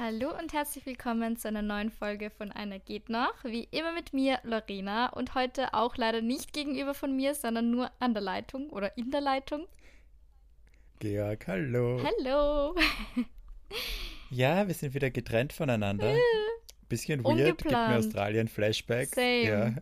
Hallo 0.00 0.30
und 0.38 0.52
herzlich 0.52 0.86
willkommen 0.86 1.36
zu 1.36 1.48
einer 1.48 1.60
neuen 1.60 1.90
Folge 1.90 2.30
von 2.30 2.52
Einer 2.52 2.78
geht 2.78 3.08
noch. 3.08 3.34
Wie 3.42 3.64
immer 3.72 3.92
mit 3.92 4.12
mir, 4.12 4.38
Lorena, 4.44 5.08
und 5.08 5.34
heute 5.34 5.74
auch 5.74 5.96
leider 5.96 6.22
nicht 6.22 6.52
gegenüber 6.52 6.94
von 6.94 7.16
mir, 7.16 7.34
sondern 7.34 7.72
nur 7.72 7.90
an 7.98 8.14
der 8.14 8.22
Leitung 8.22 8.70
oder 8.70 8.96
in 8.96 9.10
der 9.10 9.20
Leitung. 9.20 9.66
Georg, 11.00 11.48
hallo. 11.48 12.00
Hallo. 12.00 12.76
Ja, 14.30 14.68
wir 14.68 14.74
sind 14.74 14.94
wieder 14.94 15.10
getrennt 15.10 15.52
voneinander. 15.52 16.14
Bisschen 16.88 17.24
weird, 17.24 17.58
gibt 17.58 17.72
mir 17.72 17.96
Australien 17.96 18.46
Flashback. 18.46 19.16
Same. 19.16 19.42
Ja, 19.42 19.74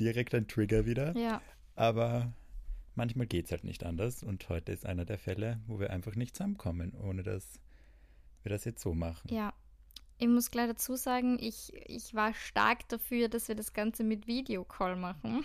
direkt 0.00 0.34
ein 0.34 0.48
Trigger 0.48 0.86
wieder. 0.86 1.14
Ja. 1.18 1.42
Aber 1.74 2.32
manchmal 2.94 3.26
geht 3.26 3.44
es 3.44 3.50
halt 3.50 3.64
nicht 3.64 3.84
anders. 3.84 4.22
Und 4.22 4.48
heute 4.48 4.72
ist 4.72 4.86
einer 4.86 5.04
der 5.04 5.18
Fälle, 5.18 5.60
wo 5.66 5.78
wir 5.78 5.90
einfach 5.90 6.14
nicht 6.16 6.34
zusammenkommen, 6.34 6.94
ohne 6.94 7.22
dass 7.22 7.60
wir 8.42 8.50
das 8.50 8.64
jetzt 8.64 8.82
so 8.82 8.94
machen. 8.94 9.28
Ja. 9.30 9.52
Ich 10.18 10.28
muss 10.28 10.52
gleich 10.52 10.68
dazu 10.68 10.94
sagen, 10.94 11.36
ich, 11.40 11.72
ich 11.86 12.14
war 12.14 12.32
stark 12.32 12.88
dafür, 12.88 13.28
dass 13.28 13.48
wir 13.48 13.56
das 13.56 13.72
Ganze 13.72 14.04
mit 14.04 14.28
Videocall 14.28 14.94
machen. 14.94 15.44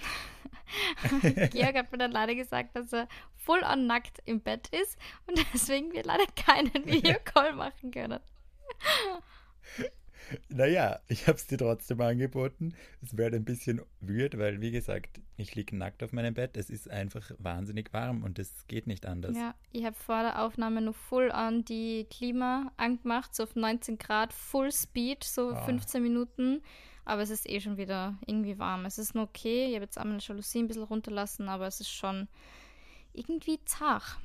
Georg 1.51 1.75
hat 1.75 1.91
mir 1.91 1.97
dann 1.97 2.11
leider 2.11 2.35
gesagt, 2.35 2.75
dass 2.75 2.93
er 2.93 3.07
voll 3.35 3.63
on 3.63 3.87
nackt 3.87 4.21
im 4.25 4.39
Bett 4.39 4.67
ist 4.67 4.97
und 5.25 5.43
deswegen 5.53 5.93
wir 5.93 6.03
leider 6.03 6.27
keinen 6.35 6.85
Videocall 6.85 7.53
machen 7.53 7.89
können. 7.89 8.19
Naja, 10.49 10.99
ich 11.07 11.27
habe 11.27 11.37
es 11.37 11.47
dir 11.47 11.57
trotzdem 11.57 12.01
angeboten. 12.01 12.73
Es 13.01 13.15
wäre 13.17 13.35
ein 13.35 13.45
bisschen 13.45 13.81
weird, 14.01 14.37
weil, 14.37 14.61
wie 14.61 14.71
gesagt, 14.71 15.19
ich 15.37 15.55
liege 15.55 15.75
nackt 15.75 16.03
auf 16.03 16.11
meinem 16.13 16.33
Bett. 16.33 16.57
Es 16.57 16.69
ist 16.69 16.89
einfach 16.89 17.31
wahnsinnig 17.37 17.93
warm 17.93 18.23
und 18.23 18.39
es 18.39 18.65
geht 18.67 18.87
nicht 18.87 19.05
anders. 19.05 19.35
Ja, 19.35 19.55
ich 19.71 19.85
habe 19.85 19.95
vor 19.95 20.21
der 20.23 20.41
Aufnahme 20.43 20.81
nur 20.81 20.93
full 20.93 21.31
on 21.31 21.63
die 21.65 22.05
Klima 22.09 22.71
angemacht, 22.77 23.35
so 23.35 23.43
auf 23.43 23.55
19 23.55 23.97
Grad, 23.97 24.33
Full 24.33 24.71
Speed, 24.71 25.23
so 25.23 25.51
Ah. 25.51 25.65
15 25.65 26.01
Minuten. 26.03 26.61
Aber 27.05 27.21
es 27.21 27.29
ist 27.29 27.47
eh 27.49 27.61
schon 27.61 27.77
wieder 27.77 28.17
irgendwie 28.25 28.59
warm. 28.59 28.83
Es 28.85 28.97
ist 28.97 29.15
nur 29.15 29.23
okay. 29.23 29.67
Ich 29.67 29.75
habe 29.75 29.85
jetzt 29.85 29.97
einmal 29.97 30.17
die 30.17 30.25
Jalousie 30.25 30.59
ein 30.59 30.67
bisschen 30.67 30.83
runterlassen, 30.83 31.47
aber 31.47 31.67
es 31.67 31.79
ist 31.79 31.89
schon 31.91 32.27
irgendwie 33.13 33.59
zart. 33.63 34.17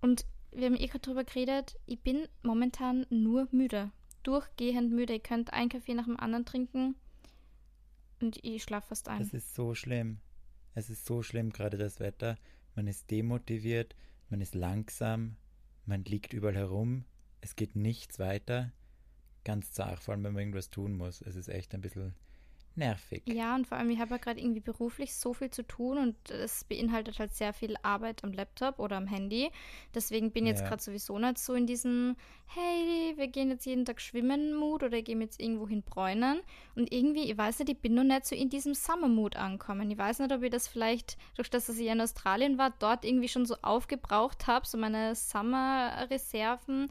Und 0.00 0.26
wir 0.50 0.66
haben 0.66 0.74
eh 0.76 0.86
gerade 0.86 1.00
drüber 1.00 1.22
geredet, 1.24 1.76
ich 1.86 2.00
bin 2.00 2.26
momentan 2.42 3.06
nur 3.10 3.46
müde. 3.52 3.90
Durchgehend 4.26 4.92
müde. 4.92 5.14
Ich 5.14 5.22
könnte 5.22 5.52
einen 5.52 5.68
Kaffee 5.68 5.94
nach 5.94 6.06
dem 6.06 6.18
anderen 6.18 6.44
trinken 6.44 6.96
und 8.20 8.42
ich 8.44 8.64
schlafe 8.64 8.88
fast 8.88 9.08
ein. 9.08 9.20
Das 9.20 9.32
ist 9.32 9.54
so 9.54 9.74
schlimm. 9.74 10.18
Es 10.74 10.90
ist 10.90 11.06
so 11.06 11.22
schlimm, 11.22 11.50
gerade 11.50 11.78
das 11.78 12.00
Wetter. 12.00 12.36
Man 12.74 12.88
ist 12.88 13.10
demotiviert, 13.10 13.94
man 14.28 14.40
ist 14.40 14.56
langsam, 14.56 15.36
man 15.84 16.04
liegt 16.04 16.32
überall 16.32 16.56
herum, 16.56 17.04
es 17.40 17.54
geht 17.54 17.76
nichts 17.76 18.18
weiter. 18.18 18.72
Ganz 19.44 19.70
zart, 19.70 20.00
vor 20.00 20.12
allem 20.12 20.24
wenn 20.24 20.32
man 20.32 20.40
irgendwas 20.40 20.70
tun 20.70 20.96
muss. 20.96 21.22
Es 21.22 21.36
ist 21.36 21.48
echt 21.48 21.72
ein 21.72 21.80
bisschen 21.80 22.16
nervig. 22.76 23.22
Ja, 23.26 23.54
und 23.54 23.66
vor 23.66 23.78
allem, 23.78 23.90
ich 23.90 23.98
habe 23.98 24.12
ja 24.12 24.16
gerade 24.18 24.40
irgendwie 24.40 24.60
beruflich 24.60 25.14
so 25.14 25.32
viel 25.32 25.50
zu 25.50 25.62
tun 25.62 25.98
und 25.98 26.30
es 26.30 26.64
beinhaltet 26.64 27.18
halt 27.18 27.34
sehr 27.34 27.52
viel 27.52 27.76
Arbeit 27.82 28.22
am 28.24 28.32
Laptop 28.32 28.78
oder 28.78 28.96
am 28.96 29.06
Handy. 29.06 29.50
Deswegen 29.94 30.30
bin 30.32 30.44
ich 30.44 30.50
jetzt 30.50 30.60
Ja. 30.62 30.68
gerade 30.68 30.82
sowieso 30.82 31.18
nicht 31.18 31.38
so 31.38 31.54
in 31.54 31.66
diesem, 31.66 32.16
hey, 32.46 33.14
wir 33.16 33.28
gehen 33.28 33.50
jetzt 33.50 33.66
jeden 33.66 33.84
Tag 33.84 34.00
schwimmen 34.00 34.54
Mut 34.54 34.82
oder 34.82 35.02
gehen 35.02 35.20
jetzt 35.20 35.40
irgendwo 35.40 35.66
hin 35.66 35.82
bräunen. 35.82 36.40
Und 36.74 36.92
irgendwie, 36.92 37.30
ich 37.30 37.36
weiß 37.36 37.58
nicht, 37.60 37.70
ich 37.70 37.78
bin 37.80 37.94
noch 37.94 38.04
nicht 38.04 38.26
so 38.26 38.34
in 38.36 38.48
diesem 38.50 38.74
Summer-Mood 38.74 39.36
angekommen. 39.36 39.90
Ich 39.90 39.98
weiß 39.98 40.18
nicht, 40.20 40.32
ob 40.32 40.42
ich 40.42 40.50
das 40.50 40.68
vielleicht, 40.68 41.16
durch 41.36 41.50
das, 41.50 41.66
dass 41.66 41.78
ich 41.78 41.86
in 41.88 42.00
Australien 42.00 42.58
war, 42.58 42.74
dort 42.78 43.04
irgendwie 43.04 43.28
schon 43.28 43.46
so 43.46 43.56
aufgebraucht 43.62 44.46
habe, 44.46 44.66
so 44.66 44.78
meine 44.78 45.14
Summer-Reserven. 45.14 46.88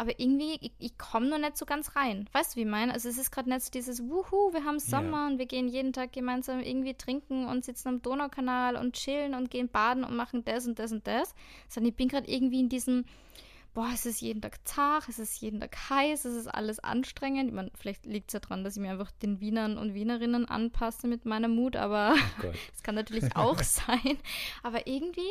Aber 0.00 0.18
irgendwie, 0.18 0.56
ich, 0.60 0.72
ich 0.78 0.96
komme 0.96 1.28
noch 1.28 1.38
nicht 1.38 1.58
so 1.58 1.66
ganz 1.66 1.96
rein. 1.96 2.28
Weißt 2.32 2.52
du, 2.52 2.56
wie 2.56 2.62
ich 2.62 2.68
meine? 2.68 2.92
Also 2.92 3.08
es 3.08 3.18
ist 3.18 3.32
gerade 3.32 3.50
nicht 3.50 3.62
so 3.62 3.70
dieses 3.72 4.00
Wuhu, 4.00 4.52
wir 4.52 4.64
haben 4.64 4.78
Sommer 4.78 5.26
und 5.26 5.38
wir 5.38 5.46
gehen 5.46 5.68
jeden 5.68 5.92
Tag 5.92 6.12
gemeinsam 6.12 6.60
irgendwie 6.60 6.94
trinken 6.94 7.46
und 7.48 7.64
sitzen 7.64 7.88
am 7.88 8.02
Donaukanal 8.02 8.76
und 8.76 8.94
chillen 8.94 9.34
und 9.34 9.50
gehen 9.50 9.68
baden 9.68 10.04
und 10.04 10.14
machen 10.14 10.44
das 10.44 10.68
und 10.68 10.78
das 10.78 10.92
und 10.92 11.04
das. 11.08 11.34
Sondern 11.68 11.90
ich 11.90 11.96
bin 11.96 12.06
gerade 12.06 12.30
irgendwie 12.30 12.60
in 12.60 12.68
diesem, 12.68 13.06
boah, 13.74 13.90
es 13.92 14.06
ist 14.06 14.20
jeden 14.20 14.40
Tag 14.40 14.58
zart, 14.66 15.08
es 15.08 15.18
ist 15.18 15.40
jeden 15.40 15.60
Tag 15.60 15.76
heiß, 15.90 16.24
es 16.24 16.34
ist 16.36 16.46
alles 16.46 16.78
anstrengend. 16.78 17.48
Ich 17.48 17.54
meine, 17.54 17.70
vielleicht 17.74 18.06
liegt 18.06 18.28
es 18.28 18.34
ja 18.34 18.40
daran, 18.40 18.64
dass 18.64 18.76
ich 18.76 18.82
mir 18.82 18.92
einfach 18.92 19.10
den 19.22 19.40
Wienern 19.40 19.78
und 19.78 19.94
Wienerinnen 19.94 20.48
anpasse 20.48 21.06
mit 21.06 21.24
meiner 21.26 21.48
Mut, 21.48 21.76
aber 21.76 22.14
Oh 22.14 22.42
Gott. 22.42 22.54
das 22.72 22.82
kann 22.82 22.94
natürlich 22.94 23.34
auch 23.36 23.62
sein. 23.62 24.18
Aber 24.62 24.86
irgendwie, 24.86 25.30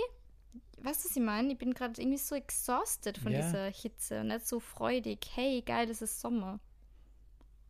weißt 0.82 1.06
du, 1.06 1.10
was 1.10 1.16
ich 1.16 1.24
meine? 1.24 1.52
Ich 1.52 1.58
bin 1.58 1.74
gerade 1.74 2.00
irgendwie 2.02 2.18
so 2.18 2.36
exhausted 2.36 3.18
von 3.18 3.32
Ja. 3.32 3.42
dieser 3.42 3.66
Hitze 3.70 4.22
und 4.22 4.28
nicht 4.28 4.48
so 4.48 4.60
freudig. 4.60 5.20
Hey, 5.34 5.62
geil, 5.62 5.90
es 5.90 6.02
ist 6.02 6.20
Sommer. 6.22 6.60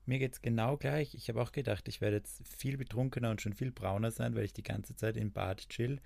Mir 0.06 0.19
geht's 0.19 0.41
genau 0.41 0.78
gleich. 0.78 1.16
Ich 1.16 1.28
habe 1.28 1.41
auch 1.41 1.51
gedacht, 1.51 1.88
ich 1.90 2.00
werde 2.00 2.18
jetzt 2.18 2.47
viel 2.47 2.78
betrunkener 2.78 3.29
und 3.29 3.41
schon 3.41 3.53
viel 3.53 3.72
brauner 3.72 4.12
sein, 4.12 4.35
weil 4.35 4.45
ich 4.45 4.53
die 4.53 4.63
ganze 4.63 4.95
Zeit 4.95 5.18
im 5.18 5.31
Bad 5.31 5.68
chill. 5.69 6.00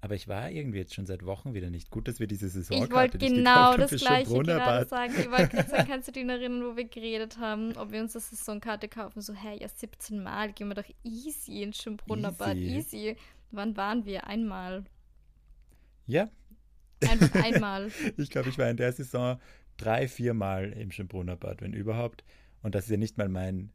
Aber 0.00 0.14
ich 0.16 0.28
war 0.28 0.50
irgendwie 0.50 0.78
jetzt 0.78 0.92
schon 0.92 1.06
seit 1.06 1.24
Wochen 1.24 1.54
wieder 1.54 1.70
nicht. 1.70 1.90
Gut, 1.90 2.08
dass 2.08 2.20
wir 2.20 2.26
diese 2.26 2.48
Saison 2.48 2.84
Ich 2.84 2.90
wollte 2.90 3.16
genau 3.16 3.74
das 3.76 3.90
gleiche 3.90 4.38
gerade 4.42 4.86
sagen. 4.86 5.14
Ich 5.18 5.30
wollte 5.30 5.48
gerade 5.48 5.70
sagen, 5.70 5.86
kannst 5.88 6.08
du 6.08 6.12
dich 6.12 6.28
erinnern, 6.28 6.62
wo 6.62 6.76
wir 6.76 6.84
geredet 6.84 7.38
haben, 7.38 7.74
ob 7.78 7.90
wir 7.90 8.02
uns 8.02 8.12
das 8.12 8.28
Saisonkarte 8.28 8.88
kaufen? 8.88 9.22
So, 9.22 9.32
hey, 9.32 9.58
ja, 9.62 9.68
17 9.68 10.22
Mal 10.22 10.52
gehen 10.52 10.68
wir 10.68 10.74
doch 10.74 10.90
easy 11.04 11.62
ins 11.62 11.78
Schönbrunnerbad. 11.78 12.56
Easy. 12.56 12.96
Easy. 12.96 13.16
Wann 13.50 13.76
waren 13.78 14.04
wir? 14.04 14.26
Einmal. 14.26 14.84
Ja, 16.06 16.28
Einfach 17.08 17.42
einmal. 17.42 17.90
ich 18.16 18.30
glaube, 18.30 18.48
ich 18.48 18.58
war 18.58 18.68
in 18.68 18.76
der 18.76 18.92
Saison 18.92 19.38
drei, 19.76 20.08
vier 20.08 20.34
Mal 20.34 20.72
im 20.72 20.90
Schönbrunnerbad, 20.90 21.60
wenn 21.60 21.72
überhaupt. 21.72 22.24
Und 22.62 22.74
das 22.74 22.84
ist 22.84 22.90
ja 22.90 22.96
nicht 22.96 23.18
mal 23.18 23.28
mein, 23.28 23.72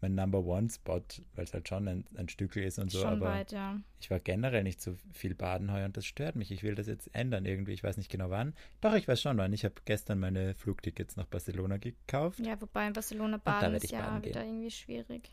mein 0.00 0.14
Number 0.14 0.44
One 0.44 0.68
Spot, 0.70 1.02
weil 1.34 1.44
es 1.44 1.52
halt 1.52 1.68
schon 1.68 1.88
ein, 1.88 2.04
ein 2.16 2.28
Stückel 2.28 2.62
ist 2.62 2.78
und 2.78 2.90
so. 2.90 3.00
Schon 3.00 3.14
aber 3.14 3.26
weit, 3.26 3.52
ja. 3.52 3.80
ich 4.00 4.10
war 4.10 4.20
generell 4.20 4.62
nicht 4.62 4.80
so 4.80 4.94
viel 5.12 5.34
baden 5.34 5.72
heuer 5.72 5.86
und 5.86 5.96
das 5.96 6.06
stört 6.06 6.36
mich. 6.36 6.50
Ich 6.50 6.62
will 6.62 6.74
das 6.74 6.86
jetzt 6.86 7.14
ändern 7.14 7.44
irgendwie. 7.44 7.72
Ich 7.72 7.82
weiß 7.82 7.96
nicht 7.96 8.10
genau 8.10 8.30
wann. 8.30 8.54
Doch, 8.80 8.94
ich 8.94 9.08
weiß 9.08 9.20
schon 9.20 9.36
wann. 9.38 9.52
Ich 9.52 9.64
habe 9.64 9.74
gestern 9.84 10.20
meine 10.20 10.54
Flugtickets 10.54 11.16
nach 11.16 11.26
Barcelona 11.26 11.78
gekauft. 11.78 12.38
Ja, 12.40 12.60
wobei 12.60 12.86
in 12.86 12.92
Barcelona 12.92 13.38
baden 13.38 13.74
ist 13.74 13.90
ja 13.90 14.00
baden 14.00 14.24
wieder 14.24 14.44
irgendwie 14.44 14.70
schwierig. 14.70 15.30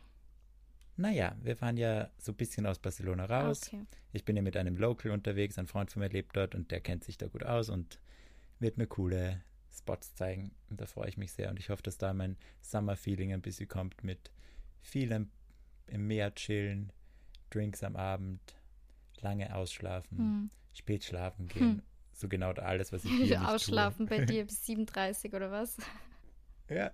Naja, 0.97 1.35
wir 1.41 1.56
fahren 1.56 1.78
ja 1.78 2.09
so 2.18 2.31
ein 2.31 2.35
bisschen 2.35 2.66
aus 2.66 2.80
Barcelona 2.80 3.25
raus. 3.25 3.62
Okay. 3.68 3.85
Ich 4.13 4.25
bin 4.25 4.35
ja 4.35 4.41
mit 4.41 4.58
einem 4.58 4.75
Local 4.78 5.12
unterwegs, 5.12 5.58
ein 5.59 5.68
Freund 5.68 5.91
von 5.91 6.02
mir 6.02 6.09
lebt 6.09 6.35
dort 6.35 6.56
und 6.56 6.72
der 6.72 6.81
kennt 6.81 7.03
sich 7.03 7.18
da 7.18 7.28
gut 7.28 7.44
aus 7.44 7.69
und 7.69 8.00
wird 8.59 8.78
mir 8.78 8.88
coole 8.88 9.41
Spots 9.72 10.16
zeigen. 10.16 10.52
Und 10.69 10.81
da 10.81 10.88
freue 10.88 11.07
ich 11.09 11.18
mich 11.18 11.31
sehr 11.31 11.50
und 11.52 11.59
ich 11.59 11.69
hoffe, 11.69 11.84
dass 11.84 11.97
da 12.00 12.13
mein 12.13 12.36
Summer-Feeling 12.62 13.31
ein 13.34 13.41
bisschen 13.41 13.68
kommt 13.68 14.03
mit 14.03 14.31
vielem 14.81 15.30
im 15.86 16.07
Meer 16.07 16.34
chillen, 16.34 16.91
Drinks 17.52 17.84
am 17.84 17.96
Abend, 17.96 18.41
lange 19.22 19.56
ausschlafen, 19.56 20.18
Hm. 20.18 20.50
spät 20.74 21.03
schlafen 21.03 21.47
gehen. 21.47 21.81
So 22.12 22.28
genau 22.28 22.52
alles, 22.53 22.91
was 22.91 23.06
ich 23.06 23.12
hier 23.12 23.40
Ausschlafen 23.50 24.07
bei 24.07 24.25
dir 24.25 24.46
bis 24.46 24.66
37 24.66 25.31
oder 25.34 25.52
was? 25.52 25.78
Ja, 26.69 26.91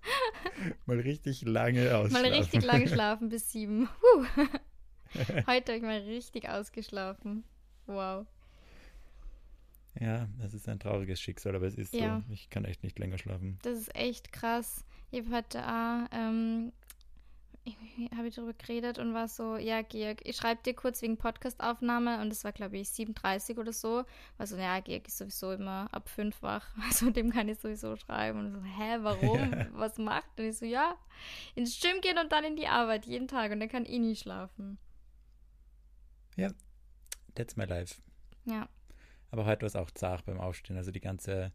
mal 0.85 0.99
richtig 0.99 1.41
lange 1.43 1.95
ausschlafen. 1.97 2.29
Mal 2.29 2.33
richtig 2.39 2.63
lang 2.63 2.87
schlafen 2.87 3.29
bis 3.29 3.51
7. 3.51 3.89
Huh. 4.01 4.25
Heute 5.47 5.73
habe 5.73 5.77
ich 5.77 5.81
mal 5.81 5.99
richtig 6.01 6.47
ausgeschlafen. 6.49 7.43
Wow. 7.87 8.25
Ja, 9.99 10.27
das 10.39 10.53
ist 10.53 10.67
ein 10.67 10.79
trauriges 10.79 11.21
Schicksal, 11.21 11.55
aber 11.55 11.67
es 11.67 11.75
ist 11.75 11.93
Ja. 11.93 12.23
so. 12.27 12.33
Ich 12.33 12.49
kann 12.49 12.65
echt 12.65 12.83
nicht 12.83 12.97
länger 12.97 13.17
schlafen. 13.17 13.59
Das 13.61 13.77
ist 13.77 13.95
echt 13.95 14.31
krass. 14.31 14.83
Ich 15.11 15.19
habe 15.25 15.35
heute 15.35 15.59
auch, 15.67 16.07
ähm, 16.11 16.71
habe 18.17 18.27
ich 18.27 18.35
darüber 18.35 18.53
geredet 18.53 18.99
und 18.99 19.13
war 19.13 19.27
so, 19.27 19.57
ja, 19.57 19.81
Georg, 19.81 20.21
ich 20.25 20.35
schreibe 20.35 20.61
dir 20.63 20.73
kurz 20.73 21.01
wegen 21.01 21.17
Podcastaufnahme 21.17 22.21
und 22.21 22.31
es 22.31 22.43
war, 22.43 22.51
glaube 22.51 22.77
ich, 22.77 22.89
37 22.89 23.57
oder 23.57 23.73
so. 23.73 24.03
War 24.37 24.47
so, 24.47 24.57
ja, 24.57 24.79
Georg 24.79 25.07
ist 25.07 25.17
sowieso 25.17 25.51
immer 25.51 25.87
ab 25.91 26.09
5 26.09 26.41
wach, 26.41 26.67
also 26.83 27.09
dem 27.09 27.31
kann 27.31 27.49
ich 27.49 27.59
sowieso 27.59 27.95
schreiben. 27.95 28.39
Und 28.39 28.51
so, 28.51 28.61
hä, 28.61 28.97
warum? 29.01 29.53
Was 29.73 29.97
macht? 29.97 30.39
Und 30.39 30.45
ich 30.45 30.57
so, 30.57 30.65
ja, 30.65 30.95
ins 31.55 31.79
Gym 31.79 32.01
gehen 32.01 32.17
und 32.17 32.31
dann 32.31 32.43
in 32.43 32.55
die 32.55 32.67
Arbeit, 32.67 33.05
jeden 33.05 33.27
Tag 33.27 33.51
und 33.51 33.59
dann 33.59 33.69
kann 33.69 33.85
ich 33.85 33.99
nie 33.99 34.15
schlafen. 34.15 34.77
That's 37.35 37.55
my 37.55 37.65
life. 37.65 38.01
Ja, 38.45 38.67
Aber 39.31 39.45
heute 39.45 39.61
war 39.61 39.67
es 39.67 39.75
auch 39.75 39.91
zart 39.91 40.25
beim 40.25 40.39
Aufstehen. 40.39 40.77
Also 40.77 40.91
die 40.91 40.99
ganze. 40.99 41.51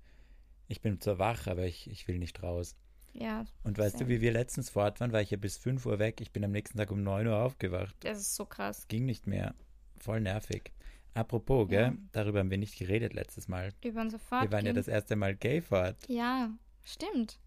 Ich 0.66 0.80
bin 0.80 1.00
zwar 1.00 1.18
wach, 1.18 1.46
aber 1.46 1.64
ich, 1.64 1.88
ich 1.90 2.08
will 2.08 2.18
nicht 2.18 2.42
raus. 2.42 2.76
Ja, 3.12 3.44
Und 3.64 3.78
weißt 3.78 4.00
du, 4.00 4.08
wie 4.08 4.20
wir 4.20 4.32
letztens 4.32 4.70
fort 4.70 5.00
waren, 5.00 5.12
war 5.12 5.20
ich 5.20 5.30
ja 5.30 5.36
bis 5.36 5.56
5 5.56 5.84
Uhr 5.86 5.98
weg. 5.98 6.20
Ich 6.20 6.30
bin 6.30 6.44
am 6.44 6.52
nächsten 6.52 6.78
Tag 6.78 6.90
um 6.90 7.02
9 7.02 7.26
Uhr 7.26 7.36
aufgewacht. 7.36 7.94
das 8.00 8.18
ist 8.18 8.36
so 8.36 8.44
krass. 8.44 8.86
Ging 8.88 9.06
nicht 9.06 9.26
mehr. 9.26 9.54
Voll 9.98 10.20
nervig. 10.20 10.72
Apropos, 11.14 11.68
gell? 11.68 11.86
Ja. 11.86 11.92
Darüber 12.12 12.38
haben 12.40 12.50
wir 12.50 12.58
nicht 12.58 12.78
geredet 12.78 13.12
letztes 13.12 13.48
Mal. 13.48 13.72
Über 13.82 14.02
unser 14.02 14.18
Fahrt. 14.18 14.44
wir 14.44 14.52
waren 14.52 14.66
ja 14.66 14.72
das 14.72 14.86
erste 14.88 15.16
Mal 15.16 15.34
gay 15.34 15.60
fort. 15.60 15.96
Ja, 16.06 16.50
stimmt. 16.84 17.40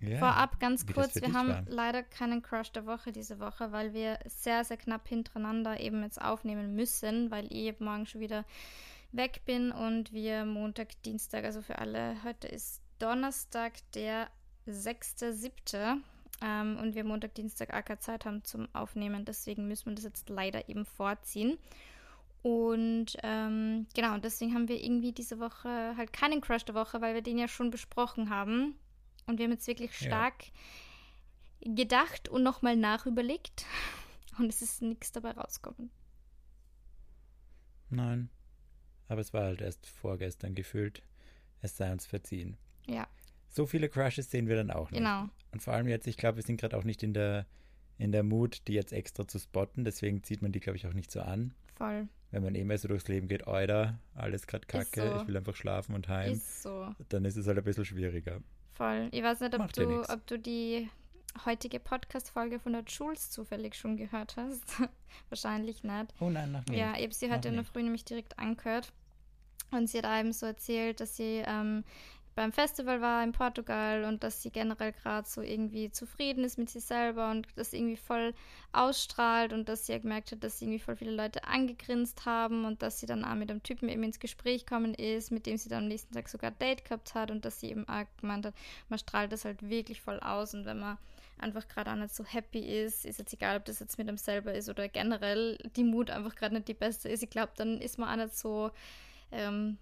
Ja. 0.00 0.18
Vorab 0.18 0.60
ganz 0.60 0.86
kurz, 0.86 1.14
wir 1.14 1.32
haben 1.32 1.48
war. 1.48 1.64
leider 1.66 2.02
keinen 2.02 2.42
Crush 2.42 2.72
der 2.72 2.86
Woche 2.86 3.12
diese 3.12 3.38
Woche, 3.38 3.72
weil 3.72 3.92
wir 3.92 4.18
sehr, 4.26 4.64
sehr 4.64 4.76
knapp 4.76 5.08
hintereinander 5.08 5.80
eben 5.80 6.02
jetzt 6.02 6.20
aufnehmen 6.20 6.74
müssen, 6.74 7.30
weil 7.30 7.46
ich 7.52 7.78
morgen 7.80 8.06
schon 8.06 8.20
wieder 8.20 8.44
weg 9.12 9.42
bin 9.44 9.70
und 9.70 10.12
wir 10.12 10.44
Montag, 10.44 11.00
Dienstag, 11.02 11.44
also 11.44 11.62
für 11.62 11.78
alle, 11.78 12.22
heute 12.24 12.48
ist 12.48 12.82
Donnerstag, 12.98 13.74
der 13.92 14.28
6.7. 14.66 15.98
Ähm, 16.42 16.78
und 16.78 16.94
wir 16.94 17.04
Montag, 17.04 17.34
Dienstag 17.34 17.72
AK 17.72 18.02
Zeit 18.02 18.24
haben 18.24 18.44
zum 18.44 18.68
Aufnehmen. 18.74 19.24
Deswegen 19.24 19.68
müssen 19.68 19.86
wir 19.86 19.94
das 19.94 20.04
jetzt 20.04 20.28
leider 20.28 20.68
eben 20.68 20.84
vorziehen. 20.84 21.58
Und 22.42 23.16
ähm, 23.22 23.86
genau, 23.94 24.18
deswegen 24.18 24.54
haben 24.54 24.68
wir 24.68 24.82
irgendwie 24.82 25.12
diese 25.12 25.40
Woche 25.40 25.96
halt 25.96 26.12
keinen 26.12 26.42
Crush 26.42 26.64
der 26.64 26.74
Woche, 26.74 27.00
weil 27.00 27.14
wir 27.14 27.22
den 27.22 27.38
ja 27.38 27.48
schon 27.48 27.70
besprochen 27.70 28.28
haben. 28.28 28.74
Und 29.26 29.38
wir 29.38 29.44
haben 29.44 29.52
jetzt 29.52 29.66
wirklich 29.66 29.96
stark 29.96 30.44
ja. 31.60 31.72
gedacht 31.74 32.28
und 32.28 32.42
nochmal 32.42 32.76
nachüberlegt. 32.76 33.64
Und 34.38 34.48
es 34.48 34.62
ist 34.62 34.82
nichts 34.82 35.12
dabei 35.12 35.30
rausgekommen. 35.30 35.92
Nein. 37.88 38.28
Aber 39.06 39.20
es 39.20 39.32
war 39.32 39.44
halt 39.44 39.60
erst 39.60 39.86
vorgestern 39.86 40.56
gefühlt. 40.56 41.02
Es 41.60 41.76
sei 41.76 41.92
uns 41.92 42.04
verziehen. 42.04 42.56
Ja. 42.86 43.06
So 43.54 43.66
viele 43.66 43.88
Crushes 43.88 44.32
sehen 44.32 44.48
wir 44.48 44.56
dann 44.56 44.72
auch 44.72 44.90
nicht. 44.90 44.98
Genau. 44.98 45.28
Und 45.52 45.62
vor 45.62 45.74
allem 45.74 45.86
jetzt, 45.86 46.08
ich 46.08 46.16
glaube, 46.16 46.38
wir 46.38 46.42
sind 46.42 46.60
gerade 46.60 46.76
auch 46.76 46.82
nicht 46.82 47.04
in 47.04 47.14
der, 47.14 47.46
in 47.98 48.10
der 48.10 48.24
Mut, 48.24 48.62
die 48.66 48.72
jetzt 48.72 48.92
extra 48.92 49.28
zu 49.28 49.38
spotten. 49.38 49.84
Deswegen 49.84 50.24
zieht 50.24 50.42
man 50.42 50.50
die, 50.50 50.58
glaube 50.58 50.76
ich, 50.76 50.88
auch 50.88 50.92
nicht 50.92 51.12
so 51.12 51.20
an. 51.20 51.54
Voll. 51.76 52.08
Wenn 52.32 52.42
man 52.42 52.56
eh 52.56 52.64
mehr 52.64 52.78
so 52.78 52.88
durchs 52.88 53.06
Leben 53.06 53.28
geht, 53.28 53.46
Euda, 53.46 54.00
alles 54.16 54.48
gerade 54.48 54.66
kacke, 54.66 55.08
so. 55.08 55.20
ich 55.20 55.28
will 55.28 55.36
einfach 55.36 55.54
schlafen 55.54 55.94
und 55.94 56.08
heim. 56.08 56.32
Ist 56.32 56.64
so. 56.64 56.92
Dann 57.10 57.24
ist 57.24 57.36
es 57.36 57.46
halt 57.46 57.56
ein 57.56 57.62
bisschen 57.62 57.84
schwieriger. 57.84 58.40
Voll. 58.72 59.08
Ich 59.12 59.22
weiß 59.22 59.38
nicht, 59.38 59.54
ob, 59.54 59.72
du, 59.72 60.02
ob 60.02 60.26
du 60.26 60.36
die 60.36 60.88
heutige 61.44 61.78
Podcast-Folge 61.78 62.58
von 62.58 62.72
der 62.72 62.82
Jules 62.82 63.30
zufällig 63.30 63.76
schon 63.76 63.96
gehört 63.96 64.36
hast. 64.36 64.64
Wahrscheinlich 65.28 65.84
nicht. 65.84 66.12
Oh 66.18 66.28
nein, 66.28 66.50
noch 66.50 66.66
nicht. 66.66 66.76
Ja, 66.76 66.94
ich 66.96 67.04
habe 67.04 67.14
sie 67.14 67.30
heute 67.30 67.50
in 67.50 67.54
der 67.54 67.64
Früh 67.64 67.84
nämlich 67.84 68.04
direkt 68.04 68.36
angehört. 68.36 68.92
Und 69.70 69.88
sie 69.88 69.98
hat 69.98 70.06
einem 70.06 70.32
so 70.32 70.44
erzählt, 70.44 70.98
dass 70.98 71.16
sie 71.16 71.44
ähm, 71.46 71.84
beim 72.34 72.52
Festival 72.52 73.00
war 73.00 73.22
in 73.22 73.32
Portugal 73.32 74.04
und 74.04 74.24
dass 74.24 74.42
sie 74.42 74.50
generell 74.50 74.92
gerade 74.92 75.28
so 75.28 75.40
irgendwie 75.40 75.90
zufrieden 75.90 76.44
ist 76.44 76.58
mit 76.58 76.68
sich 76.68 76.84
selber 76.84 77.30
und 77.30 77.46
das 77.56 77.72
irgendwie 77.72 77.96
voll 77.96 78.34
ausstrahlt 78.72 79.52
und 79.52 79.68
dass 79.68 79.86
sie 79.86 79.92
ja 79.92 79.98
gemerkt 79.98 80.32
hat, 80.32 80.42
dass 80.42 80.58
sie 80.58 80.64
irgendwie 80.64 80.80
voll 80.80 80.96
viele 80.96 81.12
Leute 81.12 81.44
angegrinst 81.44 82.26
haben 82.26 82.64
und 82.64 82.82
dass 82.82 82.98
sie 82.98 83.06
dann 83.06 83.24
auch 83.24 83.34
mit 83.34 83.50
einem 83.50 83.62
Typen 83.62 83.88
eben 83.88 84.02
ins 84.02 84.18
Gespräch 84.18 84.66
gekommen 84.66 84.94
ist, 84.94 85.30
mit 85.30 85.46
dem 85.46 85.56
sie 85.56 85.68
dann 85.68 85.84
am 85.84 85.88
nächsten 85.88 86.14
Tag 86.14 86.28
sogar 86.28 86.50
Date 86.50 86.84
gehabt 86.84 87.14
hat 87.14 87.30
und 87.30 87.44
dass 87.44 87.60
sie 87.60 87.70
eben 87.70 87.88
auch 87.88 88.04
gemeint 88.20 88.46
hat, 88.46 88.54
man 88.88 88.98
strahlt 88.98 89.32
das 89.32 89.44
halt 89.44 89.68
wirklich 89.68 90.00
voll 90.00 90.18
aus 90.20 90.54
und 90.54 90.64
wenn 90.64 90.80
man 90.80 90.98
einfach 91.38 91.68
gerade 91.68 91.90
auch 91.90 91.96
nicht 91.96 92.14
so 92.14 92.24
happy 92.24 92.60
ist, 92.60 93.04
ist 93.04 93.18
jetzt 93.18 93.32
egal, 93.32 93.56
ob 93.56 93.64
das 93.64 93.80
jetzt 93.80 93.98
mit 93.98 94.08
einem 94.08 94.18
selber 94.18 94.54
ist 94.54 94.68
oder 94.68 94.88
generell 94.88 95.58
die 95.76 95.84
Mut 95.84 96.10
einfach 96.10 96.34
gerade 96.34 96.54
nicht 96.54 96.68
die 96.68 96.74
beste 96.74 97.08
ist, 97.08 97.22
ich 97.22 97.30
glaube, 97.30 97.52
dann 97.56 97.80
ist 97.80 97.98
man 97.98 98.08
auch 98.08 98.24
nicht 98.24 98.36
so 98.36 98.70
ähm, 99.30 99.78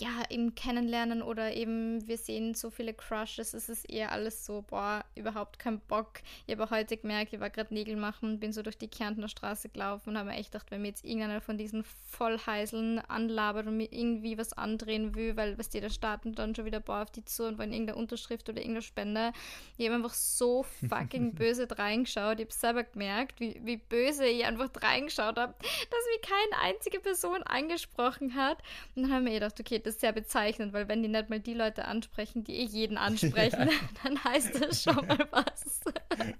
ja, 0.00 0.22
eben 0.30 0.54
kennenlernen 0.54 1.22
oder 1.22 1.54
eben 1.54 2.06
wir 2.08 2.16
sehen 2.16 2.54
so 2.54 2.70
viele 2.70 2.94
Crushes, 2.94 3.54
es 3.54 3.68
ist 3.68 3.88
eher 3.88 4.10
alles 4.10 4.44
so, 4.44 4.62
boah, 4.62 5.04
überhaupt 5.14 5.58
kein 5.58 5.80
Bock. 5.80 6.20
Ich 6.46 6.56
habe 6.56 6.70
heute 6.70 6.96
gemerkt, 6.96 7.32
ich 7.32 7.40
war 7.40 7.50
gerade 7.50 7.72
Nägel 7.72 7.96
machen, 7.96 8.40
bin 8.40 8.52
so 8.52 8.62
durch 8.62 8.78
die 8.78 8.88
Kärntner 8.88 9.28
Straße 9.28 9.68
gelaufen 9.68 10.10
und 10.10 10.18
habe 10.18 10.30
mir 10.30 10.36
echt 10.36 10.52
gedacht, 10.52 10.70
wenn 10.70 10.82
mir 10.82 10.88
jetzt 10.88 11.04
irgendeiner 11.04 11.40
von 11.40 11.58
diesen 11.58 11.84
Vollheiseln 11.84 12.98
anlabert 12.98 13.66
und 13.66 13.76
mir 13.76 13.92
irgendwie 13.92 14.38
was 14.38 14.52
andrehen 14.54 15.14
will, 15.14 15.36
weil 15.36 15.58
was 15.58 15.68
die 15.68 15.80
da 15.80 15.90
starten 15.90 16.34
dann 16.34 16.54
schon 16.54 16.64
wieder 16.64 16.80
boah 16.80 17.02
auf 17.02 17.10
die 17.10 17.24
zu 17.24 17.46
und 17.46 17.58
wollen 17.58 17.72
irgendeine 17.72 17.98
Unterschrift 17.98 18.48
oder 18.48 18.58
irgendeine 18.58 18.82
Spende. 18.82 19.32
Ich 19.76 19.86
habe 19.86 19.96
einfach 19.96 20.14
so 20.14 20.64
fucking 20.88 21.34
böse 21.34 21.68
reingeschaut. 21.70 22.40
Ich 22.40 22.46
habe 22.46 22.54
selber 22.54 22.84
gemerkt, 22.84 23.40
wie, 23.40 23.60
wie 23.62 23.76
böse 23.76 24.26
ich 24.26 24.44
einfach 24.44 24.70
reingeschaut 24.80 25.36
habe, 25.38 25.54
dass 25.60 26.00
mich 26.12 26.22
keine 26.22 26.62
einzige 26.62 26.98
Person 26.98 27.42
angesprochen 27.42 28.34
hat. 28.34 28.58
Und 28.94 29.02
dann 29.02 29.12
habe 29.12 29.24
ich 29.24 29.28
mir 29.28 29.34
gedacht, 29.34 29.60
okay, 29.60 29.81
das 29.82 29.94
ist 29.94 30.00
sehr 30.00 30.12
bezeichnend, 30.12 30.72
weil 30.72 30.88
wenn 30.88 31.02
die 31.02 31.08
nicht 31.08 31.30
mal 31.30 31.40
die 31.40 31.54
Leute 31.54 31.84
ansprechen, 31.84 32.44
die 32.44 32.56
eh 32.56 32.64
jeden 32.64 32.96
ansprechen, 32.98 33.68
ja. 33.68 33.74
dann 34.02 34.22
heißt 34.22 34.60
das 34.60 34.82
schon 34.84 35.06
mal 35.06 35.26
was. 35.30 35.80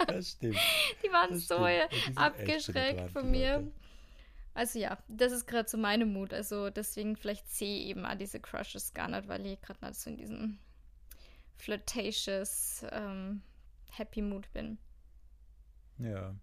Das 0.06 0.30
stimmt. 0.32 0.58
Die 1.04 1.12
waren 1.12 1.30
das 1.30 1.48
so 1.48 1.66
abgeschreckt 2.16 3.10
von 3.10 3.30
mir. 3.30 3.58
Leute. 3.58 3.72
Also 4.54 4.78
ja, 4.78 4.98
das 5.08 5.32
ist 5.32 5.46
gerade 5.46 5.68
so 5.68 5.78
meine 5.78 6.04
Mut. 6.04 6.34
Also 6.34 6.70
deswegen 6.70 7.16
vielleicht 7.16 7.48
sehe 7.48 7.80
ich 7.80 7.86
eben 7.86 8.04
auch 8.04 8.14
diese 8.16 8.40
Crushes 8.40 8.92
gar 8.92 9.08
nicht, 9.08 9.28
weil 9.28 9.46
ich 9.46 9.60
gerade 9.60 9.84
nicht 9.84 9.98
so 9.98 10.10
in 10.10 10.16
diesem 10.16 10.58
flirtatious 11.56 12.84
ähm, 12.90 13.42
Happy 13.90 14.20
Mood 14.20 14.52
bin. 14.52 14.78
Ja, 15.98 16.34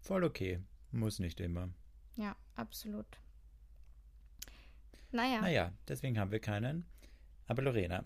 voll 0.00 0.24
okay. 0.24 0.60
Muss 0.90 1.18
nicht 1.18 1.40
immer. 1.40 1.68
Ja, 2.16 2.34
absolut. 2.56 3.06
Naja. 5.10 5.40
Naja, 5.40 5.72
deswegen 5.86 6.18
haben 6.18 6.30
wir 6.30 6.40
keinen. 6.40 6.84
Aber 7.46 7.62
Lorena, 7.62 8.04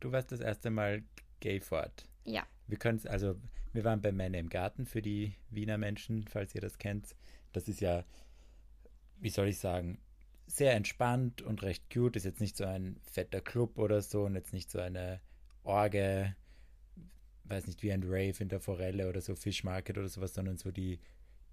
du 0.00 0.12
warst 0.12 0.32
das 0.32 0.40
erste 0.40 0.70
Mal 0.70 1.02
gay 1.40 1.60
fort. 1.60 2.06
Ja. 2.24 2.46
Wir 2.66 2.78
können 2.78 2.98
es, 2.98 3.06
also, 3.06 3.36
wir 3.72 3.84
waren 3.84 4.00
bei 4.00 4.12
Männer 4.12 4.38
im 4.38 4.48
Garten 4.48 4.86
für 4.86 5.02
die 5.02 5.34
Wiener 5.50 5.78
Menschen, 5.78 6.26
falls 6.26 6.54
ihr 6.54 6.60
das 6.60 6.78
kennt. 6.78 7.16
Das 7.52 7.68
ist 7.68 7.80
ja, 7.80 8.04
wie 9.18 9.30
soll 9.30 9.48
ich 9.48 9.58
sagen, 9.58 9.98
sehr 10.46 10.74
entspannt 10.74 11.42
und 11.42 11.62
recht 11.62 11.90
cute. 11.92 12.16
Ist 12.16 12.24
jetzt 12.24 12.40
nicht 12.40 12.56
so 12.56 12.64
ein 12.64 13.00
fetter 13.02 13.40
Club 13.40 13.78
oder 13.78 14.02
so 14.02 14.24
und 14.24 14.34
jetzt 14.34 14.52
nicht 14.52 14.70
so 14.70 14.78
eine 14.78 15.20
Orge, 15.62 16.36
weiß 17.44 17.66
nicht, 17.66 17.82
wie 17.82 17.92
ein 17.92 18.02
Rave 18.04 18.36
in 18.40 18.48
der 18.48 18.60
Forelle 18.60 19.08
oder 19.08 19.20
so 19.20 19.34
Fish 19.34 19.64
Market 19.64 19.96
oder 19.98 20.08
sowas, 20.08 20.34
sondern 20.34 20.56
so 20.56 20.70
die, 20.70 21.00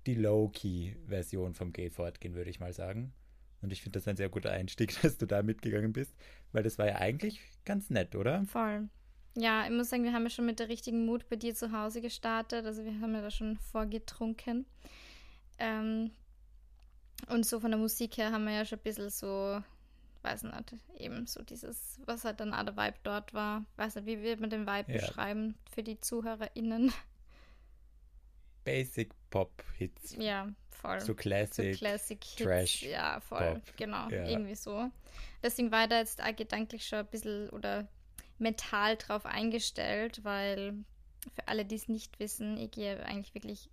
die 0.06 0.16
Low-Key-Version 0.16 1.54
vom 1.54 1.72
Gay 1.72 1.90
Fortgehen, 1.90 2.36
würde 2.36 2.50
ich 2.50 2.60
mal 2.60 2.74
sagen. 2.74 3.14
Und 3.62 3.72
ich 3.72 3.82
finde 3.82 4.00
das 4.00 4.08
ein 4.08 4.18
sehr 4.18 4.30
guter 4.30 4.52
Einstieg, 4.52 4.96
dass 5.02 5.18
du 5.18 5.26
da 5.26 5.44
mitgegangen 5.44 5.94
bist, 5.94 6.16
weil 6.52 6.64
das 6.64 6.78
war 6.78 6.88
ja 6.88 6.96
eigentlich 6.96 7.40
ganz 7.66 7.90
nett, 7.90 8.16
oder? 8.16 8.44
Voll. 8.46 8.90
Ja, 9.36 9.64
ich 9.66 9.72
muss 9.72 9.90
sagen, 9.90 10.04
wir 10.04 10.14
haben 10.14 10.24
ja 10.24 10.30
schon 10.30 10.46
mit 10.46 10.60
der 10.60 10.68
richtigen 10.68 11.06
Mut 11.06 11.30
bei 11.30 11.38
dir 11.38 11.56
zu 11.56 11.72
Hause 11.72 12.02
gestartet. 12.02 12.66
Also 12.66 12.84
wir 12.84 13.00
haben 13.00 13.14
ja 13.14 13.22
da 13.22 13.32
schon 13.32 13.58
vorgetrunken. 13.58 14.66
Ähm, 15.58 16.12
und 17.30 17.46
so 17.46 17.60
von 17.60 17.72
der 17.72 17.80
Musik 17.80 18.18
her 18.18 18.32
haben 18.32 18.46
wir 18.46 18.54
ja 18.54 18.66
schon 18.66 18.80
ein 18.80 18.84
bisschen 18.84 19.10
so, 19.10 19.62
weiß 20.24 20.44
nicht, 20.44 20.76
eben 20.98 21.28
so 21.28 21.42
dieses, 21.44 22.02
was 22.06 22.26
halt 22.26 22.40
dann 22.40 22.54
auch 22.54 22.66
der 22.66 22.76
Vibe 22.76 22.98
dort 23.04 23.34
war. 23.34 23.66
Weiß 23.78 23.96
nicht, 23.96 24.08
wie 24.08 24.22
wird 24.22 24.42
man 24.42 24.50
den 24.50 24.68
Vibe 24.68 24.92
ja. 24.92 25.00
beschreiben 25.00 25.56
für 25.74 25.84
die 25.84 26.00
ZuhörerInnen? 26.00 26.92
Basic 28.66 29.14
Pop 29.30 29.64
Hits. 29.78 30.16
Ja, 30.18 30.50
voll. 30.76 31.00
So 31.02 31.14
Classic, 31.14 31.74
so 31.74 31.80
Classic 31.80 32.24
Hits. 32.24 32.44
Trash. 32.44 32.84
Ja, 32.84 33.20
voll. 33.20 33.56
Pop. 33.56 33.78
Genau, 33.78 34.10
ja. 34.10 34.28
irgendwie 34.28 34.56
so. 34.56 34.90
Deswegen 35.44 35.72
war 35.72 35.84
ich 35.84 35.90
da 35.90 36.00
jetzt 36.00 36.22
auch 36.22 36.36
gedanklich 36.36 36.88
schon 36.88 37.00
ein 37.00 37.08
bisschen 37.08 37.50
oder 37.50 37.88
mental 38.38 38.98
drauf 38.98 39.26
eingestellt, 39.26 40.24
weil 40.24 40.74
für 41.36 41.48
alle, 41.48 41.66
die 41.66 41.76
es 41.76 41.88
nicht 41.88 42.20
wissen, 42.20 42.58
ich 42.58 42.72
gehe 42.72 43.04
eigentlich 43.06 43.34
wirklich 43.34 43.70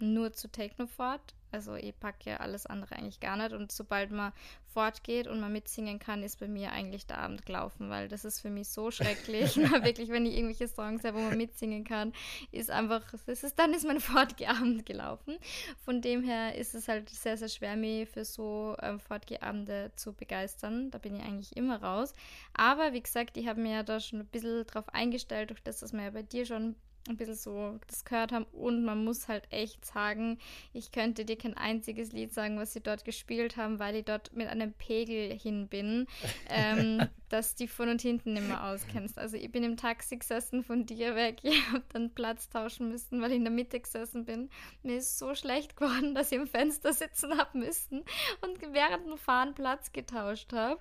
nur 0.00 0.32
zu 0.32 0.48
Techno 0.48 0.86
fort. 0.86 1.34
Also 1.54 1.76
ich 1.76 1.96
packe 2.00 2.30
ja 2.30 2.36
alles 2.38 2.66
andere 2.66 2.96
eigentlich 2.96 3.20
gar 3.20 3.36
nicht. 3.36 3.52
Und 3.52 3.70
sobald 3.70 4.10
man 4.10 4.32
fortgeht 4.66 5.28
und 5.28 5.38
man 5.38 5.52
mitsingen 5.52 6.00
kann, 6.00 6.24
ist 6.24 6.40
bei 6.40 6.48
mir 6.48 6.72
eigentlich 6.72 7.06
der 7.06 7.18
Abend 7.18 7.46
gelaufen, 7.46 7.90
weil 7.90 8.08
das 8.08 8.24
ist 8.24 8.40
für 8.40 8.50
mich 8.50 8.68
so 8.68 8.90
schrecklich. 8.90 9.56
wirklich, 9.84 10.08
wenn 10.08 10.26
ich 10.26 10.34
irgendwelche 10.34 10.66
Songs 10.66 11.04
habe, 11.04 11.16
wo 11.16 11.20
man 11.22 11.36
mitsingen 11.36 11.84
kann, 11.84 12.12
ist 12.50 12.72
einfach, 12.72 13.02
das 13.24 13.44
ist, 13.44 13.56
dann 13.56 13.72
ist 13.72 13.86
mein 13.86 14.00
Fortgehabend 14.00 14.84
gelaufen. 14.84 15.38
Von 15.84 16.02
dem 16.02 16.24
her 16.24 16.56
ist 16.56 16.74
es 16.74 16.88
halt 16.88 17.08
sehr, 17.08 17.36
sehr 17.36 17.48
schwer, 17.48 17.76
mich 17.76 18.08
für 18.08 18.24
so 18.24 18.74
ähm, 18.82 18.98
Fortgehabende 18.98 19.92
zu 19.94 20.12
begeistern. 20.12 20.90
Da 20.90 20.98
bin 20.98 21.14
ich 21.14 21.22
eigentlich 21.22 21.56
immer 21.56 21.80
raus. 21.80 22.12
Aber 22.52 22.92
wie 22.92 23.02
gesagt, 23.02 23.36
ich 23.36 23.46
habe 23.46 23.60
mir 23.60 23.74
ja 23.74 23.82
da 23.84 24.00
schon 24.00 24.18
ein 24.18 24.26
bisschen 24.26 24.66
drauf 24.66 24.88
eingestellt, 24.92 25.50
durch 25.50 25.62
das, 25.62 25.78
dass 25.78 25.92
man 25.92 26.02
ja 26.02 26.10
bei 26.10 26.24
dir 26.24 26.46
schon 26.46 26.74
ein 27.08 27.16
bisschen 27.16 27.34
so 27.34 27.78
das 27.86 28.04
gehört 28.04 28.32
haben. 28.32 28.46
Und 28.52 28.84
man 28.84 29.04
muss 29.04 29.28
halt 29.28 29.44
echt 29.50 29.84
sagen, 29.84 30.38
ich 30.72 30.92
könnte 30.92 31.24
dir 31.24 31.36
kein 31.36 31.56
einziges 31.56 32.12
Lied 32.12 32.32
sagen, 32.32 32.58
was 32.58 32.72
sie 32.72 32.80
dort 32.80 33.04
gespielt 33.04 33.56
haben, 33.56 33.78
weil 33.78 33.96
ich 33.96 34.04
dort 34.04 34.34
mit 34.34 34.48
einem 34.48 34.72
Pegel 34.72 35.36
hin 35.38 35.68
bin, 35.68 36.06
ähm, 36.48 37.06
dass 37.28 37.54
die 37.54 37.68
von 37.68 37.88
und 37.88 38.00
hinten 38.00 38.34
nicht 38.34 38.48
mehr 38.48 38.64
auskennst. 38.64 39.18
Also 39.18 39.36
ich 39.36 39.50
bin 39.50 39.64
im 39.64 39.76
Taxi 39.76 40.16
gesessen 40.16 40.62
von 40.62 40.86
dir 40.86 41.14
weg, 41.14 41.38
ich 41.42 41.70
habe 41.70 41.84
dann 41.92 42.14
Platz 42.14 42.48
tauschen 42.48 42.88
müssen, 42.88 43.20
weil 43.20 43.30
ich 43.30 43.36
in 43.36 43.44
der 43.44 43.52
Mitte 43.52 43.80
gesessen 43.80 44.24
bin. 44.24 44.48
Mir 44.82 44.96
ist 44.98 45.18
so 45.18 45.34
schlecht 45.34 45.76
geworden, 45.76 46.14
dass 46.14 46.32
ich 46.32 46.38
im 46.38 46.46
Fenster 46.46 46.92
sitzen 46.92 47.36
habe 47.36 47.58
müssen 47.58 48.04
und 48.40 48.60
während 48.72 49.06
dem 49.06 49.18
Fahren 49.18 49.54
Platz 49.54 49.92
getauscht 49.92 50.52
habe, 50.52 50.80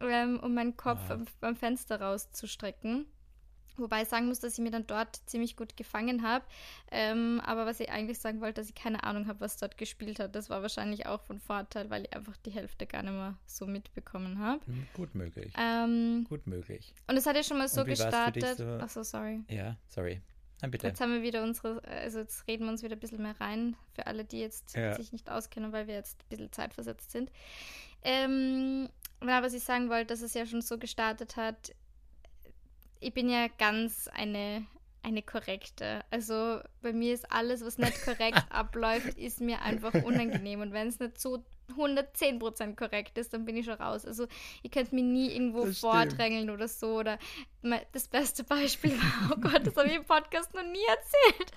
ähm, 0.00 0.40
um 0.40 0.54
meinen 0.54 0.76
Kopf 0.76 1.00
ja. 1.10 1.18
beim 1.40 1.56
Fenster 1.56 2.00
rauszustrecken. 2.00 3.06
Wobei 3.80 4.02
ich 4.02 4.08
sagen 4.08 4.26
muss, 4.26 4.40
dass 4.40 4.54
ich 4.54 4.60
mir 4.60 4.70
dann 4.70 4.86
dort 4.86 5.16
ziemlich 5.26 5.56
gut 5.56 5.76
gefangen 5.76 6.22
habe. 6.22 6.44
Ähm, 6.90 7.40
aber 7.44 7.66
was 7.66 7.80
ich 7.80 7.90
eigentlich 7.90 8.18
sagen 8.18 8.40
wollte, 8.40 8.60
dass 8.60 8.68
ich 8.68 8.74
keine 8.74 9.04
Ahnung 9.04 9.26
habe, 9.26 9.40
was 9.40 9.56
dort 9.56 9.76
gespielt 9.76 10.18
hat. 10.18 10.34
Das 10.34 10.50
war 10.50 10.62
wahrscheinlich 10.62 11.06
auch 11.06 11.22
von 11.22 11.38
Vorteil, 11.38 11.90
weil 11.90 12.04
ich 12.04 12.14
einfach 12.14 12.36
die 12.38 12.50
Hälfte 12.50 12.86
gar 12.86 13.02
nicht 13.02 13.12
mehr 13.12 13.36
so 13.46 13.66
mitbekommen 13.66 14.38
habe. 14.38 14.64
Hm, 14.66 14.86
gut 14.94 15.14
möglich. 15.14 15.52
Ähm, 15.58 16.26
gut 16.28 16.46
möglich. 16.46 16.94
Und 17.06 17.16
es 17.16 17.26
hat 17.26 17.36
ja 17.36 17.42
schon 17.42 17.58
mal 17.58 17.68
so 17.68 17.84
gestartet. 17.84 18.58
So? 18.58 18.64
Achso, 18.64 19.02
sorry. 19.02 19.42
Ja, 19.48 19.76
sorry. 19.88 20.20
Nein, 20.62 20.70
bitte. 20.70 20.86
Jetzt 20.88 21.00
haben 21.00 21.12
wir 21.12 21.22
wieder 21.22 21.42
unsere, 21.42 21.82
also 21.84 22.18
jetzt 22.18 22.46
reden 22.46 22.64
wir 22.64 22.70
uns 22.70 22.82
wieder 22.82 22.96
ein 22.96 23.00
bisschen 23.00 23.22
mehr 23.22 23.40
rein, 23.40 23.76
für 23.94 24.06
alle, 24.06 24.24
die 24.24 24.40
jetzt 24.40 24.76
ja. 24.76 24.94
sich 24.94 25.12
nicht 25.12 25.30
auskennen, 25.30 25.72
weil 25.72 25.86
wir 25.86 25.94
jetzt 25.94 26.20
ein 26.20 26.28
bisschen 26.28 26.52
zeitversetzt 26.52 27.10
sind. 27.10 27.30
Ähm, 28.02 28.88
was 29.20 29.54
ich 29.54 29.62
sagen 29.62 29.88
wollte, 29.90 30.06
dass 30.06 30.22
es 30.22 30.34
ja 30.34 30.46
schon 30.46 30.62
so 30.62 30.78
gestartet 30.78 31.36
hat, 31.36 31.74
ich 33.00 33.12
bin 33.14 33.28
ja 33.28 33.48
ganz 33.58 34.08
eine, 34.08 34.66
eine 35.02 35.22
korrekte. 35.22 36.04
Also 36.10 36.60
bei 36.82 36.92
mir 36.92 37.14
ist 37.14 37.30
alles, 37.32 37.64
was 37.64 37.78
nicht 37.78 38.04
korrekt 38.04 38.44
abläuft, 38.50 39.18
ist 39.18 39.40
mir 39.40 39.62
einfach 39.62 39.94
unangenehm. 40.04 40.60
Und 40.60 40.72
wenn 40.72 40.88
es 40.88 41.00
nicht 41.00 41.18
so 41.18 41.44
110% 41.76 42.76
korrekt 42.76 43.16
ist, 43.18 43.32
dann 43.32 43.44
bin 43.44 43.56
ich 43.56 43.64
schon 43.64 43.74
raus. 43.74 44.04
Also 44.04 44.26
ihr 44.62 44.70
könnt 44.70 44.92
mir 44.92 45.02
nie 45.02 45.32
irgendwo 45.32 45.66
das 45.66 45.78
vordrängeln 45.78 46.44
stimmt. 46.44 46.56
oder 46.56 46.68
so. 46.68 46.98
Oder 46.98 47.18
das 47.92 48.08
beste 48.08 48.44
Beispiel 48.44 48.92
war, 48.92 49.32
oh 49.32 49.40
Gott, 49.40 49.66
das 49.66 49.76
habe 49.76 49.88
ich 49.88 49.96
im 49.96 50.04
Podcast 50.04 50.52
noch 50.54 50.64
nie 50.64 50.84
erzählt. 50.88 51.52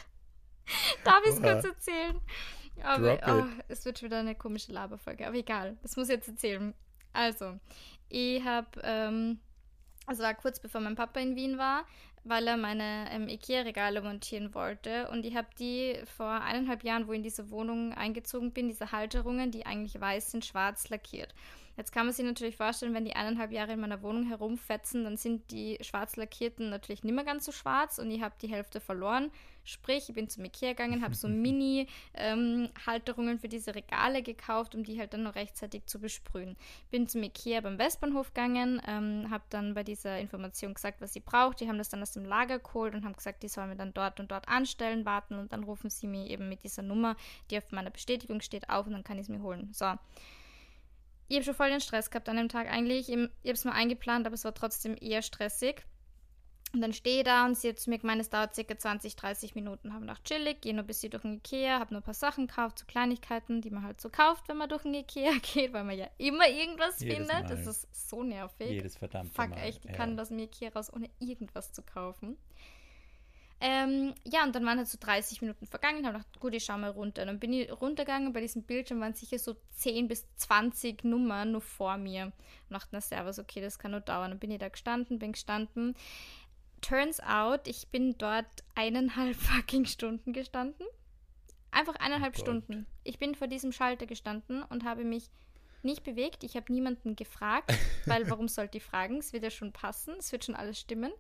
Darf 1.04 1.22
ich 1.26 1.32
es 1.32 1.42
kurz 1.42 1.66
erzählen? 1.66 2.20
Aber 2.82 3.20
oh, 3.28 3.64
es 3.68 3.86
wird 3.86 4.00
schon 4.00 4.08
wieder 4.08 4.20
eine 4.20 4.36
komische 4.36 4.72
Laberfolge. 4.72 5.28
Aber 5.28 5.36
egal, 5.36 5.78
das 5.82 5.96
muss 5.96 6.10
ich 6.10 6.16
jetzt 6.16 6.28
erzählen. 6.28 6.74
Also, 7.12 7.60
ich 8.10 8.44
habe, 8.44 8.68
ähm, 8.84 9.40
also 10.06 10.24
war 10.24 10.34
kurz 10.34 10.60
bevor 10.60 10.82
mein 10.82 10.96
Papa 10.96 11.20
in 11.20 11.36
Wien 11.36 11.58
war, 11.58 11.86
weil 12.24 12.48
er 12.48 12.58
meine 12.58 13.08
ähm, 13.12 13.28
Ikea-Regale 13.28 14.02
montieren 14.02 14.54
wollte. 14.54 15.10
Und 15.10 15.26
ich 15.26 15.36
habe 15.36 15.48
die 15.60 15.96
vor 16.18 16.30
eineinhalb 16.30 16.84
Jahren, 16.84 17.08
wo 17.08 17.12
ich 17.12 17.18
in 17.18 17.24
diese 17.24 17.50
Wohnung 17.50 17.94
eingezogen 17.94 18.52
bin, 18.52 18.68
diese 18.68 18.92
Halterungen, 18.92 19.52
die 19.52 19.66
eigentlich 19.66 20.00
weiß 20.00 20.32
sind, 20.32 20.46
schwarz 20.46 20.90
lackiert. 20.90 21.34
Jetzt 21.76 21.92
kann 21.92 22.06
man 22.06 22.14
sich 22.14 22.24
natürlich 22.24 22.56
vorstellen, 22.56 22.94
wenn 22.94 23.06
die 23.06 23.16
eineinhalb 23.16 23.52
Jahre 23.52 23.74
in 23.74 23.80
meiner 23.80 24.04
Wohnung 24.04 24.28
herumfetzen, 24.28 25.04
dann 25.04 25.18
sind 25.18 25.50
die 25.50 25.80
schwarz 25.82 26.16
lackierten 26.16 26.70
natürlich 26.70 27.04
nicht 27.04 27.16
mehr 27.16 27.24
ganz 27.24 27.46
so 27.46 27.52
schwarz 27.52 27.98
und 27.98 28.12
ich 28.12 28.22
habe 28.22 28.36
die 28.42 28.48
Hälfte 28.48 28.80
verloren. 28.80 29.32
Sprich, 29.66 30.10
ich 30.10 30.16
bin 30.16 30.30
zum 30.30 30.44
Ikea 30.44 30.74
gegangen, 30.74 31.02
habe 31.02 31.16
so 31.16 31.28
Mini-Halterungen 31.30 33.34
ähm, 33.34 33.40
für 33.40 33.48
diese 33.48 33.74
Regale 33.74 34.22
gekauft, 34.22 34.76
um 34.76 34.84
die 34.84 35.00
halt 35.00 35.14
dann 35.14 35.24
noch 35.24 35.36
rechtzeitig 35.36 35.86
zu 35.86 36.00
besprühen. 36.00 36.58
Bin 36.92 37.08
zum 37.08 37.24
Ikea 37.24 37.62
beim 37.62 37.80
Westbahnhof 37.80 38.34
gegangen, 38.34 38.82
ähm, 38.86 39.28
habe 39.32 39.46
dann 39.50 39.74
bei 39.74 39.84
dieser 39.84 40.20
Information 40.20 40.76
gesagt, 40.76 41.02
was 41.02 41.14
sie 41.14 41.22
braucht. 41.22 41.60
Die 41.60 41.68
haben 41.68 41.78
das 41.78 41.90
dann 41.90 42.02
aus 42.02 42.12
dem 42.12 42.26
Lager 42.26 42.60
geholt 42.60 42.94
und 42.94 43.06
haben 43.06 43.16
gesagt, 43.16 43.42
die 43.42 43.48
sollen 43.48 43.70
mir 43.70 43.78
dann 43.78 43.94
dort 43.94 44.20
und 44.20 44.32
dort 44.32 44.48
anstellen, 44.48 45.06
warten 45.06 45.40
und 45.40 45.54
dann 45.54 45.64
rufen 45.64 45.90
sie 45.90 46.08
mir 46.08 46.30
eben 46.30 46.50
mit 46.50 46.64
dieser 46.64 46.84
Nummer, 46.84 47.16
die 47.50 47.58
auf 47.58 47.72
meiner 47.72 47.90
Bestätigung 47.90 48.42
steht, 48.42 48.70
auf 48.70 48.86
und 48.86 48.92
dann 48.92 49.04
kann 49.04 49.18
ich 49.18 49.24
es 49.24 49.30
mir 49.30 49.42
holen. 49.42 49.70
So. 49.72 49.94
Ich 51.28 51.36
habe 51.36 51.46
schon 51.46 51.56
voll 51.56 51.70
den 51.70 51.82
Stress 51.82 52.12
gehabt 52.12 52.30
an 52.30 52.38
dem 52.38 52.50
Tag 52.50 52.70
eigentlich. 52.70 53.10
Ich 53.10 53.16
habe 53.16 53.30
es 53.44 53.66
mal 53.66 53.72
eingeplant, 53.74 54.26
aber 54.26 54.36
es 54.36 54.46
war 54.46 54.54
trotzdem 54.54 54.96
eher 55.00 55.22
stressig. 55.22 55.84
Und 56.74 56.82
dann 56.82 56.92
stehe 56.92 57.20
ich 57.20 57.24
da 57.24 57.46
und 57.46 57.56
sie 57.56 57.70
hat 57.70 57.80
zu 57.80 57.92
mir 57.92 58.00
gemeint, 58.00 58.20
es 58.20 58.32
dauert 58.32 58.56
circa 58.56 58.76
20, 58.76 59.16
30 59.16 59.54
Minuten. 59.54 59.94
Habe 59.94 60.02
gedacht, 60.02 60.26
chillig, 60.26 60.62
gehe 60.62 60.74
nur 60.74 60.84
bis 60.84 61.02
sie 61.02 61.10
durch 61.10 61.22
den 61.22 61.36
Ikea, 61.36 61.80
habe 61.80 61.94
nur 61.94 62.02
ein 62.02 62.04
paar 62.04 62.16
Sachen 62.16 62.48
gekauft, 62.48 62.80
so 62.80 62.86
Kleinigkeiten, 62.88 63.62
die 63.62 63.70
man 63.70 63.84
halt 63.84 64.02
so 64.02 64.10
kauft, 64.10 64.48
wenn 64.48 64.58
man 64.58 64.70
durch 64.70 64.82
den 64.82 64.96
Ikea 64.96 65.34
geht, 65.54 65.72
weil 65.72 65.84
man 65.84 65.98
ja 65.98 66.08
immer 66.18 66.50
irgendwas 66.50 67.00
Jedes 67.00 67.18
findet. 67.18 67.44
Mal. 67.44 67.48
Das 67.48 67.68
ist 67.68 68.10
so 68.10 68.24
nervig. 68.24 68.72
Jedes 68.72 68.98
verdammte 68.98 69.36
Fuck, 69.36 69.52
Mal. 69.52 69.58
echt, 69.58 69.86
ich 69.86 69.92
ja. 69.92 69.98
kann 69.98 70.18
das 70.18 70.30
dem 70.30 70.40
Ikea 70.40 70.70
raus, 70.70 70.92
ohne 70.92 71.12
irgendwas 71.20 71.72
zu 71.74 71.84
kaufen. 71.84 72.38
Ähm, 73.66 74.14
ja, 74.26 74.44
und 74.44 74.54
dann 74.54 74.66
waren 74.66 74.78
halt 74.78 74.90
so 74.90 74.98
30 75.00 75.42
Minuten 75.42 75.66
vergangen. 75.66 76.06
habe 76.06 76.18
gedacht, 76.18 76.40
gut, 76.42 76.54
ich 76.54 76.66
schaue 76.66 76.80
mal 76.80 76.92
runter. 76.92 77.26
Dann 77.26 77.40
bin 77.40 77.54
ich 77.54 77.72
runtergegangen. 77.72 78.34
Bei 78.34 78.42
diesem 78.42 78.64
Bildschirm 78.64 79.00
waren 79.00 79.14
sicher 79.14 79.40
so 79.40 79.56
10 79.76 80.10
bis 80.10 80.28
20 80.36 81.06
Nummern 81.06 81.54
nur 81.54 81.62
vor 81.62 81.98
mir. 81.98 82.26
Und 82.26 82.72
dachte, 82.72 82.90
na, 82.92 83.00
servus, 83.00 83.40
okay, 83.40 83.62
das 83.62 83.80
kann 83.80 83.92
nur 83.92 84.02
dauern. 84.02 84.32
Dann 84.32 84.40
bin 84.40 84.52
ich 84.52 84.60
da 84.60 84.68
gestanden, 84.68 85.18
bin 85.18 85.32
gestanden 85.32 85.96
turns 86.84 87.20
out, 87.22 87.68
ich 87.68 87.88
bin 87.88 88.18
dort 88.18 88.64
eineinhalb 88.76 89.36
fucking 89.38 89.86
Stunden 89.86 90.34
gestanden. 90.34 90.86
Einfach 91.72 91.96
eineinhalb 91.96 92.36
oh 92.38 92.40
Stunden. 92.40 92.86
Ich 93.04 93.18
bin 93.18 93.34
vor 93.34 93.48
diesem 93.48 93.72
Schalter 93.72 94.06
gestanden 94.06 94.62
und 94.64 94.84
habe 94.84 95.04
mich 95.04 95.32
nicht 95.84 96.04
bewegt. 96.04 96.44
Ich 96.44 96.56
habe 96.56 96.72
niemanden 96.72 97.16
gefragt, 97.16 97.74
weil 98.06 98.30
warum 98.30 98.48
sollte 98.48 98.78
ich 98.78 98.84
fragen? 98.84 99.18
Es 99.18 99.34
wird 99.34 99.44
ja 99.44 99.50
schon 99.50 99.72
passen, 99.72 100.16
es 100.20 100.32
wird 100.32 100.46
schon 100.46 100.56
alles 100.56 100.80
stimmen. 100.80 101.12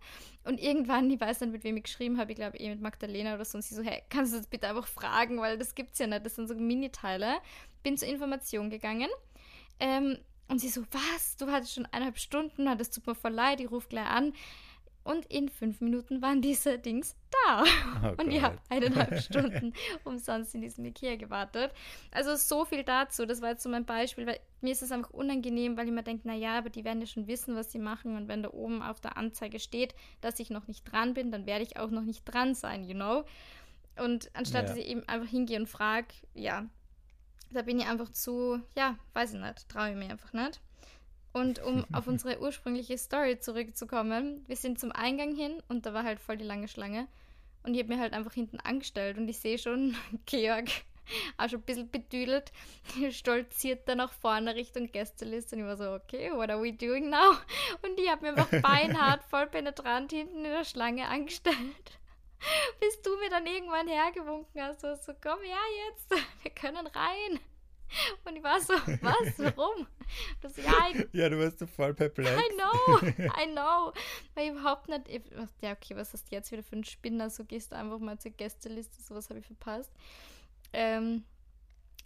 Und 0.43 0.59
irgendwann, 0.59 1.09
ich 1.09 1.19
weiß 1.19 1.41
nicht, 1.41 1.51
mit 1.51 1.63
wem 1.63 1.77
ich 1.77 1.83
geschrieben 1.83 2.17
habe, 2.17 2.31
ich 2.31 2.37
glaube 2.37 2.57
eh 2.57 2.69
mit 2.69 2.81
Magdalena 2.81 3.35
oder 3.35 3.45
so, 3.45 3.57
und 3.57 3.61
sie 3.61 3.75
so, 3.75 3.83
hey, 3.83 4.01
kannst 4.09 4.33
du 4.33 4.37
das 4.37 4.47
bitte 4.47 4.67
einfach 4.67 4.87
fragen, 4.87 5.39
weil 5.39 5.57
das 5.57 5.75
gibt's 5.75 5.99
ja 5.99 6.07
nicht, 6.07 6.25
das 6.25 6.35
sind 6.35 6.47
so 6.47 6.55
Miniteile. 6.55 7.35
Bin 7.83 7.97
zur 7.97 8.07
Information 8.07 8.69
gegangen. 8.69 9.09
Ähm, 9.79 10.17
und 10.47 10.59
sie 10.59 10.69
so, 10.69 10.83
was? 10.91 11.37
Du 11.37 11.47
hattest 11.51 11.73
schon 11.73 11.85
eineinhalb 11.87 12.17
Stunden, 12.17 12.69
hattest 12.69 12.93
super 12.93 13.15
voll 13.15 13.31
leid, 13.31 13.59
ich 13.59 13.71
rufe 13.71 13.87
gleich 13.87 14.07
an. 14.07 14.33
Und 15.03 15.25
in 15.25 15.49
fünf 15.49 15.81
Minuten 15.81 16.21
waren 16.21 16.41
diese 16.41 16.79
Dings 16.79 17.17
da. 17.45 17.63
Oh 18.03 18.21
und 18.21 18.31
ich 18.31 18.41
habe 18.41 18.57
eineinhalb 18.69 19.19
Stunden 19.21 19.73
umsonst 20.05 20.55
in 20.55 20.61
diesem 20.61 20.85
Ikea 20.85 21.17
gewartet. 21.17 21.71
Also 22.11 22.35
so 22.35 22.63
viel 22.63 22.83
dazu. 22.83 23.25
Das 23.25 23.41
war 23.41 23.49
jetzt 23.49 23.63
so 23.63 23.69
mein 23.69 23.85
Beispiel, 23.85 24.25
weil 24.25 24.39
mir 24.61 24.71
ist 24.71 24.81
es 24.81 24.93
einfach 24.93 25.09
unangenehm, 25.09 25.75
weil 25.75 25.87
ich 25.87 25.93
mir 25.93 26.03
denke, 26.03 26.27
naja, 26.27 26.57
aber 26.57 26.69
die 26.69 26.85
werden 26.85 27.01
ja 27.01 27.07
schon 27.07 27.27
wissen, 27.27 27.55
was 27.55 27.71
sie 27.71 27.79
machen. 27.79 28.15
Und 28.15 28.29
wenn 28.29 28.43
da 28.43 28.49
oben 28.51 28.81
auf 28.81 29.01
der 29.01 29.17
Anzeige 29.17 29.59
steht, 29.59 29.93
dass 30.21 30.39
ich 30.39 30.49
noch 30.49 30.67
nicht 30.67 30.89
dran 30.89 31.13
bin, 31.13 31.31
dann 31.31 31.45
werde 31.45 31.63
ich 31.63 31.77
auch 31.77 31.89
noch 31.89 32.03
nicht 32.03 32.23
dran 32.23 32.55
sein, 32.55 32.85
you 32.85 32.95
know? 32.95 33.25
Und 33.97 34.31
anstatt 34.33 34.63
ja. 34.63 34.69
dass 34.69 34.77
ich 34.77 34.87
eben 34.87 35.07
einfach 35.07 35.29
hingehe 35.29 35.59
und 35.59 35.67
frage, 35.67 36.07
ja, 36.33 36.65
da 37.51 37.61
bin 37.61 37.79
ich 37.79 37.87
einfach 37.87 38.09
zu, 38.09 38.61
ja, 38.75 38.97
weiß 39.13 39.33
ich 39.33 39.39
nicht, 39.39 39.69
traue 39.69 39.91
ich 39.91 39.95
mir 39.95 40.09
einfach 40.09 40.33
nicht. 40.33 40.61
Und 41.33 41.61
um 41.61 41.85
auf 41.93 42.07
unsere 42.07 42.39
ursprüngliche 42.39 42.97
Story 42.97 43.39
zurückzukommen, 43.39 44.43
wir 44.47 44.55
sind 44.55 44.79
zum 44.79 44.91
Eingang 44.91 45.35
hin 45.35 45.61
und 45.67 45.85
da 45.85 45.93
war 45.93 46.03
halt 46.03 46.19
voll 46.19 46.37
die 46.37 46.45
lange 46.45 46.67
Schlange. 46.67 47.07
Und 47.63 47.73
ich 47.73 47.79
habe 47.81 47.93
mir 47.93 47.99
halt 47.99 48.13
einfach 48.13 48.33
hinten 48.33 48.59
angestellt 48.59 49.17
und 49.17 49.27
ich 49.27 49.39
sehe 49.39 49.57
schon 49.57 49.95
Georg 50.25 50.69
auch 51.37 51.49
schon 51.49 51.59
ein 51.59 51.63
bisschen 51.63 51.89
bedüdelt, 51.89 52.51
stolziert 53.11 53.87
da 53.87 53.95
nach 53.95 54.13
vorne 54.13 54.55
Richtung 54.55 54.91
Gästeliste 54.91 55.55
und 55.55 55.61
ich 55.61 55.67
war 55.67 55.77
so, 55.77 55.91
okay, 55.93 56.31
what 56.31 56.49
are 56.49 56.61
we 56.61 56.73
doing 56.73 57.09
now? 57.09 57.35
Und 57.81 57.99
ich 57.99 58.09
habe 58.09 58.23
mir 58.23 58.29
einfach 58.29 58.61
beinhart, 58.61 59.23
voll 59.23 59.47
penetrant 59.47 60.11
hinten 60.11 60.37
in 60.37 60.51
der 60.51 60.65
Schlange 60.65 61.07
angestellt. 61.07 61.99
Bis 62.79 63.01
du 63.01 63.15
mir 63.17 63.29
dann 63.29 63.45
irgendwann 63.45 63.87
hergewunken 63.87 64.61
hast, 64.61 64.81
so, 64.81 65.13
komm 65.21 65.39
her 65.41 65.57
jetzt, 65.89 66.09
wir 66.41 66.51
können 66.51 66.87
rein. 66.87 67.39
Und 68.25 68.35
ich 68.35 68.43
war 68.43 68.59
so, 68.59 68.73
was, 68.73 69.37
warum? 69.37 69.87
Das, 70.41 70.57
ja, 70.57 70.87
ich, 70.93 71.07
ja, 71.13 71.29
du 71.29 71.39
warst 71.39 71.59
so 71.59 71.67
voll 71.67 71.93
perplex. 71.93 72.31
I 72.31 72.55
know, 72.55 73.07
I 73.07 73.51
know. 73.51 73.93
Weil 74.33 74.45
ich 74.45 74.51
überhaupt 74.51 74.89
nicht, 74.89 75.07
ich, 75.07 75.21
ja, 75.61 75.71
okay, 75.71 75.95
was 75.95 76.13
hast 76.13 76.31
du 76.31 76.35
jetzt 76.35 76.51
wieder 76.51 76.63
für 76.63 76.75
ein 76.75 76.83
Spinner? 76.83 77.29
So 77.29 77.43
gehst 77.43 77.71
du 77.71 77.75
einfach 77.75 77.99
mal 77.99 78.17
zur 78.17 78.31
Gästeliste, 78.31 79.01
sowas 79.01 79.29
habe 79.29 79.39
ich 79.39 79.45
verpasst. 79.45 79.91
Ähm, 80.73 81.23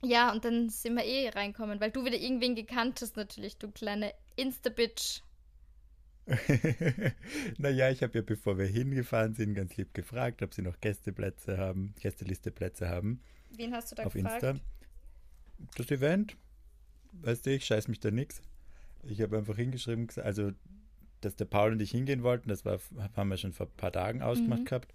ja, 0.04 0.32
und 0.32 0.46
dann 0.46 0.70
sind 0.70 0.96
wir 0.96 1.06
eh 1.06 1.30
reinkommen, 1.30 1.80
weil 1.80 1.92
du 1.92 2.06
wieder 2.06 2.18
irgendwen 2.18 2.56
gekannt 2.56 3.00
hast, 3.02 3.16
natürlich, 3.16 3.58
du 3.58 3.72
kleine 3.72 4.14
Insta-Bitch. 4.36 5.22
naja, 7.58 7.90
ich 7.90 8.04
habe 8.04 8.18
ja, 8.18 8.22
bevor 8.22 8.58
wir 8.58 8.66
hingefahren 8.66 9.34
sind, 9.34 9.56
ganz 9.56 9.78
lieb 9.78 9.94
gefragt, 9.94 10.44
ob 10.44 10.54
sie 10.54 10.62
noch 10.62 10.82
Gästeplätze 10.82 11.58
haben, 11.58 11.96
Gästelisteplätze 12.00 12.90
haben. 12.90 13.22
Wen 13.56 13.74
hast 13.74 13.92
du 13.92 13.96
da 13.96 14.04
auf 14.04 14.14
gefragt? 14.14 14.44
Insta 14.44 14.62
das 15.76 15.92
Event, 15.92 16.36
weißt 17.22 17.46
du, 17.46 17.52
ich 17.52 17.66
scheiß 17.66 17.88
mich 17.88 18.00
da 18.00 18.12
nichts. 18.12 18.42
Ich 19.04 19.22
habe 19.22 19.38
einfach 19.38 19.56
hingeschrieben, 19.56 20.08
also, 20.18 20.52
dass 21.22 21.36
der 21.36 21.46
Paul 21.46 21.72
und 21.72 21.82
ich 21.82 21.92
hingehen 21.92 22.24
wollten, 22.24 22.50
das 22.50 22.66
war, 22.66 22.80
haben 23.16 23.30
wir 23.30 23.38
schon 23.38 23.54
vor 23.54 23.68
ein 23.68 23.78
paar 23.78 23.92
Tagen 23.92 24.22
ausgemacht 24.22 24.62
mhm. 24.62 24.66
gehabt. 24.66 24.94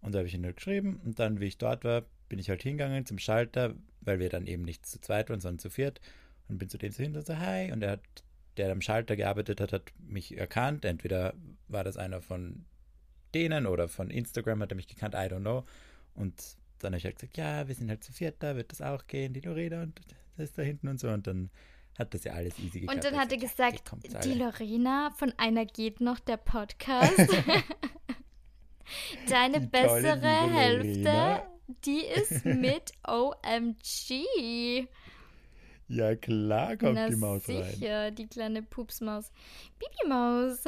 Und 0.00 0.12
da 0.12 0.18
habe 0.18 0.28
ich 0.28 0.34
ihn 0.34 0.44
halt 0.44 0.56
geschrieben. 0.56 1.00
Und 1.04 1.18
dann, 1.18 1.40
wie 1.40 1.46
ich 1.46 1.58
dort 1.58 1.84
war, 1.84 2.04
bin 2.28 2.38
ich 2.38 2.50
halt 2.50 2.62
hingegangen 2.62 3.06
zum 3.06 3.18
Schalter, 3.18 3.74
weil 4.00 4.18
wir 4.18 4.28
dann 4.28 4.46
eben 4.46 4.62
nicht 4.62 4.84
zu 4.86 5.00
zweit 5.00 5.30
waren, 5.30 5.40
sondern 5.40 5.60
zu 5.60 5.70
viert. 5.70 6.00
Und 6.48 6.58
bin 6.58 6.68
zu 6.68 6.78
dem 6.78 6.92
so 6.92 7.02
hin 7.02 7.16
und 7.16 7.26
so, 7.26 7.38
hi. 7.38 7.70
Und 7.72 7.82
er 7.82 7.92
hat, 7.92 8.02
der 8.56 8.72
am 8.72 8.80
Schalter 8.80 9.16
gearbeitet 9.16 9.60
hat, 9.60 9.72
hat 9.72 9.92
mich 9.98 10.36
erkannt. 10.36 10.84
Entweder 10.84 11.34
war 11.68 11.84
das 11.84 11.96
einer 11.96 12.20
von 12.20 12.64
denen 13.34 13.66
oder 13.66 13.88
von 13.88 14.10
Instagram 14.10 14.62
hat 14.62 14.72
er 14.72 14.76
mich 14.76 14.88
gekannt, 14.88 15.14
I 15.14 15.28
don't 15.28 15.40
know. 15.40 15.64
Und 16.14 16.56
dann 16.82 16.92
habe 16.92 16.98
ich 16.98 17.04
halt 17.04 17.16
gesagt, 17.16 17.36
ja, 17.36 17.66
wir 17.68 17.74
sind 17.74 17.88
halt 17.88 18.02
zu 18.04 18.12
viert 18.12 18.36
da, 18.42 18.56
wird 18.56 18.72
das 18.72 18.82
auch 18.82 19.06
gehen, 19.06 19.32
die 19.32 19.40
Lorena 19.40 19.82
und 19.82 20.00
das 20.36 20.50
ist 20.50 20.58
da 20.58 20.62
hinten 20.62 20.88
und 20.88 20.98
so. 21.00 21.08
Und 21.08 21.26
dann 21.26 21.50
hat 21.98 22.14
das 22.14 22.24
ja 22.24 22.32
alles 22.32 22.58
easy 22.58 22.80
geklappt. 22.80 22.96
Und 22.96 23.04
dann 23.04 23.20
hat 23.20 23.32
er 23.32 23.38
gesagt, 23.38 23.92
ja, 24.10 24.20
die, 24.20 24.34
Lorena 24.34 25.10
von 25.16 25.32
einer 25.36 25.66
geht 25.66 26.00
noch 26.00 26.18
der 26.20 26.36
Podcast. 26.38 27.18
Deine 29.28 29.60
die 29.60 29.66
bessere 29.66 30.20
tolle, 30.20 30.50
Hälfte, 30.52 31.02
Lorena. 31.02 31.42
die 31.84 32.00
ist 32.04 32.44
mit 32.44 32.92
OMG. 33.06 34.86
Ja, 35.88 36.16
klar 36.16 36.76
kommt 36.78 36.94
Na 36.94 37.08
die 37.08 37.16
Maus 37.16 37.44
sicher, 37.44 37.60
rein. 37.60 37.74
sicher, 37.74 38.10
die 38.12 38.26
kleine 38.26 38.62
Pupsmaus. 38.62 39.30
Bibi-Maus. 39.78 40.64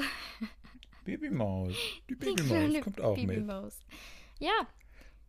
Bibi-Maus. 1.04 1.75
Die 2.09 2.14
Bibi-Maus 2.14 2.80
kommt 2.83 3.00
auch 3.00 3.14
Bibi 3.14 3.38
mit. 3.40 3.73
Ja, 4.38 4.66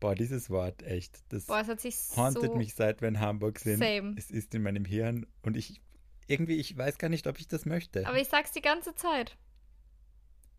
Boah, 0.05 0.13
dieses 0.13 0.51
Wort, 0.51 0.83
echt. 0.83 1.23
Das 1.29 1.45
Boah, 1.47 1.61
es 1.61 1.67
hat 1.67 1.81
sich 1.81 1.95
hauntet 2.15 2.43
so 2.43 2.55
mich 2.55 2.75
seit 2.75 3.01
wir 3.01 3.07
in 3.07 3.19
Hamburg 3.19 3.57
sind. 3.57 3.79
Same. 3.79 4.13
Es 4.17 4.29
ist 4.29 4.53
in 4.53 4.61
meinem 4.61 4.85
Hirn 4.85 5.25
und 5.41 5.57
ich 5.57 5.81
irgendwie, 6.27 6.55
ich 6.57 6.77
weiß 6.77 6.99
gar 6.99 7.09
nicht, 7.09 7.25
ob 7.25 7.39
ich 7.39 7.47
das 7.47 7.65
möchte. 7.65 8.07
Aber 8.07 8.19
ich 8.19 8.27
sag's 8.27 8.51
die 8.51 8.61
ganze 8.61 8.93
Zeit. 8.93 9.35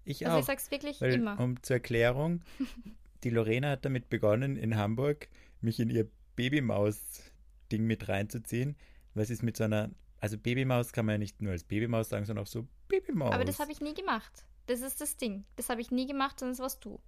Ich 0.04 0.26
also 0.26 0.36
auch. 0.36 0.40
ich 0.40 0.46
sag's 0.46 0.70
wirklich 0.72 1.00
weil, 1.00 1.14
immer. 1.14 1.38
Um 1.38 1.62
zur 1.62 1.76
Erklärung, 1.76 2.42
die 3.24 3.30
Lorena 3.30 3.70
hat 3.70 3.84
damit 3.84 4.08
begonnen, 4.08 4.56
in 4.56 4.76
Hamburg 4.76 5.28
mich 5.60 5.78
in 5.78 5.90
ihr 5.90 6.08
Babymaus-Ding 6.34 7.84
mit 7.84 8.08
reinzuziehen, 8.08 8.76
weil 9.14 9.26
sie 9.26 9.34
ist 9.34 9.44
mit 9.44 9.56
so 9.56 9.62
einer, 9.62 9.90
also 10.18 10.38
Babymaus 10.38 10.92
kann 10.92 11.06
man 11.06 11.14
ja 11.14 11.18
nicht 11.18 11.40
nur 11.40 11.52
als 11.52 11.62
Babymaus 11.62 12.08
sagen, 12.08 12.24
sondern 12.24 12.44
auch 12.44 12.48
so 12.48 12.66
Babymaus. 12.88 13.32
Aber 13.32 13.44
das 13.44 13.60
habe 13.60 13.70
ich 13.70 13.80
nie 13.80 13.94
gemacht. 13.94 14.44
Das 14.66 14.80
ist 14.80 15.00
das 15.00 15.16
Ding. 15.16 15.44
Das 15.54 15.68
habe 15.68 15.80
ich 15.80 15.92
nie 15.92 16.06
gemacht, 16.06 16.40
sondern 16.40 16.54
das 16.54 16.60
warst 16.60 16.84
du. 16.84 17.00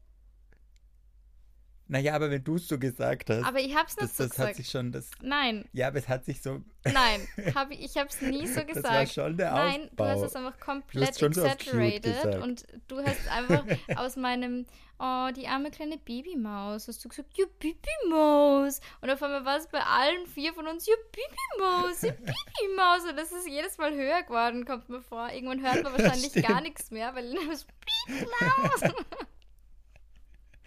Naja, 1.90 2.14
aber 2.14 2.30
wenn 2.30 2.44
du 2.44 2.56
es 2.56 2.68
so 2.68 2.78
gesagt 2.78 3.30
hast. 3.30 3.44
Aber 3.44 3.58
ich 3.60 3.74
habe 3.74 3.86
es 3.88 3.96
nicht 3.96 4.10
das, 4.10 4.16
so 4.18 4.22
das 4.24 4.30
gesagt. 4.32 4.48
hat 4.50 4.56
sich 4.56 4.68
schon 4.68 4.92
das. 4.92 5.10
Nein, 5.22 5.64
Ja, 5.72 5.88
aber 5.88 5.98
es 5.98 6.06
hat 6.08 6.24
sich 6.26 6.42
so. 6.42 6.62
nein, 6.84 7.26
hab 7.54 7.70
ich, 7.70 7.80
ich 7.82 7.96
habe 7.96 8.08
es 8.10 8.20
nie 8.20 8.46
so 8.46 8.60
Das 8.60 8.66
gesagt. 8.66 8.86
war 8.94 9.06
schon 9.06 9.36
der 9.38 9.52
Nein, 9.52 9.88
du 9.96 10.04
hast 10.04 10.16
Aufbau. 10.16 10.26
es 10.26 10.36
einfach 10.36 10.60
komplett 10.60 11.14
so 11.14 11.26
exaggerated 11.26 12.02
gesagt. 12.02 12.42
und 12.42 12.66
du 12.88 12.98
hast 12.98 13.26
einfach 13.30 13.64
aus 13.96 14.16
meinem, 14.16 14.66
oh, 14.98 15.28
die 15.34 15.46
arme 15.48 15.70
kleine 15.70 15.96
Babymaus, 15.96 16.88
hast 16.88 17.02
du 17.04 17.08
gesagt, 17.08 17.30
ja, 17.38 17.46
Babymaus. 17.58 18.80
Und 19.00 19.10
auf 19.10 19.22
einmal 19.22 19.44
war 19.46 19.56
es 19.56 19.66
bei 19.68 19.80
allen 19.80 20.26
vier 20.26 20.52
von 20.52 20.66
uns, 20.66 20.86
ja, 20.86 20.94
Babymaus, 21.10 22.02
ja, 22.02 22.12
Babymaus. 22.12 23.08
Und 23.08 23.16
das 23.16 23.32
ist 23.32 23.48
jedes 23.48 23.78
Mal 23.78 23.94
höher 23.94 24.22
geworden, 24.24 24.66
kommt 24.66 24.90
mir 24.90 25.00
vor. 25.00 25.30
Irgendwann 25.32 25.62
hört 25.62 25.82
man 25.84 25.92
wahrscheinlich 25.98 26.34
gar 26.46 26.60
nichts 26.60 26.90
mehr, 26.90 27.14
weil 27.14 27.34
das 27.48 27.66
Babymaus. 28.06 28.94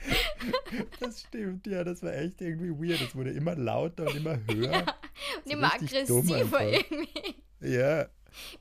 Das 0.99 1.21
stimmt, 1.21 1.67
ja, 1.67 1.83
das 1.83 2.01
war 2.03 2.13
echt 2.13 2.41
irgendwie 2.41 2.71
weird. 2.71 3.01
Es 3.01 3.15
wurde 3.15 3.31
immer 3.31 3.55
lauter 3.55 4.07
und 4.07 4.15
immer 4.15 4.37
höher. 4.49 4.79
und 5.45 5.45
So 5.45 5.51
immer 5.51 5.73
aggressiver 5.73 6.63
irgendwie. 6.63 7.35
Ja. 7.61 8.07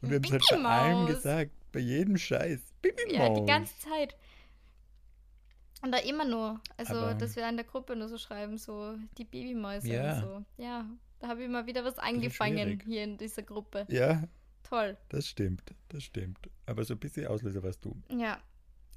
Und 0.03 0.11
wir 0.11 0.17
haben 0.17 0.25
es 0.25 0.31
halt 0.33 0.45
bei 0.63 0.69
allem 0.69 1.07
gesagt. 1.07 1.51
Bei 1.73 1.81
jedem 1.81 2.17
Scheiß. 2.19 2.61
Bibi 2.83 3.15
Ja, 3.15 3.29
die 3.33 3.47
ganze 3.47 3.79
Zeit. 3.79 4.17
Und 5.83 5.93
da 5.93 5.99
immer 5.99 6.25
nur. 6.25 6.61
Also, 6.77 6.95
Aber- 6.95 7.15
dass 7.15 7.37
wir 7.37 7.49
in 7.49 7.57
der 7.57 7.65
Gruppe 7.65 7.97
nur 7.97 8.09
so 8.09 8.19
schreiben, 8.19 8.59
so 8.59 8.97
die 9.17 9.25
Babymäuse 9.25 9.89
Ja. 9.93 10.15
und 10.17 10.21
so. 10.21 10.45
Ja, 10.63 10.87
da 11.21 11.29
habe 11.29 11.43
ich 11.45 11.49
mal 11.49 11.67
wieder 11.67 11.85
was 11.85 11.99
angefangen 11.99 12.81
hier 12.85 13.05
in 13.05 13.17
dieser 13.17 13.43
Gruppe. 13.43 13.87
Ja, 13.89 14.25
Toll. 14.65 14.97
das 15.09 15.27
stimmt. 15.29 15.63
Das 15.89 16.03
stimmt. 16.03 16.39
Aber 16.67 16.85
so 16.85 16.95
ein 16.95 16.99
bisschen 17.01 17.27
Auslöser 17.29 17.63
warst 17.63 17.85
du. 17.85 17.97
Ja. 18.11 18.39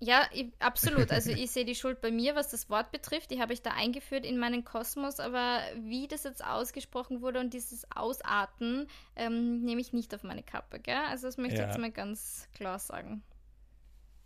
Ja, 0.06 0.28
ich, 0.34 0.52
absolut. 0.60 1.12
Also 1.12 1.32
ich 1.32 1.52
sehe 1.52 1.64
die 1.64 1.76
Schuld 1.76 2.02
bei 2.02 2.12
mir, 2.12 2.36
was 2.36 2.50
das 2.50 2.70
Wort 2.70 2.92
betrifft. 2.92 3.32
Die 3.32 3.40
habe 3.40 3.54
ich 3.54 3.62
da 3.62 3.72
eingeführt 3.72 4.26
in 4.26 4.38
meinen 4.38 4.66
Kosmos, 4.66 5.22
aber 5.22 5.62
wie 5.82 6.08
das 6.10 6.26
jetzt 6.26 6.44
ausgesprochen 6.44 7.22
wurde 7.22 7.40
und 7.40 7.54
dieses 7.54 7.90
Ausarten, 7.96 8.88
ähm, 9.16 9.62
nehme 9.64 9.80
ich 9.80 9.94
nicht 9.94 10.14
auf 10.14 10.24
meine 10.24 10.44
Kappe, 10.44 10.80
gell? 10.82 10.98
Also 11.10 11.28
das 11.28 11.38
möchte 11.38 11.56
ich 11.56 11.62
Ja. 11.62 11.68
jetzt 11.68 11.80
mal 11.80 11.92
ganz 11.92 12.50
klar 12.54 12.80
sagen. 12.80 13.24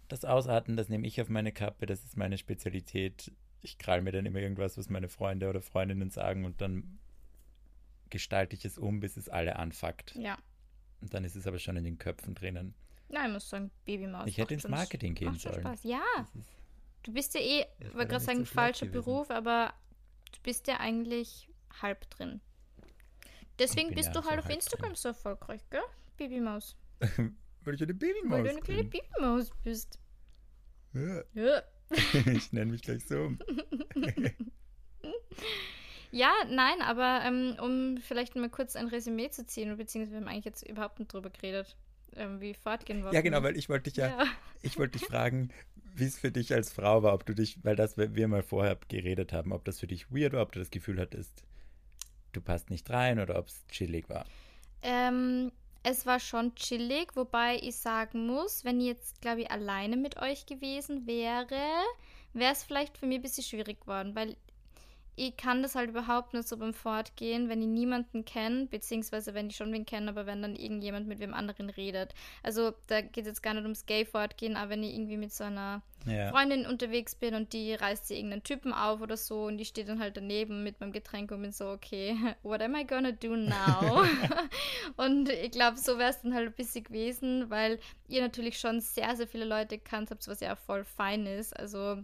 Das 0.08 0.26
Ausarten, 0.26 0.78
das 0.78 0.90
nehme 0.90 1.06
ich 1.06 1.22
auf 1.22 1.30
meine 1.30 1.52
Kappe. 1.52 1.86
Das 1.86 2.04
ist 2.04 2.18
meine 2.18 2.40
Spezialität. 2.40 3.32
Ich 3.62 3.78
krall 3.78 4.02
mir 4.02 4.12
dann 4.12 4.26
immer 4.26 4.40
irgendwas, 4.40 4.78
was 4.80 4.90
meine 4.90 5.10
Freunde 5.10 5.48
oder 5.48 5.62
Freundinnen 5.62 6.10
sagen 6.10 6.46
und 6.46 6.60
dann 6.60 6.98
gestalte 8.10 8.56
ich 8.56 8.66
es 8.66 8.80
um, 8.80 9.00
bis 9.00 9.16
es 9.18 9.30
alle 9.30 9.58
anfuckt. 9.58 10.16
Ja. 10.16 10.38
Und 11.02 11.14
dann 11.14 11.24
ist 11.24 11.36
es 11.36 11.46
aber 11.46 11.60
schon 11.60 11.78
in 11.78 11.84
den 11.84 12.00
Köpfen 12.00 12.34
drinnen. 12.34 12.74
Nein, 13.10 13.28
ich 13.28 13.34
muss 13.34 13.50
sagen, 13.50 13.72
Babymaus. 13.86 14.28
Ich 14.28 14.38
hätte 14.38 14.54
ins 14.54 14.64
schon- 14.64 14.72
Marketing 14.72 15.16
gehen 15.16 15.30
macht 15.30 15.42
schon 15.42 15.52
sollen. 15.54 15.64
Spaß. 15.66 15.84
Ja, 15.84 16.02
du 17.04 17.14
bist 17.14 17.34
ja 17.36 17.42
eh, 17.42 17.66
ich 17.80 17.94
wollte 17.94 18.08
gerade 18.10 18.24
sagen, 18.24 18.40
so 18.40 18.54
falscher. 18.54 18.86
Beruf, 18.88 19.30
aber 19.32 19.74
du 20.34 20.40
bist 20.44 20.68
ja 20.68 20.80
eigentlich 20.80 21.50
halb 21.82 22.10
drin. 22.10 22.42
Deswegen 23.60 23.94
bist 23.96 24.14
ja 24.14 24.22
du 24.22 24.28
halt 24.30 24.40
auf 24.40 24.50
Instagram 24.50 24.90
drin. 24.90 24.96
so 24.96 25.10
erfolgreich, 25.10 25.62
gell? 25.70 25.82
Babymaus. 26.18 26.76
weil 27.64 27.76
ich 27.76 27.82
eine 27.84 27.94
Babymaus 27.94 28.32
Weil 28.38 28.44
du 28.44 28.50
eine 28.50 28.62
kleine. 28.62 28.84
Babymaus 28.84 29.52
bist. 29.64 30.00
Ja. 30.94 31.22
Ja. 31.34 31.62
ich 32.34 32.52
nenne 32.52 32.72
mich 32.72 32.82
gleich 32.82 33.06
so 33.06 33.16
um. 33.24 33.40
Ja, 36.12 36.32
nein, 36.50 36.82
aber 36.82 37.22
ähm, 37.26 37.58
um 37.62 37.98
vielleicht 37.98 38.36
mal 38.36 38.50
kurz 38.50 38.76
ein 38.76 38.88
Resümee 38.88 39.30
zu 39.30 39.46
ziehen, 39.46 39.76
beziehungsweise 39.78 40.14
wir 40.16 40.22
haben 40.22 40.28
eigentlich 40.30 40.46
jetzt 40.46 40.64
überhaupt 40.68 41.00
nicht 41.00 41.12
drüber 41.12 41.30
geredet, 41.30 41.76
ähm, 42.18 42.42
wie 42.42 42.54
fortgehen 42.54 43.04
wir. 43.04 43.14
Ja, 43.14 43.22
genau, 43.22 43.44
weil 43.44 43.58
ich 43.58 43.70
wollte 43.70 43.90
dich 43.90 43.98
ja, 43.98 44.08
Ja. 44.10 44.26
ich 44.62 44.78
wollte 44.78 44.98
dich 44.98 45.08
fragen, 45.08 45.50
wie 45.96 46.06
es 46.06 46.18
für 46.20 46.32
dich 46.32 46.54
als 46.54 46.72
Frau 46.72 47.04
war, 47.04 47.14
ob 47.14 47.26
du 47.26 47.34
dich, 47.34 47.58
weil 47.64 47.76
das 47.76 47.98
wir 47.98 48.28
mal 48.28 48.44
vorher 48.44 48.78
geredet 48.88 49.34
haben, 49.34 49.52
ob 49.52 49.66
das 49.66 49.80
für 49.80 49.88
dich 49.88 50.12
weird 50.12 50.34
war, 50.34 50.42
ob 50.44 50.52
du 50.52 50.60
das 50.60 50.70
Gefühl 50.70 51.00
hattest, 51.00 51.44
du 52.34 52.42
passt 52.42 52.70
nicht 52.70 52.90
rein 52.90 53.20
oder 53.20 53.38
ob 53.40 53.48
es 53.48 53.66
chillig 53.68 54.10
war. 54.10 54.26
Ähm, 54.84 55.52
es 55.84 56.06
war 56.06 56.20
schon 56.20 56.54
chillig, 56.56 57.16
wobei 57.16 57.58
ich 57.62 57.78
sagen 57.78 58.26
muss, 58.28 58.64
wenn 58.66 58.80
ich 58.80 58.88
jetzt, 58.88 59.22
glaube 59.22 59.42
ich, 59.42 59.52
alleine 59.52 59.98
mit 59.98 60.18
euch 60.22 60.46
gewesen 60.46 61.08
wäre, 61.08 61.60
wäre 62.34 62.52
es 62.52 62.64
vielleicht 62.64 62.98
für 62.98 63.06
mich 63.06 63.20
ein 63.20 63.22
bisschen 63.24 63.44
schwierig 63.44 63.82
geworden, 63.82 64.16
weil 64.16 64.36
ich 65.20 65.36
kann 65.36 65.64
das 65.64 65.74
halt 65.74 65.90
überhaupt 65.90 66.36
nicht 66.36 66.48
so 66.48 66.58
beim 66.58 66.76
Fortgehen, 66.76 67.50
wenn 67.50 67.60
ich 67.62 67.68
niemanden 67.68 68.24
kenne, 68.24 68.68
beziehungsweise 68.68 69.34
wenn 69.34 69.50
ich 69.50 69.56
schon 69.56 69.74
wen 69.74 69.86
kenne, 69.86 70.12
aber 70.12 70.28
wenn 70.28 70.44
dann 70.44 70.56
irgendjemand 70.56 71.08
mit 71.08 71.18
wem 71.20 71.34
anderen 71.34 71.72
redet. 71.72 72.14
Also 72.44 72.74
da 72.86 73.02
geht 73.02 73.24
es 73.24 73.30
jetzt 73.30 73.42
gar 73.44 73.56
nicht 73.56 73.64
ums 73.64 73.88
Gay-Fortgehen, 73.88 74.56
aber 74.56 74.70
wenn 74.70 74.84
ich 74.84 74.94
irgendwie 74.94 75.18
mit 75.18 75.34
so 75.34 75.44
einer 75.44 75.82
Ja. 76.06 76.30
Freundin 76.30 76.68
unterwegs 76.68 77.16
bin 77.16 77.34
und 77.34 77.52
die 77.52 77.74
reißt 77.74 78.08
sie 78.08 78.16
irgendeinen 78.16 78.44
Typen 78.44 78.72
auf 78.74 79.02
oder 79.02 79.18
so 79.18 79.46
und 79.46 79.60
ich 79.60 79.70
stehe 79.70 79.88
dann 79.88 80.00
halt 80.00 80.16
daneben 80.18 80.64
mit 80.64 80.80
meinem 80.80 80.92
Getränk 80.92 81.32
und 81.32 81.42
bin 81.42 81.52
so, 81.52 81.70
okay, 81.70 82.16
what 82.44 82.62
am 82.62 82.76
I 82.76 82.86
gonna 82.86 83.12
do 83.12 83.36
now? 83.36 84.06
und 84.98 85.30
ich 85.30 85.50
glaube, 85.52 85.78
so 85.78 85.98
wäre 85.98 86.12
es 86.12 86.22
dann 86.22 86.36
halt 86.36 86.48
ein 86.48 86.54
bisschen 86.54 86.84
gewesen, 86.84 87.50
weil 87.50 87.80
ihr 88.08 88.22
natürlich 88.22 88.60
schon 88.60 88.82
sehr, 88.82 89.16
sehr 89.16 89.28
viele 89.28 89.46
Leute 89.46 89.80
gekannt 89.80 90.12
habt, 90.12 90.28
was 90.28 90.42
ja 90.42 90.54
auch 90.54 90.60
voll 90.60 90.84
fein 90.86 91.26
ist. 91.26 91.58
Also 91.60 91.98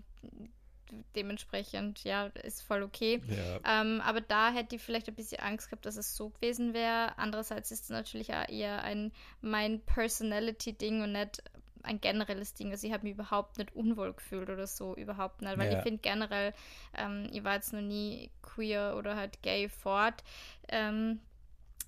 dementsprechend, 1.16 2.04
ja, 2.04 2.28
ist 2.44 2.62
voll 2.62 2.84
okay. 2.84 3.22
Ja. 3.28 3.82
Ähm, 3.82 4.02
aber 4.02 4.22
da 4.22 4.52
hätte 4.52 4.76
ich 4.76 4.82
vielleicht 4.82 5.08
ein 5.08 5.16
bisschen 5.16 5.40
Angst 5.40 5.68
gehabt, 5.70 5.86
dass 5.86 5.98
es 5.98 6.16
so 6.16 6.30
gewesen 6.30 6.74
wäre. 6.74 7.18
Andererseits 7.18 7.72
ist 7.72 7.84
es 7.84 7.90
natürlich 7.90 8.34
auch 8.34 8.48
eher 8.50 8.84
ein 8.84 9.12
mein 9.42 9.82
Personality-Ding 9.82 11.02
und 11.04 11.12
nicht 11.14 11.44
ein 11.84 12.00
generelles 12.00 12.54
Ding. 12.54 12.72
Also 12.72 12.88
ich 12.88 12.94
habe 12.94 13.04
mich 13.04 13.14
überhaupt 13.14 13.58
nicht 13.58 13.76
unwohl 13.76 14.14
gefühlt 14.14 14.50
oder 14.50 14.68
so, 14.68 14.96
überhaupt 14.96 15.42
nicht. 15.42 15.58
Weil 15.58 15.72
Ja. 15.72 15.78
ich 15.78 15.84
finde 15.84 16.00
generell, 16.02 16.54
ähm, 16.98 17.30
ich 17.32 17.44
war 17.44 17.56
jetzt 17.56 17.74
noch 17.74 17.82
nie 17.82 18.32
queer 18.42 18.96
oder 18.98 19.16
halt 19.16 19.42
gay 19.42 19.68
fort. 19.70 20.24
Ähm, 20.70 21.20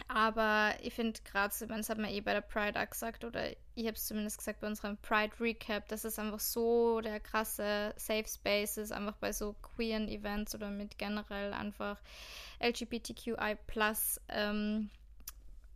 aber 0.07 0.73
ich 0.81 0.93
finde 0.93 1.19
gerade 1.23 1.53
das 1.67 1.89
hat 1.89 1.97
man 1.97 2.09
eh 2.09 2.21
bei 2.21 2.33
der 2.33 2.41
Pride 2.41 2.79
auch 2.79 2.89
gesagt, 2.89 3.23
oder 3.23 3.51
ich 3.75 3.85
habe 3.85 3.95
es 3.95 4.05
zumindest 4.05 4.37
gesagt 4.37 4.59
bei 4.61 4.67
unserem 4.67 4.97
Pride 4.97 5.33
Recap, 5.39 5.87
dass 5.87 6.03
es 6.03 6.19
einfach 6.19 6.39
so 6.39 7.01
der 7.01 7.19
krasse 7.19 7.93
Safe 7.97 8.27
Space 8.27 8.77
ist, 8.77 8.91
einfach 8.91 9.15
bei 9.17 9.31
so 9.31 9.53
queeren 9.53 10.07
Events 10.07 10.55
oder 10.55 10.69
mit 10.69 10.97
generell 10.97 11.53
einfach 11.53 11.99
LGBTQI 12.59 13.57
ähm, 14.29 14.89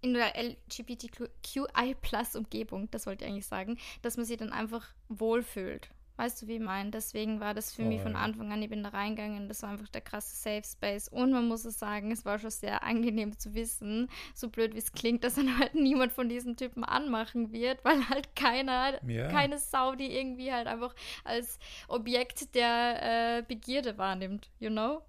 in 0.01 0.13
der 0.13 0.33
LGBTQI 0.35 1.95
Umgebung, 2.35 2.89
das 2.91 3.05
wollte 3.05 3.25
ich 3.25 3.31
eigentlich 3.31 3.47
sagen, 3.47 3.77
dass 4.01 4.17
man 4.17 4.25
sich 4.25 4.37
dann 4.37 4.53
einfach 4.53 4.87
wohlfühlt. 5.09 5.89
Weißt 6.19 6.41
du, 6.41 6.47
wie 6.47 6.55
ich 6.55 6.61
meine? 6.61 6.91
Deswegen 6.91 7.39
war 7.39 7.53
das 7.53 7.73
für 7.73 7.83
mich 7.83 8.01
von. 8.01 8.17
Anfang 8.17 8.51
an, 8.51 8.61
ich 8.61 8.69
bin 8.69 8.83
da 8.83 8.89
reingegangen, 8.89 9.47
das 9.47 9.63
war 9.63 9.69
einfach 9.69 9.87
der 9.87 10.01
krasse 10.01 10.35
Safe 10.35 10.63
Space. 10.69 11.07
Und 11.07 11.31
man 11.31 11.47
muss 11.47 11.63
es 11.63 11.79
sagen, 11.79 12.11
es 12.11 12.25
war 12.25 12.37
schon 12.39 12.49
sehr 12.49 12.83
angenehm 12.83 13.39
zu 13.39 13.53
wissen, 13.53 14.09
so 14.35 14.49
blöd 14.49 14.73
wie 14.73 14.79
es 14.79 14.91
klingt, 14.91 15.23
dass 15.23 15.35
dann 15.35 15.57
halt 15.57 15.75
niemand 15.75 16.11
von 16.11 16.27
diesen 16.27 16.57
Typen 16.57 16.83
anmachen 16.83 17.53
wird, 17.53 17.85
weil 17.85 18.09
halt 18.09 18.35
keiner, 18.35 18.99
Ja. 19.07 19.29
keine 19.29 19.59
Sau, 19.59 19.95
die 19.95 20.11
irgendwie 20.13 20.51
halt 20.51 20.67
einfach 20.67 20.93
als 21.23 21.57
Objekt 21.87 22.53
der 22.53 23.37
äh, 23.37 23.43
Begierde 23.43 23.97
wahrnimmt, 23.97 24.49
you 24.59 24.69
know? 24.69 25.01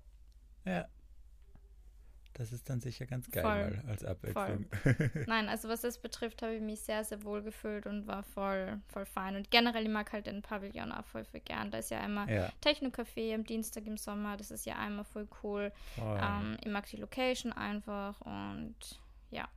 ja. 0.65 0.87
Das 2.35 2.53
ist 2.53 2.71
dann 2.71 2.81
sicher 2.81 3.07
ganz 3.07 3.29
geil 3.31 3.43
Voll. 3.43 3.83
mal 3.83 3.91
als 3.91 4.05
Abwechslung. 4.05 4.67
Nein, 5.27 5.49
also 5.49 5.69
was 5.69 5.81
das 5.81 5.99
betrifft, 5.99 6.43
habe 6.43 6.55
ich 6.55 6.63
mich 6.63 6.81
sehr, 6.81 7.03
sehr 7.05 7.23
wohl 7.25 7.43
gefühlt 7.43 7.87
und 7.87 8.07
war 8.07 8.23
voll, 8.23 8.81
voll 8.89 9.05
fein. 9.05 9.37
Und 9.37 9.51
generell, 9.51 9.83
ich 9.83 9.89
mag 9.91 10.13
halt 10.13 10.27
den 10.27 10.41
Pavillon 10.41 10.93
auch 10.93 11.05
voll, 11.07 11.25
voll 11.25 11.41
gern. 11.41 11.71
Da 11.71 11.79
ist 11.79 11.91
ja 11.91 12.01
einmal 12.01 12.31
ja. 12.31 12.51
Techno-Café 12.61 13.35
am 13.35 13.45
Dienstag 13.45 13.87
im 13.87 13.97
Sommer, 13.97 14.37
das 14.37 14.51
ist 14.51 14.65
ja 14.65 14.77
einmal 14.79 15.05
voll 15.05 15.29
cool. 15.43 15.73
Voll. 15.97 16.21
Ähm, 16.23 16.57
ich 16.65 16.71
mag 16.71 16.87
die 16.87 16.97
Location 16.99 17.53
einfach 17.53 18.21
und 18.21 18.77
ja. 19.31 19.49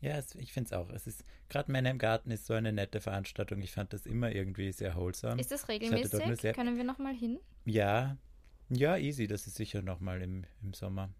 Ja, 0.00 0.16
es, 0.16 0.34
ich 0.34 0.52
finde 0.52 0.68
es 0.68 0.72
auch. 0.72 0.88
Es 0.90 1.06
ist, 1.06 1.24
gerade 1.50 1.70
Männer 1.70 1.90
im 1.90 1.98
Garten 1.98 2.30
ist 2.30 2.46
so 2.46 2.54
eine 2.54 2.72
nette 2.72 3.00
Veranstaltung. 3.02 3.60
Ich 3.60 3.72
fand 3.72 3.92
das 3.92 4.06
immer 4.06 4.32
irgendwie 4.32 4.72
sehr 4.72 4.96
wholesome. 4.96 5.38
Ist 5.40 5.50
das 5.52 5.68
regelmäßig? 5.68 6.40
sehr- 6.40 6.54
Können 6.54 6.76
wir 6.78 6.84
nochmal 6.84 7.14
hin? 7.14 7.38
Ja, 7.66 8.16
ja, 8.70 8.96
easy. 8.96 9.26
Das 9.26 9.46
ist 9.46 9.56
sicher 9.56 9.82
nochmal 9.82 10.22
im, 10.22 10.44
im 10.62 10.72
Sommer. 10.74 11.10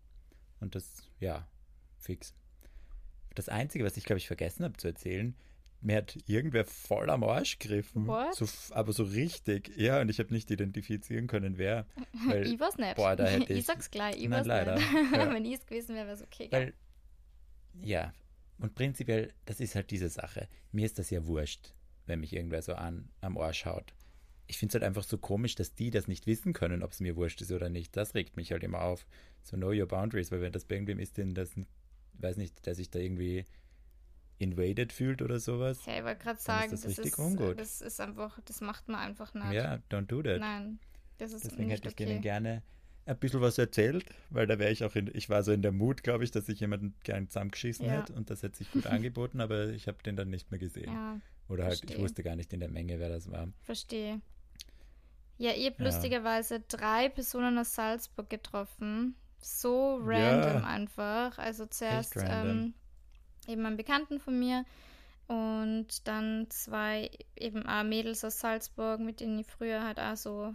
Und 0.61 0.75
das, 0.75 1.03
ja, 1.19 1.47
fix. 1.99 2.35
Das 3.35 3.49
Einzige, 3.49 3.85
was 3.85 3.97
ich, 3.97 4.05
glaube 4.05 4.19
ich, 4.19 4.27
vergessen 4.27 4.65
habe 4.65 4.77
zu 4.77 4.89
erzählen, 4.89 5.35
mir 5.83 5.97
hat 5.97 6.19
irgendwer 6.27 6.65
voll 6.67 7.09
am 7.09 7.25
Arsch 7.25 7.59
gegriffen. 7.59 8.07
So, 8.33 8.47
aber 8.75 8.93
so 8.93 9.03
richtig. 9.05 9.75
Ja, 9.77 10.01
und 10.01 10.11
ich 10.11 10.19
habe 10.19 10.33
nicht 10.35 10.51
identifizieren 10.51 11.27
können, 11.27 11.57
wer. 11.57 11.87
Weil, 12.27 12.47
ich 12.47 12.61
war's 12.61 12.77
nicht. 12.77 12.97
boah, 12.97 13.17
da 13.17 13.27
hätte 13.27 13.53
ich 13.53 13.61
ich- 13.61 13.67
sag's 13.67 13.91
gleich, 13.91 14.17
ich 14.17 14.23
Nein, 14.29 14.33
war's 14.33 14.47
leider. 14.47 14.75
nicht. 14.75 14.87
Ja. 15.13 15.33
Wenn 15.33 15.45
ich 15.45 15.55
es 15.55 15.67
gewesen 15.67 15.95
wäre, 15.95 16.07
wäre 16.07 16.17
es 16.17 16.23
okay. 16.23 16.49
weil, 16.51 16.75
ja, 17.83 18.13
und 18.59 18.75
prinzipiell, 18.75 19.33
das 19.47 19.59
ist 19.61 19.75
halt 19.75 19.91
diese 19.91 20.11
Sache. 20.11 20.49
Mir 20.71 20.85
ist 20.85 20.99
das 20.99 21.09
ja 21.09 21.25
wurscht, 21.25 21.73
wenn 22.05 22.21
mich 22.21 22.35
irgendwer 22.35 22.61
so 22.61 22.75
an, 22.75 23.09
am 23.23 23.39
Arsch 23.39 23.65
haut. 23.65 23.95
Ich 24.51 24.59
finde 24.59 24.71
es 24.73 24.75
halt 24.75 24.85
einfach 24.85 25.05
so 25.05 25.17
komisch, 25.17 25.55
dass 25.55 25.75
die 25.77 25.91
das 25.91 26.09
nicht 26.09 26.27
wissen 26.27 26.53
können, 26.53 26.83
ob 26.83 26.91
es 26.91 26.99
mir 26.99 27.15
wurscht 27.15 27.41
ist 27.41 27.53
oder 27.53 27.69
nicht. 27.69 27.97
Das 27.97 28.15
regt 28.17 28.37
mich 28.37 28.51
halt 28.51 28.65
immer 28.65 28.83
auf. 28.83 29.07
So 29.45 29.57
know 29.57 29.69
your 29.71 29.87
boundaries, 29.87 30.33
weil 30.33 30.41
wenn 30.41 30.51
das 30.51 30.65
bei 30.65 30.75
irgendwem 30.75 30.99
ist, 30.99 31.17
den 31.19 31.35
das, 31.35 31.53
weiß 32.15 32.37
nicht, 32.37 32.67
der 32.67 32.75
sich 32.75 32.91
da 32.91 32.99
irgendwie 32.99 33.45
invaded 34.39 34.93
fühlt 34.93 35.23
oder 35.23 35.39
sowas. 35.39 35.87
Hey, 35.87 35.99
ich 36.01 36.05
wollte 36.05 36.23
gerade 36.25 36.25
Dann 36.25 36.37
ist 36.37 36.45
sagen, 36.45 36.71
das 36.73 36.81
das, 36.81 36.89
richtig 36.91 37.13
ist, 37.13 37.19
ungut. 37.19 37.61
das 37.61 37.81
ist 37.81 38.01
einfach, 38.01 38.41
das 38.45 38.61
macht 38.61 38.89
man 38.89 39.01
einfach 39.01 39.35
nicht. 39.35 39.53
Ja, 39.53 39.79
don't 39.91 40.07
do 40.07 40.23
that. 40.23 40.41
Nein, 40.41 40.79
das 41.19 41.33
ist 41.33 41.45
Deswegen 41.45 41.71
hätte 41.71 41.89
ich 41.89 41.95
okay. 41.95 42.07
denen 42.07 42.21
gerne 42.23 42.63
ein 43.07 43.19
bisschen 43.19 43.41
was 43.41 43.57
erzählt, 43.59 44.05
weil 44.31 44.47
da 44.47 44.59
wäre 44.59 44.73
ich 44.73 44.83
auch 44.85 44.95
in, 44.97 45.11
ich 45.15 45.29
war 45.29 45.43
so 45.43 45.53
in 45.53 45.63
der 45.63 45.73
Mut, 45.73 46.03
glaube 46.03 46.25
ich, 46.25 46.31
dass 46.33 46.49
ich 46.49 46.59
jemanden 46.61 46.95
gern 47.05 47.29
zusammengeschissen 47.29 47.87
Ja. 47.87 48.01
hätte 48.01 48.15
und 48.15 48.31
das 48.31 48.43
hätte 48.43 48.59
sich 48.59 48.71
gut 48.73 48.87
angeboten, 48.89 49.41
aber 49.41 49.69
ich 49.69 49.87
habe 49.89 50.03
den 50.03 50.17
dann 50.17 50.31
nicht 50.31 50.51
mehr 50.51 50.59
gesehen. 50.61 50.93
Ja, 50.93 51.21
Oder 51.49 51.65
halt, 51.65 51.75
ich 51.75 51.81
verstehe. 51.81 52.03
wusste 52.03 52.23
gar 52.23 52.37
nicht 52.37 52.53
in 52.53 52.61
der 52.61 52.69
Menge, 52.71 52.99
wer 52.99 53.09
das 53.09 53.31
war. 53.31 53.49
verstehe. 53.63 54.21
Ja, 55.41 55.53
ich 55.53 55.65
habe 55.67 55.77
Ja. 55.79 55.87
lustigerweise 55.87 56.61
drei 56.61 57.09
Personen 57.09 57.57
aus 57.59 57.75
Salzburg 57.75 58.29
getroffen. 58.29 59.15
So 59.41 59.97
Ja. 59.97 60.05
random 60.05 60.65
einfach. 60.65 61.39
Also 61.39 61.65
zuerst 61.65 62.15
ähm, 62.29 62.75
eben 63.49 63.65
einen 63.65 63.79
Bekannten 63.79 64.21
von 64.21 64.39
mir 64.39 64.67
und 65.29 66.07
dann 66.07 66.47
zwei 66.51 67.11
eben 67.37 67.67
auch 67.67 67.85
Mädels 67.85 68.23
aus 68.23 68.39
Salzburg, 68.39 69.01
mit 69.01 69.21
denen 69.21 69.39
ich 69.39 69.47
früher 69.47 69.83
halt 69.83 69.99
auch 69.99 70.17
so 70.17 70.55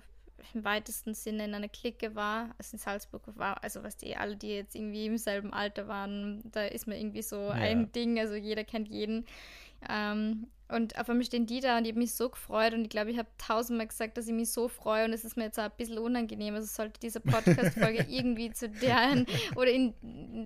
im 0.53 0.63
weitesten 0.63 1.15
Sinne 1.15 1.45
in 1.45 1.55
einer 1.55 1.69
Clique 1.69 2.13
war. 2.13 2.53
Also 2.59 2.75
in 2.75 2.79
Salzburg 2.79 3.23
war, 3.37 3.63
also 3.63 3.81
was 3.81 3.97
die 3.97 4.15
alle, 4.15 4.35
die 4.35 4.49
jetzt 4.49 4.75
irgendwie 4.75 5.07
im 5.07 5.17
selben 5.17 5.51
Alter 5.51 5.87
waren, 5.87 6.43
da 6.51 6.63
ist 6.63 6.85
man 6.85 6.97
irgendwie 6.97 7.23
so 7.23 7.49
ein 7.49 7.91
Ding, 7.91 8.19
also 8.19 8.35
jeder 8.35 8.63
kennt 8.63 8.87
jeden. 8.89 9.25
Ähm, 9.89 10.47
und 10.67 10.97
auf 10.97 11.09
einmal 11.09 11.25
stehen 11.25 11.45
die 11.45 11.59
da 11.59 11.77
und 11.77 11.85
ich 11.85 11.91
habe 11.91 11.99
mich 11.99 12.15
so 12.15 12.29
gefreut 12.29 12.73
und 12.73 12.81
ich 12.81 12.89
glaube, 12.89 13.11
ich 13.11 13.19
habe 13.19 13.29
tausendmal 13.37 13.87
gesagt, 13.87 14.17
dass 14.17 14.27
ich 14.27 14.33
mich 14.33 14.51
so 14.51 14.67
freue 14.67 15.05
und 15.05 15.13
es 15.13 15.23
ist 15.23 15.37
mir 15.37 15.43
jetzt 15.43 15.59
auch 15.59 15.65
ein 15.65 15.71
bisschen 15.77 15.99
unangenehm. 15.99 16.55
Also 16.55 16.67
sollte 16.67 16.99
diese 16.99 17.19
Podcast-Folge 17.19 18.05
irgendwie 18.09 18.51
zu 18.51 18.69
deren 18.69 19.27
oder 19.55 19.69
in 19.69 19.93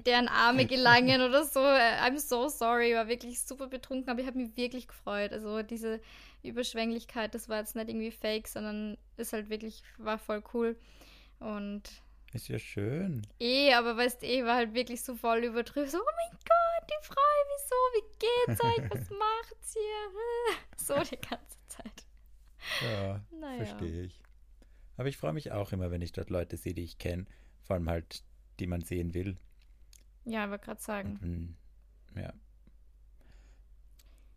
deren 0.03 0.27
Arme 0.27 0.65
gelangen 0.65 1.21
oder 1.21 1.45
so. 1.45 1.61
äh, 1.61 2.01
I'm 2.01 2.19
so 2.19 2.49
sorry, 2.49 2.89
ich 2.89 2.95
war 2.95 3.07
wirklich 3.07 3.41
super 3.41 3.67
betrunken, 3.67 4.09
aber 4.09 4.19
ich 4.19 4.27
habe 4.27 4.37
mich 4.37 4.57
wirklich 4.57 4.89
gefreut. 4.89 5.31
Also 5.31 5.63
diese 5.63 6.01
Überschwänglichkeit, 6.43 7.33
das 7.33 7.47
war 7.47 7.59
jetzt 7.59 7.77
nicht 7.77 7.87
irgendwie 7.87 8.11
fake, 8.11 8.49
sondern 8.49 8.97
ist 9.15 9.31
halt 9.31 9.49
wirklich, 9.49 9.83
war 9.97 10.17
voll 10.17 10.43
cool. 10.53 10.75
Und 11.39 11.83
Ist 12.33 12.47
ja 12.47 12.59
schön. 12.59 13.25
Eh, 13.39 13.73
aber 13.73 13.97
weißt 13.97 14.23
eh, 14.23 14.43
war 14.45 14.55
halt 14.55 14.73
wirklich 14.73 15.01
so 15.01 15.15
voll 15.15 15.43
übertrieben. 15.43 15.87
So, 15.87 15.97
oh 15.97 16.01
mein 16.15 16.39
Gott, 16.39 16.91
ich 17.01 17.07
freue 17.07 17.45
mich 17.47 17.67
so, 17.67 17.75
wie 17.95 18.19
geht's 18.19 18.63
euch? 18.63 18.91
Was 18.91 19.09
macht's 19.17 19.73
hier? 19.73 20.55
So 20.77 20.95
die 21.03 21.21
ganze 21.21 21.57
Zeit. 21.67 22.05
Ja, 22.81 23.21
Naja. 23.39 23.65
verstehe 23.65 24.03
ich. 24.03 24.19
Aber 24.97 25.07
ich 25.07 25.17
freue 25.17 25.33
mich 25.33 25.51
auch 25.51 25.71
immer, 25.71 25.91
wenn 25.91 26.01
ich 26.01 26.11
dort 26.13 26.29
Leute 26.29 26.57
sehe, 26.57 26.73
die 26.73 26.83
ich 26.83 26.97
kenne. 26.97 27.25
Vor 27.63 27.75
allem 27.75 27.89
halt, 27.89 28.23
die 28.59 28.67
man 28.67 28.81
sehen 28.81 29.13
will. 29.13 29.37
Ja, 30.25 30.45
ich 30.45 30.49
wollte 30.51 30.65
gerade 30.65 30.81
sagen. 30.81 31.57
Mm, 32.15 32.19
ja. 32.19 32.33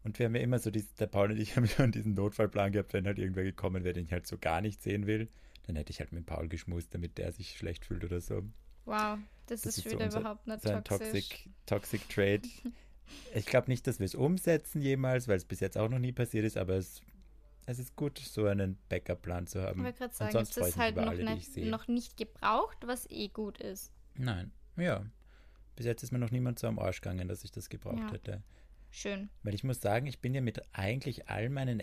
Und 0.05 0.19
wir 0.19 0.27
haben 0.27 0.35
ja 0.35 0.43
immer 0.43 0.59
so, 0.59 0.71
dieses, 0.71 0.95
der 0.95 1.07
Paul 1.07 1.31
und 1.31 1.39
ich 1.39 1.57
haben 1.57 1.67
schon 1.67 1.93
diesen 1.93 2.15
Notfallplan 2.15 2.73
gehabt, 2.73 2.93
wenn 2.93 3.07
halt 3.07 3.19
irgendwer 3.19 3.45
gekommen 3.45 3.85
wäre, 3.85 3.95
den 3.95 4.07
ich 4.07 4.13
halt 4.13 4.27
so 4.27 4.39
gar 4.39 4.61
nicht 4.61 4.83
sehen 4.83 5.07
will. 5.07 5.29
Dann 5.67 5.77
hätte 5.77 5.91
ich 5.93 6.01
halt 6.01 6.13
mit 6.13 6.27
Paul 6.27 6.49
geschmust, 6.49 6.95
damit 6.95 7.19
der 7.19 7.33
sich 7.33 7.57
schlecht 7.57 7.85
fühlt 7.87 8.05
oder 8.05 8.21
so. 8.21 8.43
Wow, 8.85 9.19
das, 9.47 9.63
Das 9.63 9.77
ist, 9.79 9.85
so 9.85 9.91
wieder 9.91 10.05
unser- 10.07 10.21
überhaupt 10.21 10.47
nicht 10.47 10.63
So 10.63 10.71
ein 10.71 10.83
toxisch. 10.85 11.09
Toxic, 11.13 11.51
Toxic 11.67 12.09
Trade. 12.09 12.43
ich 13.35 13.47
glaube 13.47 13.71
nicht, 13.71 13.87
dass 13.87 13.99
wir 14.01 14.07
es 14.07 14.15
umsetzen 14.15 14.83
jemals, 14.83 15.29
weil 15.29 15.37
es 15.37 15.45
bis 15.45 15.61
jetzt 15.61 15.79
auch 15.79 15.89
noch 15.89 15.99
nie 16.01 16.13
passiert 16.13 16.45
ist, 16.45 16.57
aber 16.57 16.75
es, 16.75 17.01
es 17.67 17.79
ist 17.79 17.95
gut, 17.95 18.19
so 18.19 18.47
einen 18.47 18.77
Backup-Plan 18.89 19.47
zu 19.47 19.61
Ich 19.61 19.65
haben. 19.65 19.85
wollte 19.85 19.99
gerade 19.99 20.15
sagen, 20.15 20.37
es 20.39 20.57
ist 20.57 20.69
ich 20.71 20.77
halt 20.77 20.97
noch 20.97 21.07
alle, 21.07 21.35
ich 21.37 21.55
nicht, 21.55 21.71
noch 21.71 21.87
nicht 21.87 22.17
gebraucht, 22.17 22.79
was 22.85 23.09
eh 23.09 23.29
gut 23.29 23.59
ist. 23.59 23.93
Nein, 24.17 24.51
ja. 24.77 25.07
Bis 25.77 25.87
jetzt 25.87 26.03
ist 26.03 26.11
mir 26.11 26.19
noch 26.19 26.31
niemand 26.33 26.59
so 26.59 26.67
am 26.67 26.79
Arsch 26.81 27.01
gegangen, 27.01 27.29
dass 27.29 27.45
ich 27.45 27.53
das 27.53 27.69
gebraucht 27.69 27.99
Ja. 27.99 28.13
hätte. 28.13 28.43
Schön. 28.91 29.31
Weil 29.43 29.55
ich 29.55 29.65
muss 29.65 29.81
sagen, 29.81 30.07
ich 30.07 30.19
bin 30.19 30.35
ja 30.35 30.41
mit 30.43 30.61
eigentlich 30.75 31.29
all 31.31 31.49
meinen 31.49 31.81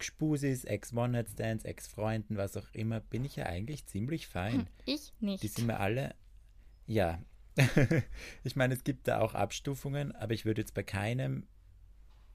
Ex-Gspusis, 0.00 0.64
Ex-One-Night-Stands, 0.64 1.64
Ex-Freunden, 1.64 2.38
was 2.38 2.56
auch 2.56 2.72
immer, 2.72 3.00
bin 3.00 3.24
ich 3.24 3.36
ja 3.36 3.46
eigentlich 3.46 3.86
ziemlich 3.86 4.26
fein. 4.26 4.66
Ich 4.86 5.12
nicht. 5.20 5.42
Die 5.42 5.48
sind 5.48 5.66
mir 5.66 5.78
alle, 5.78 6.14
ja. 6.86 7.22
ich 8.44 8.56
meine, 8.56 8.74
es 8.74 8.82
gibt 8.82 9.06
da 9.06 9.20
auch 9.20 9.34
Abstufungen, 9.34 10.12
aber 10.12 10.32
ich 10.32 10.44
würde 10.46 10.62
jetzt 10.62 10.74
bei 10.74 10.82
keinem, 10.82 11.46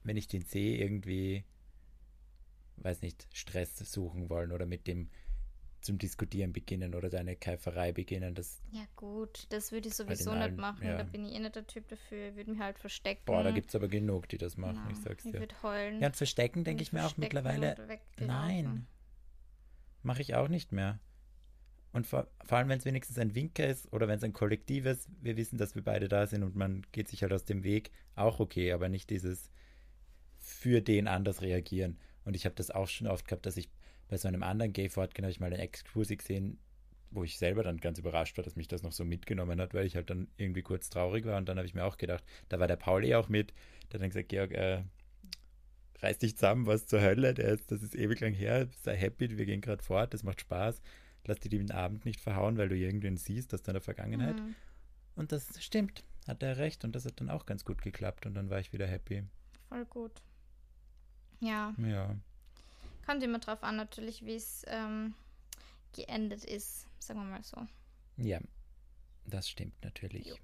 wenn 0.04 0.16
ich 0.16 0.28
den 0.28 0.42
sehe, 0.42 0.78
irgendwie, 0.78 1.44
weiß 2.76 3.02
nicht, 3.02 3.26
Stress 3.32 3.76
suchen 3.76 4.30
wollen 4.30 4.52
oder 4.52 4.66
mit 4.66 4.86
dem 4.86 5.10
zum 5.86 5.98
Diskutieren 5.98 6.52
beginnen 6.52 6.94
oder 6.94 7.08
deine 7.08 7.36
Keiferei 7.36 7.92
beginnen. 7.92 8.34
Das, 8.34 8.60
ja 8.72 8.82
gut, 8.96 9.46
das 9.48 9.72
würde 9.72 9.88
ich 9.88 9.96
Bei 9.96 10.04
sowieso 10.04 10.30
den 10.30 10.38
nicht 10.40 10.48
allen, 10.48 10.56
machen. 10.56 10.86
ja. 10.86 10.96
Da 10.98 11.04
bin 11.04 11.24
ich 11.24 11.32
eh 11.34 11.38
nicht 11.38 11.56
der 11.56 11.66
Typ 11.66 11.88
dafür. 11.88 12.28
Ich 12.28 12.36
würde 12.36 12.50
mich 12.50 12.60
halt 12.60 12.78
verstecken. 12.78 13.22
boah, 13.24 13.42
da 13.42 13.50
gibt 13.52 13.68
es 13.70 13.74
aber 13.74 13.88
genug, 13.88 14.28
die 14.28 14.38
das 14.38 14.56
machen, 14.56 14.76
Genau. 14.76 14.90
ich 14.90 14.98
sag's 14.98 15.24
Ich 15.24 15.32
dir. 15.32 15.40
würde 15.40 15.54
heulen. 15.62 16.00
Ja, 16.00 16.08
und 16.08 16.16
verstecken 16.16 16.64
denke 16.64 16.82
ich 16.82 16.92
mir 16.92 17.06
auch 17.06 17.16
mittlerweile, 17.16 17.74
nein, 18.18 18.86
mache 20.02 20.20
ich 20.22 20.34
auch 20.34 20.48
nicht 20.48 20.72
mehr. 20.72 20.98
Und 21.92 22.06
vor, 22.06 22.26
vor 22.44 22.58
allem, 22.58 22.68
wenn 22.68 22.78
es 22.78 22.84
wenigstens 22.84 23.18
ein 23.18 23.34
Winker 23.34 23.66
ist 23.66 23.90
oder 23.92 24.06
wenn 24.06 24.18
es 24.18 24.22
ein 24.24 24.34
Kollektiv 24.34 24.84
ist, 24.84 25.08
wir 25.22 25.36
wissen, 25.38 25.56
dass 25.56 25.74
wir 25.74 25.82
beide 25.82 26.08
da 26.08 26.26
sind 26.26 26.42
und 26.42 26.54
man 26.54 26.82
geht 26.92 27.08
sich 27.08 27.22
halt 27.22 27.32
aus 27.32 27.44
dem 27.46 27.64
Weg, 27.64 27.90
auch 28.14 28.38
okay, 28.38 28.72
aber 28.72 28.90
nicht 28.90 29.08
dieses 29.08 29.50
für 30.38 30.82
den 30.82 31.08
anders 31.08 31.40
reagieren. 31.40 31.98
Und 32.24 32.36
ich 32.36 32.44
habe 32.44 32.54
das 32.54 32.70
auch 32.70 32.86
schon 32.88 33.06
oft 33.06 33.26
gehabt, 33.26 33.46
dass 33.46 33.56
ich 33.56 33.70
bei 34.08 34.16
so 34.16 34.28
einem 34.28 34.42
anderen 34.42 34.72
Gay-Fortgehen 34.72 35.24
habe 35.24 35.32
ich 35.32 35.40
mal 35.40 35.46
einen 35.46 35.60
Exclusive 35.60 36.16
gesehen, 36.16 36.58
wo 37.10 37.24
ich 37.24 37.38
selber 37.38 37.62
dann 37.62 37.78
ganz 37.78 37.98
überrascht 37.98 38.36
war, 38.36 38.44
dass 38.44 38.56
mich 38.56 38.68
das 38.68 38.82
noch 38.82 38.92
so 38.92 39.04
mitgenommen 39.04 39.60
hat, 39.60 39.74
weil 39.74 39.86
ich 39.86 39.96
halt 39.96 40.10
dann 40.10 40.28
irgendwie 40.36 40.62
kurz 40.62 40.90
traurig 40.90 41.24
war 41.24 41.36
und 41.36 41.48
dann 41.48 41.56
habe 41.56 41.66
ich 41.66 41.74
mir 41.74 41.84
auch 41.84 41.96
gedacht, 41.96 42.24
da 42.48 42.58
war 42.58 42.68
der 42.68 42.76
Paul 42.76 43.04
eh 43.04 43.14
auch 43.14 43.28
mit, 43.28 43.52
der 43.90 43.94
hat 43.94 44.02
dann 44.02 44.10
gesagt, 44.10 44.28
Georg, 44.28 44.52
äh, 44.52 44.82
reiß 46.02 46.18
dich 46.18 46.36
zusammen, 46.36 46.66
was 46.66 46.86
zur 46.86 47.00
Hölle, 47.00 47.34
der 47.34 47.48
ist, 47.48 47.70
das 47.70 47.82
ist 47.82 47.94
ewig 47.94 48.20
lang 48.20 48.34
her, 48.34 48.68
sei 48.82 48.96
happy, 48.96 49.38
wir 49.38 49.46
gehen 49.46 49.60
gerade 49.60 49.82
fort, 49.82 50.14
das 50.14 50.22
macht 50.22 50.40
Spaß, 50.40 50.80
lass 51.24 51.40
dir 51.40 51.48
den 51.48 51.70
Abend 51.70 52.04
nicht 52.04 52.20
verhauen, 52.20 52.58
weil 52.58 52.68
du 52.68 52.76
irgendwen 52.76 53.16
siehst 53.16 53.54
aus 53.54 53.62
deiner 53.62 53.80
Vergangenheit. 53.80 54.36
Mhm. 54.36 54.54
Und 55.14 55.32
das 55.32 55.62
stimmt, 55.64 56.04
hat 56.26 56.42
er 56.42 56.58
recht 56.58 56.84
und 56.84 56.94
das 56.94 57.06
hat 57.06 57.20
dann 57.20 57.30
auch 57.30 57.46
ganz 57.46 57.64
gut 57.64 57.80
geklappt 57.80 58.26
und 58.26 58.34
dann 58.34 58.50
war 58.50 58.60
ich 58.60 58.72
wieder 58.72 58.86
happy. 58.86 59.24
Voll 59.68 59.84
gut. 59.86 60.22
Ja, 61.40 61.74
Ja, 61.78 62.16
kommt 63.06 63.22
immer 63.22 63.38
drauf 63.38 63.62
an, 63.62 63.76
natürlich, 63.76 64.24
wie 64.24 64.34
es 64.34 64.64
ähm, 64.66 65.14
geendet 65.94 66.44
ist, 66.44 66.86
sagen 66.98 67.20
wir 67.20 67.26
mal 67.26 67.42
so. 67.42 67.66
ja, 68.16 68.40
das 69.24 69.48
stimmt 69.48 69.74
natürlich. 69.82 70.26
Jo. 70.26 70.36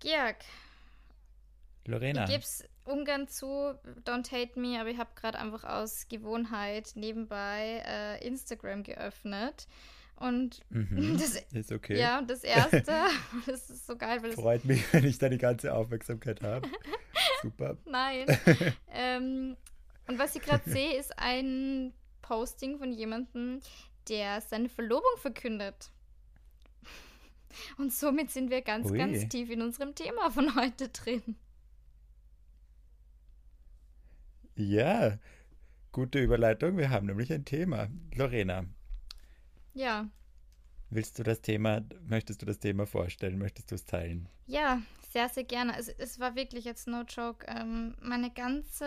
Georg, 0.00 0.36
Lorena, 1.86 2.24
ich 2.24 2.30
gebe 2.30 2.42
es 2.42 2.64
ungern 2.84 3.28
zu, 3.28 3.46
don't 4.04 4.30
hate 4.30 4.58
me, 4.58 4.80
aber 4.80 4.90
ich 4.90 4.98
habe 4.98 5.10
gerade 5.14 5.38
einfach 5.38 5.64
aus 5.64 6.08
Gewohnheit 6.08 6.92
nebenbei 6.94 7.82
äh, 7.86 8.26
Instagram 8.26 8.82
geöffnet. 8.82 9.66
Und 10.16 10.60
mhm, 10.70 11.18
das, 11.18 11.42
ist 11.52 11.72
okay. 11.72 11.98
ja, 11.98 12.18
und 12.18 12.28
das 12.28 12.44
erste, 12.44 12.84
das 13.46 13.70
ist 13.70 13.86
so 13.86 13.96
geil, 13.96 14.22
weil 14.22 14.30
es 14.30 14.36
Freut 14.36 14.64
mich, 14.64 14.82
wenn 14.92 15.04
ich 15.04 15.18
da 15.18 15.28
die 15.28 15.38
ganze 15.38 15.74
Aufmerksamkeit 15.74 16.42
habe. 16.42 16.68
Super. 17.42 17.76
Nein. 17.86 18.26
ähm, 18.92 19.56
und 20.10 20.18
was 20.18 20.34
ich 20.36 20.42
gerade 20.42 20.68
sehe, 20.70 20.96
ist 20.98 21.18
ein 21.18 21.92
Posting 22.22 22.78
von 22.78 22.92
jemandem, 22.92 23.60
der 24.08 24.40
seine 24.40 24.68
Verlobung 24.68 25.16
verkündet. 25.18 25.90
Und 27.78 27.92
somit 27.92 28.30
sind 28.30 28.50
wir 28.50 28.62
ganz, 28.62 28.90
Ui. 28.90 28.98
ganz 28.98 29.28
tief 29.28 29.50
in 29.50 29.62
unserem 29.62 29.94
Thema 29.94 30.30
von 30.30 30.54
heute 30.54 30.88
drin. 30.88 31.36
Ja, 34.56 35.18
gute 35.92 36.20
Überleitung. 36.20 36.76
Wir 36.78 36.90
haben 36.90 37.06
nämlich 37.06 37.32
ein 37.32 37.44
Thema. 37.44 37.88
Lorena, 38.14 38.64
Ja, 39.74 40.08
willst 40.90 41.18
du 41.18 41.22
das 41.22 41.40
Thema, 41.42 41.82
möchtest 42.06 42.42
du 42.42 42.46
das 42.46 42.58
Thema 42.58 42.86
vorstellen? 42.86 43.38
Möchtest 43.38 43.70
du 43.70 43.74
es 43.76 43.84
teilen? 43.84 44.28
ja, 44.46 44.82
sehr, 45.12 45.28
sehr 45.28 45.44
gerne. 45.44 45.76
Es, 45.78 45.88
es 45.88 46.20
war 46.20 46.36
wirklich 46.36 46.64
jetzt 46.64 46.86
no 46.86 47.02
joke. 47.02 47.44
Ähm, 47.48 47.96
meine 48.00 48.30
ganze 48.32 48.86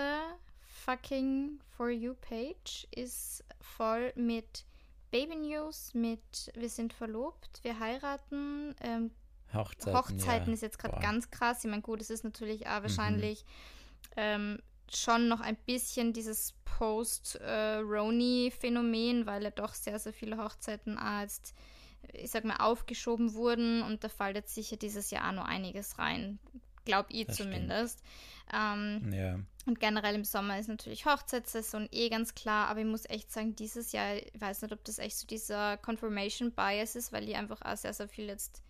fucking 0.86 1.60
For 1.78 1.90
You-Page 1.90 2.88
ist 2.96 3.44
voll 3.62 4.12
mit 4.16 4.66
Baby 5.12 5.36
News, 5.36 5.94
mit 5.94 6.52
wir 6.56 6.70
sind 6.70 6.94
verlobt, 6.94 7.60
wir 7.64 7.80
heiraten, 7.80 8.76
ähm, 8.82 9.12
Hochzeiten. 9.54 9.98
Hochzeiten 9.98 10.48
ja. 10.48 10.54
ist 10.54 10.62
jetzt 10.62 10.80
gerade 10.80 11.00
ganz 11.00 11.30
krass. 11.30 11.64
Ich 11.64 11.70
meine, 11.70 11.84
gut, 11.84 12.02
es 12.02 12.10
ist 12.10 12.24
natürlich 12.24 12.62
Mhm. 12.62 12.68
auch 12.68 12.82
wahrscheinlich 12.82 13.46
ähm, 14.18 14.60
schon 14.92 15.28
noch 15.28 15.42
ein 15.42 15.56
bisschen 15.66 16.14
dieses 16.14 16.54
Post-Roni-Phänomen, 16.66 19.26
weil 19.26 19.44
ja 19.44 19.52
doch 19.52 19.74
sehr, 19.74 20.00
sehr 20.00 20.14
viele 20.14 20.38
Hochzeiten 20.38 20.98
jetzt, 20.98 21.54
ich 22.12 22.32
sag 22.32 22.44
mal, 22.46 22.58
aufgeschoben 22.58 23.34
wurden 23.34 23.82
und 23.84 24.04
da 24.04 24.10
fällt 24.10 24.36
jetzt 24.36 24.54
sicher 24.56 24.78
dieses 24.78 25.12
Jahr 25.12 25.30
auch 25.30 25.34
noch 25.34 25.46
einiges 25.46 25.98
rein. 26.00 26.40
Glaub 26.86 27.06
ich 27.10 27.28
Das 27.28 27.38
zumindest. 27.38 28.02
Ähm, 28.54 29.10
Ja, 29.14 29.40
und 29.66 29.80
generell 29.80 30.16
im 30.16 30.26
Sommer 30.26 30.60
ist 30.60 30.68
natürlich 30.68 31.06
Hochzeitssaison 31.06 31.88
eh 31.92 32.10
ganz 32.10 32.36
klar, 32.36 32.68
aber 32.68 32.82
ich 32.82 32.86
muss 32.86 33.10
echt 33.10 33.32
sagen, 33.32 33.56
dieses 33.56 33.92
Jahr, 33.92 34.16
ich 34.16 34.40
weiß 34.40 34.62
nicht, 34.62 34.74
ob 34.74 34.84
das 34.84 35.00
echt 35.00 35.18
so 35.18 35.28
dieser 35.28 35.78
Confirmation 35.78 36.52
Bias 36.52 36.96
ist, 36.96 37.14
weil 37.14 37.28
ich 37.30 37.36
einfach 37.36 37.62
auch 37.62 37.78
sehr, 37.78 37.94
sehr 37.94 38.10
viel 38.10 38.26
jetzt 38.26 38.62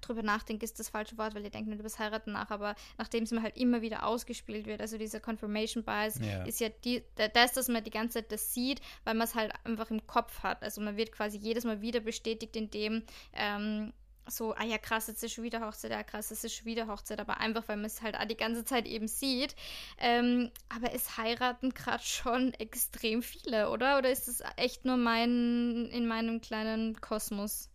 drüber 0.00 0.22
nachdenkt, 0.22 0.62
ist 0.62 0.78
das 0.78 0.88
falsche 0.88 1.18
Wort, 1.18 1.34
weil 1.34 1.44
ihr 1.44 1.50
denkt 1.50 1.68
nicht 1.68 1.74
über 1.78 1.84
das 1.84 1.98
Heiraten 1.98 2.32
nach, 2.32 2.50
aber 2.50 2.74
nachdem 2.98 3.24
es 3.24 3.30
mir 3.30 3.42
halt 3.42 3.56
immer 3.56 3.82
wieder 3.82 4.06
ausgespielt 4.06 4.66
wird, 4.66 4.80
also 4.80 4.98
dieser 4.98 5.20
Confirmation 5.20 5.84
Bias 5.84 6.18
Ja. 6.18 6.44
ist 6.44 6.60
ja 6.60 6.68
die, 6.70 7.02
das, 7.16 7.52
dass 7.52 7.68
man 7.68 7.84
die 7.84 7.90
ganze 7.90 8.18
Zeit 8.20 8.32
das 8.32 8.54
sieht, 8.54 8.80
weil 9.04 9.14
man 9.14 9.26
es 9.26 9.34
halt 9.34 9.52
einfach 9.64 9.90
im 9.90 10.06
Kopf 10.06 10.42
hat. 10.42 10.62
Also 10.62 10.80
man 10.80 10.96
wird 10.96 11.12
quasi 11.12 11.38
jedes 11.38 11.64
Mal 11.64 11.80
wieder 11.80 12.00
bestätigt 12.00 12.56
in 12.56 12.70
dem, 12.70 13.02
ähm, 13.34 13.92
so, 14.28 14.54
ah 14.54 14.64
ja, 14.64 14.78
krass, 14.78 15.06
jetzt 15.06 15.22
ist 15.22 15.32
schon 15.32 15.44
wieder 15.44 15.60
Hochzeit, 15.60 15.90
ja, 15.90 16.02
krass, 16.02 16.30
es 16.30 16.44
ist 16.44 16.54
schon 16.54 16.66
wieder 16.66 16.86
Hochzeit, 16.86 17.20
aber 17.20 17.38
einfach, 17.38 17.68
weil 17.68 17.76
man 17.76 17.86
es 17.86 18.02
halt 18.02 18.16
auch 18.16 18.24
die 18.24 18.36
ganze 18.36 18.64
Zeit 18.64 18.86
eben 18.86 19.08
sieht. 19.08 19.54
Ähm, 19.98 20.50
aber 20.68 20.92
es 20.94 21.16
heiraten 21.16 21.70
gerade 21.74 22.02
schon 22.02 22.54
extrem 22.54 23.22
viele, 23.22 23.70
oder? 23.70 23.98
Oder 23.98 24.10
ist 24.10 24.28
es 24.28 24.42
echt 24.56 24.84
nur 24.84 24.96
mein, 24.96 25.86
in 25.90 26.06
meinem 26.06 26.40
kleinen 26.40 27.00
Kosmos? 27.00 27.70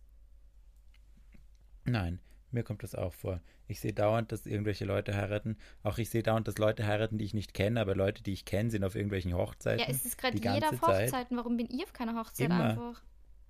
Nein, 1.84 2.20
mir 2.50 2.62
kommt 2.62 2.82
das 2.82 2.94
auch 2.94 3.14
vor. 3.14 3.40
Ich 3.68 3.78
sehe 3.78 3.92
dauernd, 3.92 4.32
dass 4.32 4.46
irgendwelche 4.46 4.84
Leute 4.84 5.14
heiraten. 5.14 5.56
Auch 5.84 5.98
ich 5.98 6.10
sehe 6.10 6.24
dauernd, 6.24 6.48
dass 6.48 6.58
Leute 6.58 6.86
heiraten, 6.86 7.18
die 7.18 7.24
ich 7.24 7.34
nicht 7.34 7.54
kenne, 7.54 7.80
aber 7.80 7.94
Leute, 7.94 8.22
die 8.22 8.32
ich 8.32 8.44
kenne, 8.44 8.70
sind 8.70 8.82
auf 8.82 8.96
irgendwelchen 8.96 9.34
Hochzeiten. 9.34 9.78
Ja, 9.78 9.86
es 9.88 10.04
ist 10.04 10.18
gerade 10.18 10.36
jeder 10.36 10.70
auf 10.70 10.80
Zeit. 10.80 11.06
Hochzeiten. 11.06 11.36
Warum 11.36 11.56
bin 11.56 11.68
ich 11.70 11.84
auf 11.84 11.92
keiner 11.92 12.18
Hochzeit 12.18 12.46
Immer. 12.46 12.70
einfach? 12.70 13.02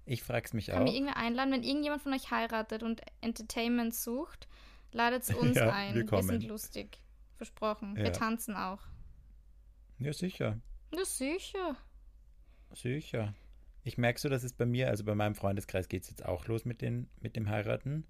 Ich 0.04 0.22
frag's 0.22 0.52
mich 0.52 0.66
Kann 0.66 0.80
auch. 0.80 0.84
mir 0.84 0.92
irgendwer 0.94 1.16
einladen, 1.16 1.52
wenn 1.52 1.62
irgendjemand 1.62 2.02
von 2.02 2.12
euch 2.12 2.30
heiratet 2.30 2.82
und 2.82 3.00
Entertainment 3.20 3.94
sucht, 3.94 4.48
ladet 4.92 5.22
es 5.24 5.34
uns 5.34 5.56
Ja, 5.56 5.72
ein. 5.72 5.94
wir 5.94 6.10
Wir, 6.10 6.22
sind 6.22 6.44
lustig. 6.44 7.00
Versprochen. 7.36 7.96
Ja. 7.96 8.04
Wir 8.04 8.12
tanzen 8.12 8.56
auch. 8.56 8.80
Ja, 9.98 10.12
sicher. 10.12 10.60
Ja, 10.92 11.04
sicher. 11.04 11.76
Sicher. 12.74 13.34
Ich 13.82 13.96
merke 13.98 14.20
so, 14.20 14.28
dass 14.28 14.42
es 14.44 14.52
bei 14.52 14.66
mir, 14.66 14.88
also 14.88 15.04
bei 15.04 15.14
meinem 15.14 15.34
Freundeskreis 15.34 15.88
geht 15.88 16.02
es 16.02 16.10
jetzt 16.10 16.24
auch 16.24 16.46
los 16.46 16.64
mit, 16.64 16.80
den, 16.82 17.08
mit 17.20 17.36
dem 17.36 17.48
Heiraten. 17.48 18.06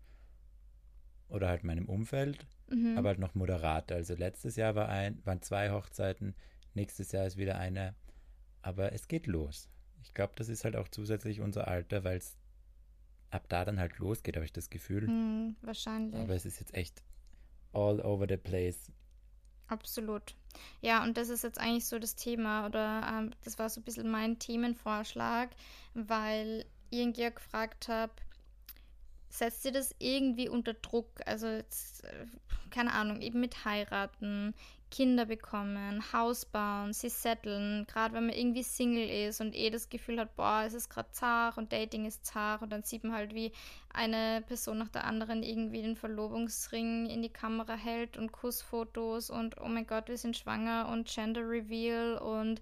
Oder 1.29 1.49
halt 1.49 1.63
meinem 1.63 1.89
Umfeld. 1.89 2.47
Mhm. 2.71 2.97
aber 2.97 3.09
halt 3.09 3.19
noch 3.19 3.35
moderat. 3.35 3.91
Also 3.91 4.15
letztes 4.15 4.55
Jahr 4.57 4.75
war 4.77 4.89
ein, 4.89 5.21
waren 5.27 5.43
zwei 5.43 5.71
Hochzeiten, 5.73 6.37
nächstes 6.75 7.11
Jahr 7.13 7.27
ist 7.27 7.37
wieder 7.37 7.59
eine. 7.59 7.95
Aber 8.63 8.93
es 8.93 9.09
geht 9.09 9.27
los. 9.27 9.69
Ich 10.03 10.15
glaube, 10.15 10.33
das 10.37 10.49
ist 10.49 10.65
halt 10.65 10.77
auch 10.77 10.89
zusätzlich 10.89 11.41
unser 11.41 11.69
Alter, 11.69 12.05
weil 12.05 12.19
es 12.19 12.37
ab 13.31 13.45
da 13.49 13.65
dann 13.65 13.79
halt 13.79 13.99
losgeht, 13.99 14.37
habe 14.37 14.45
ich 14.45 14.53
das 14.53 14.71
Gefühl. 14.71 15.07
Hm, 15.07 15.57
wahrscheinlich. 15.63 16.21
Aber 16.21 16.35
es 16.35 16.45
ist 16.45 16.61
jetzt 16.61 16.75
echt 16.75 17.03
all 17.73 18.01
over 18.01 18.27
the 18.29 18.37
place. 18.37 18.91
Absolut. 19.69 20.35
Ja, 20.81 21.05
und 21.05 21.17
das 21.17 21.29
ist 21.29 21.45
jetzt 21.45 21.61
eigentlich 21.61 21.87
so 21.87 21.99
das 21.99 22.17
Thema 22.17 22.67
oder 22.67 23.07
ähm, 23.09 23.31
das 23.45 23.59
war 23.59 23.71
so 23.71 23.81
ein 23.81 23.85
bisschen 23.85 24.11
mein 24.11 24.39
Themenvorschlag, 24.39 25.51
weil 25.95 26.65
irgendwie 26.91 27.31
gefragt 27.31 27.87
habe, 27.89 28.13
setzt 29.29 29.65
ihr 29.65 29.73
das 29.73 29.95
irgendwie 30.01 30.49
unter 30.49 30.75
Druck? 30.75 31.09
Also 31.25 31.47
jetzt, 31.47 32.05
äh, 32.05 32.27
keine 32.71 32.93
Ahnung, 32.93 33.21
eben 33.21 33.41
mit 33.41 33.65
heiraten, 33.65 34.55
Kinder 34.91 35.25
bekommen, 35.25 36.03
Haus 36.13 36.45
bauen, 36.45 36.93
sie 36.93 37.09
setteln, 37.09 37.87
gerade 37.87 38.15
wenn 38.15 38.27
man 38.27 38.35
irgendwie 38.35 38.63
Single 38.63 39.09
ist 39.09 39.41
und 39.41 39.55
eh 39.55 39.71
das 39.71 39.89
Gefühl 39.89 40.19
hat, 40.19 40.35
boah, 40.37 40.65
es 40.67 40.75
ist 40.75 40.91
gerade 40.91 41.11
zart 41.13 41.59
und 41.59 41.73
Dating 41.73 42.07
ist 42.07 42.27
zart 42.27 42.63
und 42.63 42.71
dann 42.71 42.83
sieht 42.83 43.05
man 43.05 43.15
halt, 43.15 43.35
wie 43.35 43.53
eine 43.93 44.43
Person 44.47 44.79
nach 44.79 44.89
der 44.89 45.05
anderen 45.05 45.43
irgendwie 45.43 45.83
den 45.83 45.97
Verlobungsring 45.97 47.07
in 47.07 47.23
die 47.23 47.33
Kamera 47.33 47.75
hält 47.75 48.17
und 48.17 48.33
Kussfotos 48.33 49.31
und 49.31 49.61
oh 49.61 49.69
mein 49.69 49.87
Gott, 49.87 50.09
wir 50.09 50.19
sind 50.19 50.37
schwanger 50.37 50.89
und 50.91 51.09
Gender 51.09 51.49
Reveal 51.49 52.19
und 52.19 52.61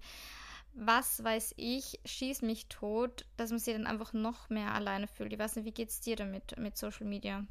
was 0.74 1.24
weiß 1.24 1.54
ich, 1.56 1.98
schieß 2.04 2.42
mich 2.42 2.68
tot, 2.68 3.24
dass 3.36 3.50
man 3.50 3.58
sich 3.58 3.74
dann 3.74 3.86
einfach 3.86 4.12
noch 4.12 4.48
mehr 4.48 4.74
alleine 4.74 5.08
fühlt. 5.08 5.32
Ich 5.32 5.38
weiß 5.38 5.56
nicht, 5.56 5.64
wie 5.64 5.72
geht's 5.72 6.00
dir 6.00 6.14
damit 6.14 6.56
mit 6.58 6.76
Social 6.76 7.06
Media? 7.06 7.44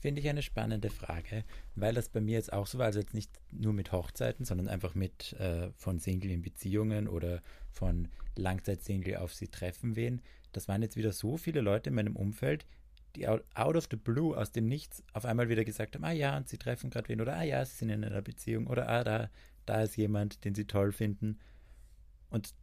Finde 0.00 0.20
ich 0.20 0.28
eine 0.28 0.42
spannende 0.42 0.90
Frage, 0.90 1.44
weil 1.74 1.94
das 1.94 2.08
bei 2.08 2.20
mir 2.20 2.34
jetzt 2.34 2.52
auch 2.52 2.68
so 2.68 2.78
war, 2.78 2.86
also 2.86 3.00
jetzt 3.00 3.14
nicht 3.14 3.32
nur 3.50 3.72
mit 3.72 3.90
Hochzeiten, 3.90 4.44
sondern 4.44 4.68
einfach 4.68 4.94
mit 4.94 5.32
äh, 5.34 5.70
von 5.72 5.98
Single 5.98 6.30
in 6.30 6.42
Beziehungen 6.42 7.08
oder 7.08 7.42
von 7.70 8.08
Langzeitsingle 8.36 9.20
auf 9.20 9.34
sie 9.34 9.48
treffen 9.48 9.96
wen. 9.96 10.22
Das 10.52 10.68
waren 10.68 10.82
jetzt 10.82 10.96
wieder 10.96 11.12
so 11.12 11.36
viele 11.36 11.60
Leute 11.60 11.90
in 11.90 11.96
meinem 11.96 12.14
Umfeld, 12.14 12.64
die 13.16 13.26
out, 13.26 13.42
of 13.56 13.88
the 13.90 13.96
blue, 13.96 14.36
aus 14.36 14.52
dem 14.52 14.66
Nichts, 14.66 15.02
auf 15.12 15.24
einmal 15.24 15.48
wieder 15.48 15.64
gesagt 15.64 15.96
haben, 15.96 16.04
ah 16.04 16.12
ja, 16.12 16.36
und 16.36 16.48
sie 16.48 16.58
treffen 16.58 16.90
gerade 16.90 17.08
wen 17.08 17.20
oder 17.20 17.36
ah 17.36 17.42
ja, 17.42 17.64
sie 17.64 17.76
sind 17.76 17.90
in 17.90 18.04
einer 18.04 18.22
Beziehung 18.22 18.68
oder 18.68 18.88
ah, 18.88 19.02
da, 19.02 19.30
da 19.66 19.82
ist 19.82 19.96
jemand, 19.96 20.44
den 20.44 20.54
sie 20.54 20.66
toll 20.66 20.92
finden. 20.92 21.40
Und 22.30 22.54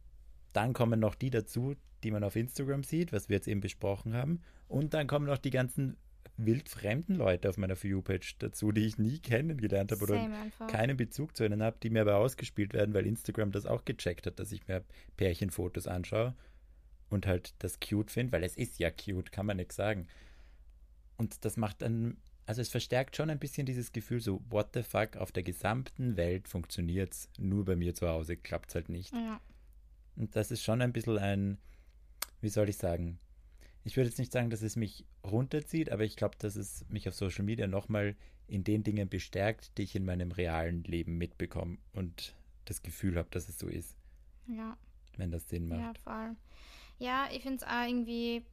dann 0.54 0.72
kommen 0.72 1.00
noch 1.00 1.14
die 1.14 1.30
dazu, 1.30 1.74
die 2.02 2.10
man 2.10 2.24
auf 2.24 2.36
Instagram 2.36 2.82
sieht, 2.82 3.12
was 3.12 3.28
wir 3.28 3.36
jetzt 3.36 3.48
eben 3.48 3.60
besprochen 3.60 4.14
haben. 4.14 4.40
Und 4.68 4.94
dann 4.94 5.06
kommen 5.06 5.26
noch 5.26 5.38
die 5.38 5.50
ganzen 5.50 5.96
wildfremden 6.36 7.16
Leute 7.16 7.48
auf 7.48 7.56
meiner 7.56 7.76
For 7.76 7.88
You-Page 7.88 8.36
dazu, 8.38 8.72
die 8.72 8.86
ich 8.86 8.98
nie 8.98 9.18
kennengelernt 9.18 9.92
habe 9.92 10.02
oder 10.02 10.20
einfach. 10.20 10.66
keinen 10.66 10.96
Bezug 10.96 11.36
zu 11.36 11.44
ihnen 11.44 11.62
habe, 11.62 11.78
die 11.82 11.90
mir 11.90 12.02
aber 12.02 12.16
ausgespielt 12.16 12.74
werden, 12.74 12.94
weil 12.94 13.06
Instagram 13.06 13.52
das 13.52 13.66
auch 13.66 13.84
gecheckt 13.84 14.26
hat, 14.26 14.38
dass 14.38 14.52
ich 14.52 14.66
mir 14.68 14.84
Pärchenfotos 15.16 15.86
anschaue 15.86 16.34
und 17.08 17.26
halt 17.26 17.54
das 17.60 17.80
cute 17.80 18.10
finde, 18.10 18.32
weil 18.32 18.44
es 18.44 18.56
ist 18.56 18.78
ja 18.78 18.90
cute, 18.90 19.32
kann 19.32 19.46
man 19.46 19.56
nichts 19.56 19.76
sagen. 19.76 20.06
Und 21.16 21.44
das 21.44 21.56
macht 21.56 21.82
dann, 21.82 22.18
also 22.44 22.60
es 22.60 22.68
verstärkt 22.68 23.16
schon 23.16 23.30
ein 23.30 23.38
bisschen 23.38 23.66
dieses 23.66 23.92
Gefühl 23.92 24.20
so, 24.20 24.42
what 24.50 24.70
the 24.74 24.82
fuck, 24.82 25.16
auf 25.16 25.32
der 25.32 25.42
gesamten 25.42 26.16
Welt 26.16 26.48
funktioniert's, 26.48 27.30
nur 27.38 27.64
bei 27.64 27.76
mir 27.76 27.94
zu 27.94 28.08
Hause 28.08 28.36
klappt's 28.36 28.74
halt 28.74 28.88
nicht. 28.88 29.12
Ja. 29.14 29.40
Und 30.16 30.36
das 30.36 30.50
ist 30.50 30.62
schon 30.62 30.82
ein 30.82 30.92
bisschen 30.92 31.18
ein, 31.18 31.58
wie 32.40 32.48
soll 32.48 32.68
ich 32.68 32.76
sagen, 32.76 33.18
ich 33.86 33.96
würde 33.96 34.08
jetzt 34.08 34.18
nicht 34.18 34.32
sagen, 34.32 34.50
dass 34.50 34.62
es 34.62 34.74
mich 34.74 35.04
runterzieht, 35.22 35.92
aber 35.92 36.02
ich 36.02 36.16
glaube, 36.16 36.36
dass 36.38 36.56
es 36.56 36.84
mich 36.88 37.08
auf 37.08 37.14
Social 37.14 37.44
Media 37.44 37.68
nochmal 37.68 38.16
in 38.48 38.64
den 38.64 38.82
Dingen 38.82 39.08
bestärkt, 39.08 39.78
die 39.78 39.82
ich 39.82 39.94
in 39.94 40.04
meinem 40.04 40.32
realen 40.32 40.82
Leben 40.82 41.18
mitbekomme 41.18 41.78
und 41.92 42.34
das 42.64 42.82
Gefühl 42.82 43.16
habe, 43.16 43.28
dass 43.30 43.48
es 43.48 43.60
so 43.60 43.68
ist, 43.68 43.96
ja. 44.48 44.76
wenn 45.16 45.30
das 45.30 45.48
Sinn 45.48 45.68
macht. 45.68 45.80
Ja, 45.80 45.92
voll. 46.02 46.36
Ja, 46.98 47.28
ich 47.32 47.42
finde 47.42 47.58
es 47.58 47.62
auch 47.62 47.86
irgendwie. 47.86 48.44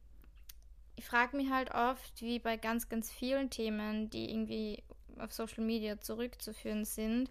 Ich 0.96 1.04
frage 1.04 1.36
mich 1.36 1.50
halt 1.50 1.74
oft, 1.74 2.22
wie 2.22 2.38
bei 2.38 2.56
ganz, 2.56 2.88
ganz 2.88 3.10
vielen 3.10 3.50
Themen, 3.50 4.10
die 4.10 4.30
irgendwie 4.30 4.84
auf 5.18 5.32
Social 5.32 5.64
Media 5.64 6.00
zurückzuführen 6.00 6.84
sind, 6.84 7.28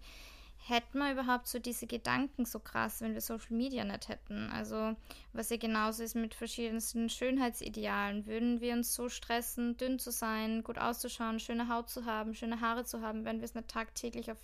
hätten 0.66 0.98
wir 0.98 1.12
überhaupt 1.12 1.46
so 1.46 1.58
diese 1.58 1.86
Gedanken 1.86 2.46
so 2.46 2.58
krass, 2.58 3.02
wenn 3.02 3.12
wir 3.12 3.20
Social 3.20 3.54
Media 3.54 3.84
nicht 3.84 4.08
hätten? 4.08 4.50
Also, 4.50 4.96
was 5.34 5.50
ja 5.50 5.58
genauso 5.58 6.02
ist 6.02 6.16
mit 6.16 6.34
verschiedensten 6.34 7.10
Schönheitsidealen. 7.10 8.26
Würden 8.26 8.60
wir 8.62 8.72
uns 8.72 8.94
so 8.94 9.10
stressen, 9.10 9.76
dünn 9.76 9.98
zu 9.98 10.10
sein, 10.10 10.64
gut 10.64 10.78
auszuschauen, 10.78 11.38
schöne 11.38 11.68
Haut 11.68 11.90
zu 11.90 12.06
haben, 12.06 12.34
schöne 12.34 12.62
Haare 12.62 12.84
zu 12.84 13.02
haben, 13.02 13.26
wenn 13.26 13.40
wir 13.40 13.44
es 13.44 13.54
nicht 13.54 13.68
tagtäglich 13.68 14.30
auf 14.30 14.38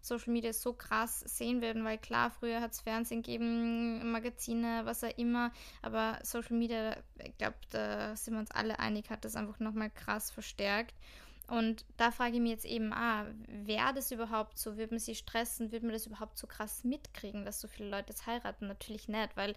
Social 0.00 0.32
Media 0.32 0.52
so 0.52 0.74
krass 0.74 1.20
sehen 1.20 1.60
würden? 1.60 1.84
Weil 1.84 1.98
klar, 1.98 2.30
früher 2.30 2.60
hat 2.60 2.72
es 2.72 2.80
Fernsehen 2.80 3.22
gegeben, 3.22 4.12
Magazine, 4.12 4.82
was 4.84 5.02
auch 5.02 5.18
immer, 5.18 5.50
aber 5.82 6.20
Social 6.22 6.56
Media, 6.56 6.96
ich 7.18 7.36
glaube, 7.36 7.56
da 7.70 8.14
sind 8.14 8.34
wir 8.34 8.40
uns 8.40 8.52
alle 8.52 8.78
einig, 8.78 9.10
hat 9.10 9.24
das 9.24 9.34
einfach 9.34 9.58
nochmal 9.58 9.90
krass 9.90 10.30
verstärkt. 10.30 10.94
Und 11.46 11.84
da 11.98 12.10
frage 12.10 12.36
ich 12.36 12.40
mich 12.40 12.52
jetzt 12.52 12.64
eben, 12.64 12.92
ah, 12.92 13.26
wäre 13.48 13.92
das 13.94 14.10
überhaupt 14.10 14.58
so? 14.58 14.76
Würde 14.76 14.94
man 14.94 14.98
sich 14.98 15.18
stressen? 15.18 15.72
Würde 15.72 15.86
man 15.86 15.92
das 15.92 16.06
überhaupt 16.06 16.38
so 16.38 16.46
krass 16.46 16.84
mitkriegen, 16.84 17.44
dass 17.44 17.60
so 17.60 17.68
viele 17.68 17.90
Leute 17.90 18.10
jetzt 18.10 18.26
heiraten? 18.26 18.66
Natürlich 18.66 19.08
nicht, 19.08 19.36
weil 19.36 19.54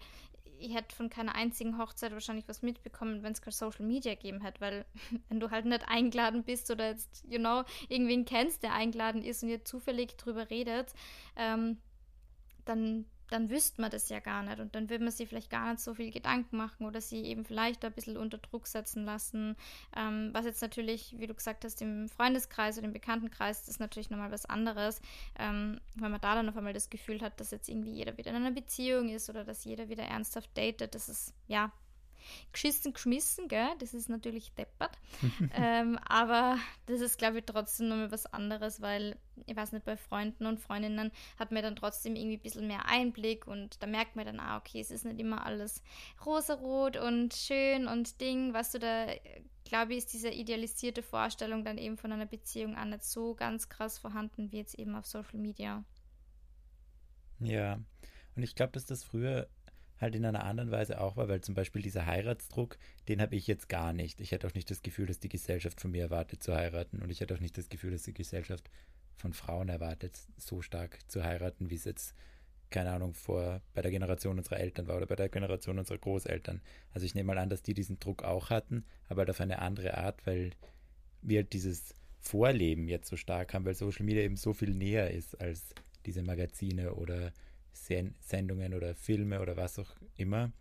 ich 0.58 0.74
hätte 0.74 0.94
von 0.94 1.08
keiner 1.08 1.34
einzigen 1.34 1.78
Hochzeit 1.78 2.12
wahrscheinlich 2.12 2.48
was 2.48 2.62
mitbekommen, 2.62 3.22
wenn 3.22 3.32
es 3.32 3.42
kein 3.42 3.52
Social 3.52 3.86
Media 3.86 4.14
gegeben 4.14 4.40
hätte, 4.40 4.60
weil 4.60 4.84
wenn 5.28 5.40
du 5.40 5.50
halt 5.50 5.64
nicht 5.64 5.88
eingeladen 5.88 6.44
bist 6.44 6.70
oder 6.70 6.88
jetzt, 6.88 7.24
you 7.28 7.38
know, 7.38 7.62
irgendwen 7.88 8.24
kennst, 8.24 8.62
der 8.62 8.74
eingeladen 8.74 9.22
ist 9.22 9.42
und 9.42 9.48
ihr 9.48 9.64
zufällig 9.64 10.16
drüber 10.16 10.50
redet, 10.50 10.92
ähm, 11.36 11.78
dann, 12.64 13.06
dann 13.30 13.50
wüsste 13.50 13.80
man 13.80 13.90
das 13.90 14.08
ja 14.08 14.20
gar 14.20 14.42
nicht 14.42 14.58
und 14.60 14.74
dann 14.74 14.90
würde 14.90 15.04
man 15.04 15.12
sich 15.12 15.28
vielleicht 15.28 15.50
gar 15.50 15.70
nicht 15.70 15.80
so 15.80 15.94
viel 15.94 16.10
Gedanken 16.10 16.56
machen 16.56 16.86
oder 16.86 17.00
sie 17.00 17.22
eben 17.24 17.44
vielleicht 17.44 17.84
ein 17.84 17.92
bisschen 17.92 18.16
unter 18.16 18.38
Druck 18.38 18.66
setzen 18.66 19.04
lassen. 19.04 19.56
Ähm, 19.96 20.30
was 20.32 20.44
jetzt 20.44 20.62
natürlich, 20.62 21.14
wie 21.18 21.26
du 21.26 21.34
gesagt 21.34 21.64
hast, 21.64 21.82
im 21.82 22.08
Freundeskreis 22.08 22.78
oder 22.78 22.86
im 22.86 22.92
Bekanntenkreis, 22.92 23.60
das 23.60 23.68
ist 23.68 23.80
natürlich 23.80 24.10
nochmal 24.10 24.30
was 24.30 24.46
anderes, 24.46 25.00
ähm, 25.38 25.80
weil 25.96 26.10
man 26.10 26.20
da 26.20 26.34
dann 26.34 26.48
auf 26.48 26.56
einmal 26.56 26.72
das 26.72 26.90
Gefühl 26.90 27.20
hat, 27.20 27.38
dass 27.40 27.50
jetzt 27.50 27.68
irgendwie 27.68 27.92
jeder 27.92 28.16
wieder 28.16 28.30
in 28.30 28.36
einer 28.36 28.50
Beziehung 28.50 29.08
ist 29.08 29.28
oder 29.28 29.44
dass 29.44 29.64
jeder 29.64 29.88
wieder 29.88 30.04
ernsthaft 30.04 30.50
datet. 30.56 30.94
Das 30.94 31.08
ist, 31.08 31.34
ja, 31.46 31.72
geschissen, 32.52 32.92
geschmissen, 32.92 33.48
gell? 33.48 33.68
Das 33.78 33.94
ist 33.94 34.08
natürlich 34.08 34.52
deppert. 34.54 34.98
ähm, 35.54 35.98
aber 36.06 36.58
das 36.86 37.00
ist, 37.00 37.18
glaube 37.18 37.38
ich, 37.38 37.44
trotzdem 37.44 37.88
nochmal 37.88 38.12
was 38.12 38.26
anderes, 38.26 38.80
weil, 38.80 39.16
ich 39.46 39.56
weiß 39.56 39.72
nicht, 39.72 39.84
bei 39.84 39.96
Freunden 39.96 40.46
und 40.46 40.60
Freundinnen 40.60 41.10
hat 41.38 41.52
man 41.52 41.62
dann 41.62 41.76
trotzdem 41.76 42.16
irgendwie 42.16 42.36
ein 42.36 42.42
bisschen 42.42 42.66
mehr 42.66 42.86
Einblick 42.86 43.46
und 43.46 43.82
da 43.82 43.86
merkt 43.86 44.16
man 44.16 44.26
dann, 44.26 44.40
ah, 44.40 44.58
okay, 44.58 44.80
es 44.80 44.90
ist 44.90 45.04
nicht 45.04 45.20
immer 45.20 45.44
alles 45.44 45.82
rosarot 46.24 46.96
und 46.96 47.34
schön 47.34 47.86
und 47.86 48.20
Ding, 48.20 48.52
weißt 48.52 48.74
du, 48.74 48.78
da 48.78 49.06
glaube 49.68 49.92
ich, 49.92 49.98
ist 49.98 50.12
diese 50.12 50.30
idealisierte 50.30 51.02
Vorstellung 51.02 51.64
dann 51.64 51.78
eben 51.78 51.96
von 51.96 52.10
einer 52.10 52.26
Beziehung 52.26 52.76
auch 52.76 52.84
nicht 52.84 53.04
so 53.04 53.34
ganz 53.34 53.68
krass 53.68 53.98
vorhanden 53.98 54.50
wie 54.50 54.58
jetzt 54.58 54.78
eben 54.78 54.94
auf 54.94 55.06
Social 55.06 55.38
Media. 55.38 55.84
Ja, 57.40 57.78
und 58.34 58.42
ich 58.42 58.54
glaube, 58.54 58.72
dass 58.72 58.86
das 58.86 59.04
früher 59.04 59.48
halt 60.00 60.14
in 60.14 60.24
einer 60.24 60.44
anderen 60.44 60.70
Weise 60.70 61.00
auch 61.00 61.16
war, 61.16 61.28
weil 61.28 61.40
zum 61.40 61.54
Beispiel 61.54 61.82
dieser 61.82 62.06
Heiratsdruck, 62.06 62.78
den 63.08 63.20
habe 63.20 63.36
ich 63.36 63.46
jetzt 63.46 63.68
gar 63.68 63.92
nicht. 63.92 64.20
Ich 64.20 64.32
hätte 64.32 64.46
auch 64.46 64.54
nicht 64.54 64.70
das 64.70 64.82
Gefühl, 64.82 65.06
dass 65.06 65.18
die 65.18 65.28
Gesellschaft 65.28 65.80
von 65.80 65.90
mir 65.90 66.02
erwartet 66.02 66.42
zu 66.42 66.54
heiraten 66.54 67.02
und 67.02 67.10
ich 67.10 67.20
hätte 67.20 67.34
auch 67.34 67.40
nicht 67.40 67.58
das 67.58 67.68
Gefühl, 67.68 67.92
dass 67.92 68.02
die 68.02 68.14
Gesellschaft 68.14 68.70
von 69.16 69.32
Frauen 69.32 69.68
erwartet, 69.68 70.16
so 70.36 70.62
stark 70.62 70.98
zu 71.08 71.24
heiraten, 71.24 71.70
wie 71.70 71.74
es 71.74 71.84
jetzt, 71.84 72.14
keine 72.70 72.92
Ahnung, 72.92 73.14
vor 73.14 73.60
bei 73.74 73.82
der 73.82 73.90
Generation 73.90 74.38
unserer 74.38 74.60
Eltern 74.60 74.86
war 74.86 74.96
oder 74.96 75.06
bei 75.06 75.16
der 75.16 75.28
Generation 75.28 75.78
unserer 75.78 75.98
Großeltern. 75.98 76.60
Also 76.92 77.04
ich 77.04 77.14
nehme 77.14 77.34
mal 77.34 77.38
an, 77.38 77.50
dass 77.50 77.62
die 77.62 77.74
diesen 77.74 77.98
Druck 77.98 78.22
auch 78.22 78.50
hatten, 78.50 78.84
aber 79.08 79.20
halt 79.20 79.30
auf 79.30 79.40
eine 79.40 79.58
andere 79.58 79.98
Art, 79.98 80.24
weil 80.26 80.52
wir 81.22 81.40
halt 81.40 81.52
dieses 81.52 81.94
Vorleben 82.20 82.88
jetzt 82.88 83.08
so 83.08 83.16
stark 83.16 83.54
haben, 83.54 83.64
weil 83.64 83.74
Social 83.74 84.04
Media 84.04 84.22
eben 84.22 84.36
so 84.36 84.52
viel 84.52 84.74
näher 84.74 85.10
ist 85.10 85.40
als 85.40 85.74
diese 86.06 86.22
Magazine 86.22 86.94
oder 86.94 87.32
Sendungen 87.86 88.74
oder 88.74 88.94
Filme 88.94 89.40
oder 89.40 89.56
was 89.56 89.78
auch 89.78 89.94
immer. 90.16 90.52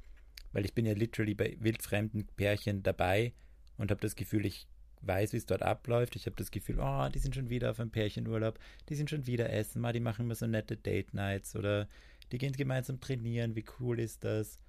Weil 0.51 0.65
ich 0.65 0.73
bin 0.73 0.85
ja 0.85 0.93
literally 0.93 1.35
bei 1.35 1.57
wildfremden 1.59 2.27
Pärchen 2.35 2.83
dabei 2.83 3.33
und 3.77 3.91
habe 3.91 4.01
das 4.01 4.15
Gefühl, 4.15 4.45
ich 4.45 4.67
weiß, 5.01 5.33
wie 5.33 5.37
es 5.37 5.45
dort 5.45 5.61
abläuft. 5.61 6.15
Ich 6.15 6.25
habe 6.25 6.35
das 6.35 6.51
Gefühl, 6.51 6.79
oh, 6.79 7.07
die 7.09 7.19
sind 7.19 7.35
schon 7.35 7.49
wieder 7.49 7.71
auf 7.71 7.79
einem 7.79 7.91
Pärchenurlaub, 7.91 8.59
die 8.89 8.95
sind 8.95 9.09
schon 9.09 9.27
wieder 9.27 9.51
essen, 9.51 9.81
mal, 9.81 9.93
die 9.93 9.99
machen 9.99 10.25
immer 10.25 10.35
so 10.35 10.47
nette 10.47 10.77
Date 10.77 11.13
Nights 11.13 11.55
oder 11.55 11.87
die 12.31 12.37
gehen 12.37 12.53
gemeinsam 12.53 12.99
trainieren, 12.99 13.55
wie 13.55 13.65
cool 13.79 13.99
ist 13.99 14.23
das? 14.23 14.59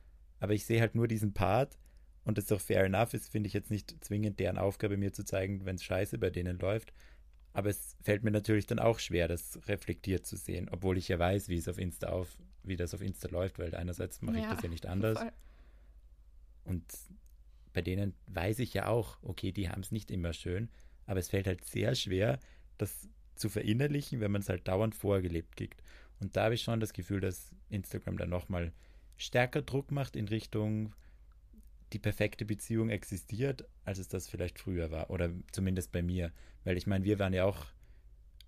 Aber 0.41 0.53
ich 0.53 0.65
sehe 0.65 0.81
halt 0.81 0.95
nur 0.95 1.09
diesen 1.09 1.33
Part 1.33 1.79
und 2.25 2.39
das 2.39 2.45
ist 2.45 2.53
auch 2.53 2.61
fair 2.61 2.85
enough, 2.85 3.15
ist 3.15 3.31
finde 3.31 3.49
ich 3.49 3.55
jetzt 3.55 3.71
nicht 3.71 4.05
zwingend 4.05 4.39
deren 4.39 4.59
Aufgabe, 4.59 4.97
mir 4.97 5.13
zu 5.13 5.25
zeigen, 5.25 5.65
wenn 5.65 5.77
es 5.77 5.85
scheiße 5.85 6.19
bei 6.19 6.31
denen 6.31 6.59
läuft. 6.59 6.93
Aber 7.53 7.71
es 7.71 7.97
fällt 8.03 8.23
mir 8.23 8.31
natürlich 8.31 8.67
dann 8.67 8.79
auch 8.79 8.99
schwer, 8.99 9.27
das 9.27 9.59
reflektiert 9.67 10.27
zu 10.27 10.37
sehen, 10.37 10.69
obwohl 10.71 10.99
ich 10.99 11.09
ja 11.09 11.19
weiß, 11.19 11.49
wie 11.49 11.57
es 11.57 11.69
auf 11.69 11.79
Insta 11.79 12.09
auf, 12.11 12.37
wie 12.63 12.77
das 12.77 12.95
auf 12.95 13.01
Insta 13.01 13.29
läuft, 13.29 13.59
weil 13.59 13.75
einerseits 13.75 14.23
mache 14.23 14.37
ja, 14.37 14.43
ich 14.43 14.49
das 14.51 14.63
ja 14.63 14.69
nicht 14.69 14.87
anders. 14.87 15.19
Voll. 15.19 15.33
Und 16.65 16.85
bei 17.73 17.83
denen 17.83 18.15
weiß 18.27 18.59
ich 18.59 18.75
ja 18.75 18.87
auch, 18.87 19.19
okay, 19.23 19.53
die 19.53 19.71
haben 19.71 19.81
es 19.81 19.91
nicht 19.91 20.11
immer 20.11 20.33
schön, 20.33 20.69
aber 21.07 21.21
es 21.21 21.29
fällt 21.29 21.47
halt 21.47 21.65
sehr 21.65 21.95
schwer, 21.95 22.39
das 22.77 23.09
zu 23.35 23.49
verinnerlichen, 23.49 24.21
wenn 24.21 24.31
man 24.31 24.43
es 24.43 24.49
halt 24.49 24.69
dauernd 24.69 24.95
vorgelebt 24.95 25.57
kriegt. 25.57 25.83
Und 26.21 26.37
da 26.37 26.45
habe 26.45 26.55
ich 26.55 26.63
schon 26.63 26.81
das 26.81 26.93
Gefühl, 26.93 27.21
dass 27.21 27.51
Instagram 27.71 28.19
dann 28.19 28.31
nochmal 28.31 28.73
stärker 29.17 29.63
Druck 29.63 29.91
macht 29.91 30.17
in 30.17 30.29
Richtung, 30.29 30.93
die 31.93 31.99
perfekte 31.99 32.45
Beziehung 32.45 32.91
existiert, 32.91 33.65
als 33.85 33.99
es 33.99 34.09
das 34.09 34.29
vielleicht 34.29 34.59
früher 34.59 34.91
war. 34.91 35.11
Oder 35.11 35.31
zumindest 35.53 35.93
bei 35.93 36.03
mir. 36.03 36.33
Weil 36.65 36.77
ich 36.77 36.87
meine, 36.87 37.05
wir 37.05 37.19
waren 37.19 37.33
ja 37.33 37.45
auch 37.45 37.67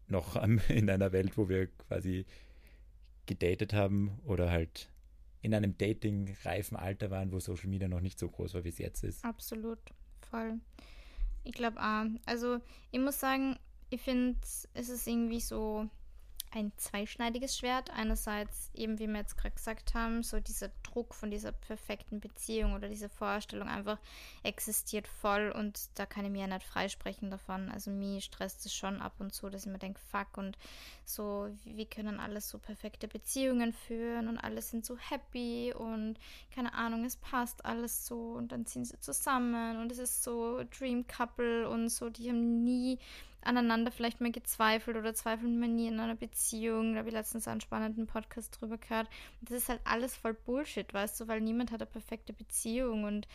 noch 0.09 0.37
in 0.68 0.90
einer 0.90 1.12
Welt, 1.12 1.37
wo 1.37 1.48
wir 1.48 1.68
quasi 1.68 2.26
gedatet 3.26 3.72
haben 3.72 4.18
oder 4.24 4.50
halt 4.50 4.90
in 5.42 5.55
einem 5.55 5.79
dating-reifen 5.79 6.76
Alter 6.76 7.11
waren, 7.11 7.33
wo 7.33 7.40
Social 7.40 7.68
Media 7.68 7.88
noch 7.88 8.00
nicht 8.00 8.18
so 8.18 8.29
groß 8.29 8.55
war, 8.55 8.64
wie 8.64 8.68
es 8.68 8.79
jetzt 8.79 9.05
ist. 9.05 9.24
Absolut, 9.24 9.79
voll. 10.31 10.61
Ich 11.44 11.53
glaube, 11.53 11.81
also 12.26 12.61
ich 12.90 13.00
muss 13.00 13.18
sagen, 13.18 13.57
ich 13.88 14.03
finde, 14.03 14.38
es 14.42 14.68
ist 14.74 15.07
irgendwie 15.07 15.40
so 15.40 15.88
ein 16.52 16.72
zweischneidiges 16.76 17.56
Schwert. 17.56 17.90
Einerseits 17.90 18.70
eben, 18.74 18.98
wie 18.98 19.06
wir 19.06 19.18
jetzt 19.18 19.36
gerade 19.36 19.54
gesagt 19.54 19.94
haben, 19.94 20.22
so 20.22 20.40
dieser 20.40 20.70
Druck 20.82 21.14
von 21.14 21.30
dieser 21.30 21.52
perfekten 21.52 22.20
Beziehung 22.20 22.74
oder 22.74 22.88
diese 22.88 23.08
Vorstellung 23.08 23.68
einfach 23.68 23.98
existiert 24.42 25.06
voll 25.06 25.52
und 25.54 25.88
da 25.94 26.06
kann 26.06 26.24
ich 26.24 26.30
mir 26.30 26.40
ja 26.40 26.46
nicht 26.46 26.66
freisprechen 26.66 27.30
davon. 27.30 27.70
Also 27.70 27.90
mir 27.90 28.20
stresst 28.20 28.66
es 28.66 28.74
schon 28.74 29.00
ab 29.00 29.14
und 29.18 29.32
zu, 29.32 29.48
dass 29.48 29.66
ich 29.66 29.72
mir 29.72 29.78
denke, 29.78 30.00
fuck 30.10 30.36
und 30.36 30.58
so, 31.04 31.48
wie 31.64 31.86
können 31.86 32.20
alles 32.20 32.48
so 32.48 32.58
perfekte 32.58 33.08
Beziehungen 33.08 33.72
führen 33.72 34.28
und 34.28 34.38
alle 34.38 34.62
sind 34.62 34.84
so 34.84 34.96
happy 34.96 35.72
und 35.76 36.16
keine 36.54 36.74
Ahnung, 36.74 37.04
es 37.04 37.16
passt 37.16 37.64
alles 37.64 38.06
so 38.06 38.32
und 38.32 38.52
dann 38.52 38.66
ziehen 38.66 38.84
sie 38.84 38.98
zusammen 39.00 39.80
und 39.80 39.92
es 39.92 39.98
ist 39.98 40.22
so 40.22 40.62
Dream 40.76 41.06
Couple 41.06 41.68
und 41.68 41.88
so, 41.88 42.10
die 42.10 42.28
haben 42.28 42.64
nie 42.64 42.98
aneinander 43.42 43.90
vielleicht 43.90 44.20
mal 44.20 44.33
gezweifelt 44.33 44.96
oder 44.96 45.14
zweifeln 45.14 45.59
mal 45.59 45.68
nie 45.68 45.88
in 45.88 46.00
einer 46.00 46.14
Beziehung. 46.14 46.92
Da 46.92 47.00
habe 47.00 47.09
ich 47.09 47.14
letztens 47.14 47.48
einen 47.48 47.61
spannenden 47.61 48.07
Podcast 48.07 48.61
drüber 48.61 48.79
gehört. 48.79 49.09
Das 49.40 49.57
ist 49.57 49.68
halt 49.68 49.81
alles 49.85 50.16
voll 50.16 50.35
Bullshit, 50.35 50.92
weißt 50.92 51.20
du, 51.20 51.29
weil 51.29 51.40
niemand 51.40 51.72
hat 51.72 51.81
eine 51.81 51.90
perfekte 51.90 52.33
Beziehung 52.33 53.05
und 53.05 53.26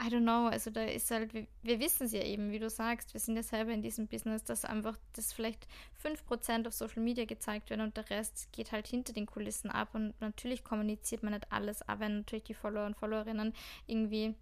I 0.00 0.06
don't 0.06 0.22
know, 0.22 0.48
also 0.48 0.70
da 0.70 0.82
ist 0.84 1.10
halt, 1.10 1.32
wir, 1.32 1.46
wir 1.62 1.78
wissen 1.78 2.06
es 2.06 2.12
ja 2.12 2.24
eben, 2.24 2.50
wie 2.50 2.58
du 2.58 2.68
sagst, 2.68 3.14
wir 3.14 3.20
sind 3.20 3.36
ja 3.36 3.42
selber 3.42 3.72
in 3.72 3.82
diesem 3.82 4.08
Business, 4.08 4.42
dass 4.42 4.64
einfach 4.64 4.98
das 5.12 5.32
vielleicht 5.32 5.68
5% 6.02 6.66
auf 6.66 6.72
Social 6.72 7.02
Media 7.02 7.24
gezeigt 7.24 7.70
werden 7.70 7.82
und 7.82 7.96
der 7.96 8.10
Rest 8.10 8.48
geht 8.52 8.72
halt 8.72 8.88
hinter 8.88 9.12
den 9.12 9.26
Kulissen 9.26 9.70
ab 9.70 9.90
und 9.92 10.20
natürlich 10.20 10.64
kommuniziert 10.64 11.22
man 11.22 11.34
nicht 11.34 11.52
alles, 11.52 11.86
aber 11.88 12.00
wenn 12.00 12.18
natürlich 12.18 12.44
die 12.44 12.54
Follower 12.54 12.86
und 12.86 12.96
Followerinnen 12.96 13.52
irgendwie 13.86 14.34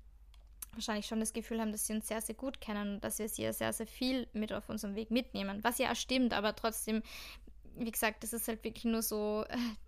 wahrscheinlich 0.72 1.06
schon 1.06 1.20
das 1.20 1.32
Gefühl 1.32 1.60
haben, 1.60 1.72
dass 1.72 1.86
sie 1.86 1.94
uns 1.94 2.08
sehr, 2.08 2.20
sehr 2.20 2.34
gut 2.34 2.60
kennen 2.60 2.94
und 2.94 3.04
dass 3.04 3.18
wir 3.18 3.28
sie 3.28 3.42
ja 3.42 3.52
sehr, 3.52 3.72
sehr 3.72 3.86
viel 3.86 4.28
mit 4.32 4.52
auf 4.52 4.68
unserem 4.68 4.94
Weg 4.94 5.10
mitnehmen. 5.10 5.62
Was 5.62 5.78
ja 5.78 5.92
auch 5.92 5.96
stimmt, 5.96 6.32
aber 6.32 6.54
trotzdem, 6.54 7.02
wie 7.76 7.90
gesagt, 7.90 8.22
das 8.22 8.32
ist 8.32 8.48
halt 8.48 8.64
wirklich 8.64 8.84
nur 8.84 9.02
so 9.02 9.44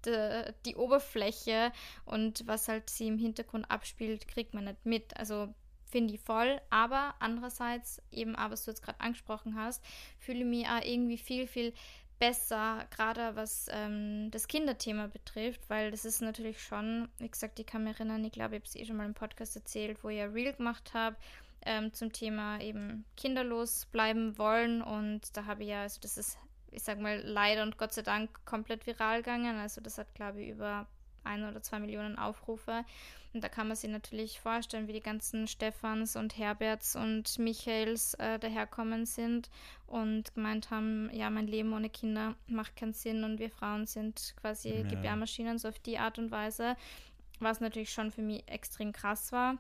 äh, 0.07 0.53
die, 0.65 0.77
Oberfläche 0.77 1.73
und 2.05 2.47
was 2.47 2.69
halt 2.69 2.91
sie 2.91 3.09
im 3.09 3.19
Hintergrund 3.19 3.71
abspielt, 3.71 4.29
kriegt 4.29 4.55
man 4.55 4.65
nicht 4.65 4.85
mit. 4.85 5.17
Also 5.17 5.55
finde 5.85 6.15
ich 6.15 6.21
voll, 6.21 6.61
aber 6.71 7.15
andererseits, 7.21 8.01
eben 8.11 8.35
auch 8.35 8.51
was 8.51 8.65
du 8.65 8.71
jetzt 8.71 8.83
gerade 8.83 9.01
angesprochen 9.01 9.57
hast, 9.57 9.85
fühle 10.19 10.41
ich 10.41 10.47
mich 10.47 10.67
auch 10.67 10.83
irgendwie 10.83 11.19
viel, 11.19 11.47
viel 11.47 11.75
besser, 12.23 12.87
gerade 12.91 13.35
was 13.35 13.67
ähm, 13.73 14.31
das 14.31 14.47
Kinderthema 14.47 15.09
betrifft, 15.09 15.69
weil 15.69 15.91
das 15.91 16.05
ist 16.05 16.23
natürlich 16.23 16.63
schon, 16.63 17.09
wie 17.19 17.29
gesagt, 17.29 17.59
ich 17.59 17.67
kann 17.67 17.83
mich 17.83 17.99
erinnern, 17.99 18.25
ich 18.25 18.31
glaube, 18.31 18.55
ich 18.55 18.61
habe 18.61 18.69
es 18.69 18.77
eh 18.77 18.85
schon 18.85 18.97
mal 18.97 19.07
im 19.07 19.15
Podcast 19.15 19.57
erzählt, 19.57 20.05
wo 20.05 20.09
ich 20.09 20.19
ja 20.19 20.27
Real 20.27 20.53
gemacht 20.53 20.95
habe 20.95 21.17
ähm, 21.67 21.93
zum 21.93 22.13
Thema 22.13 22.61
eben 22.61 23.05
kinderlos 23.17 23.87
bleiben 23.87 24.39
wollen 24.39 24.83
und 24.83 25.37
da 25.37 25.47
habe 25.47 25.65
ich 25.65 25.71
ja, 25.71 25.83
also 25.83 26.01
das 26.01 26.17
ist, 26.17 26.39
ich 26.71 26.85
sag 26.85 27.01
mal, 27.01 27.21
leider 27.25 27.65
und 27.65 27.77
Gott 27.77 27.93
sei 27.93 28.03
Dank 28.03 28.31
komplett 28.45 28.87
viral 28.87 29.23
gegangen, 29.23 29.59
also 29.59 29.81
das 29.81 29.99
hat, 29.99 30.15
glaube 30.15 30.43
ich, 30.43 30.51
über 30.51 30.87
ein 31.25 31.43
oder 31.43 31.61
zwei 31.61 31.81
Millionen 31.81 32.19
Aufrufe. 32.19 32.85
Und 33.35 33.43
da 33.43 33.49
kann 33.49 33.67
man 33.67 33.77
sich 33.77 33.91
natürlich 33.91 34.41
vorstellen, 34.41 34.89
wie 34.89 34.93
die 34.93 35.01
ganzen 35.01 35.47
Stephans 35.47 36.17
und 36.17 36.37
Herberts 36.37 36.97
und 36.97 37.39
Michaels 37.39 38.15
äh, 38.15 38.39
daherkommen 38.39 39.07
sind 39.07 39.49
und 39.87 40.35
gemeint 40.35 40.71
haben, 40.71 41.09
ja, 41.15 41.31
mein 41.31 41.47
Leben 41.47 41.73
ohne 41.73 41.89
Kinder 41.89 42.35
macht 42.47 42.77
keinen 42.77 42.93
Sinn 42.93 43.25
und 43.25 43.39
wir 43.39 43.51
Frauen 43.51 43.87
sind 43.87 44.35
quasi 44.41 44.75
ja. 44.75 44.83
Gebärmaschinen, 44.83 45.59
so 45.59 45.69
auf 45.69 45.79
die 45.79 45.99
Art 45.99 46.19
und 46.19 46.31
Weise, 46.31 46.77
was 47.41 47.61
natürlich 47.61 47.91
schon 47.91 48.11
für 48.11 48.23
mich 48.23 48.47
extrem 48.49 48.93
krass 48.93 49.33
war. 49.33 49.57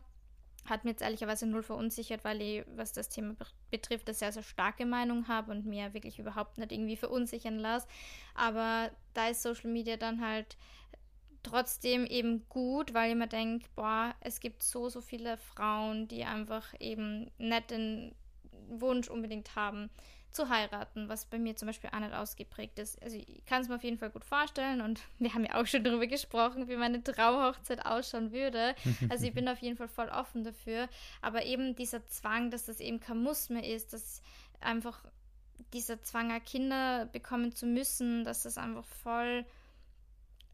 Hat 0.66 0.84
mir 0.84 0.90
jetzt 0.90 1.02
ehrlicherweise 1.02 1.46
null 1.46 1.62
verunsichert, 1.62 2.24
weil 2.24 2.40
ich, 2.40 2.64
was 2.76 2.92
das 2.92 3.08
Thema 3.08 3.34
betrifft, 3.70 4.06
eine 4.06 4.14
sehr, 4.14 4.32
sehr 4.32 4.44
starke 4.44 4.86
Meinung 4.86 5.26
habe 5.26 5.50
und 5.50 5.66
mir 5.66 5.92
wirklich 5.92 6.18
überhaupt 6.20 6.58
nicht 6.58 6.70
irgendwie 6.70 6.96
verunsichern 6.96 7.58
lasse. 7.58 7.88
Aber 8.34 8.90
da 9.14 9.28
ist 9.28 9.42
Social 9.42 9.70
Media 9.70 9.96
dann 9.96 10.24
halt 10.24 10.56
trotzdem 11.42 12.06
eben 12.06 12.48
gut, 12.48 12.94
weil 12.94 13.10
ich 13.10 13.16
mir 13.16 13.28
denke, 13.28 13.66
boah, 13.74 14.14
es 14.20 14.40
gibt 14.40 14.62
so, 14.62 14.88
so 14.88 15.00
viele 15.00 15.36
Frauen, 15.36 16.08
die 16.08 16.24
einfach 16.24 16.74
eben 16.80 17.30
nicht 17.38 17.70
den 17.70 18.14
Wunsch 18.68 19.08
unbedingt 19.08 19.56
haben, 19.56 19.90
zu 20.32 20.48
heiraten, 20.48 21.08
was 21.08 21.26
bei 21.26 21.38
mir 21.38 21.56
zum 21.56 21.66
Beispiel 21.66 21.90
auch 21.92 22.00
nicht 22.00 22.14
ausgeprägt 22.14 22.78
ist. 22.78 23.00
Also 23.02 23.16
ich 23.16 23.44
kann 23.44 23.62
es 23.62 23.68
mir 23.68 23.76
auf 23.76 23.84
jeden 23.84 23.98
Fall 23.98 24.10
gut 24.10 24.24
vorstellen 24.24 24.80
und 24.80 25.00
wir 25.18 25.32
haben 25.34 25.44
ja 25.44 25.60
auch 25.60 25.66
schon 25.66 25.84
darüber 25.84 26.06
gesprochen, 26.06 26.68
wie 26.68 26.76
meine 26.76 27.02
Traumhochzeit 27.02 27.84
ausschauen 27.84 28.32
würde. 28.32 28.74
Also 29.10 29.26
ich 29.26 29.34
bin 29.34 29.48
auf 29.48 29.58
jeden 29.58 29.76
Fall 29.76 29.88
voll 29.88 30.08
offen 30.08 30.44
dafür. 30.44 30.88
Aber 31.20 31.44
eben 31.44 31.76
dieser 31.76 32.06
Zwang, 32.06 32.50
dass 32.50 32.66
das 32.66 32.80
eben 32.80 33.00
kein 33.00 33.22
Muss 33.22 33.50
mehr 33.50 33.68
ist, 33.68 33.92
dass 33.92 34.22
einfach 34.60 35.04
dieser 35.72 36.02
Zwang, 36.02 36.32
Kinder 36.44 37.06
bekommen 37.06 37.52
zu 37.54 37.66
müssen, 37.66 38.24
dass 38.24 38.42
das 38.42 38.58
einfach 38.58 38.84
voll 38.84 39.44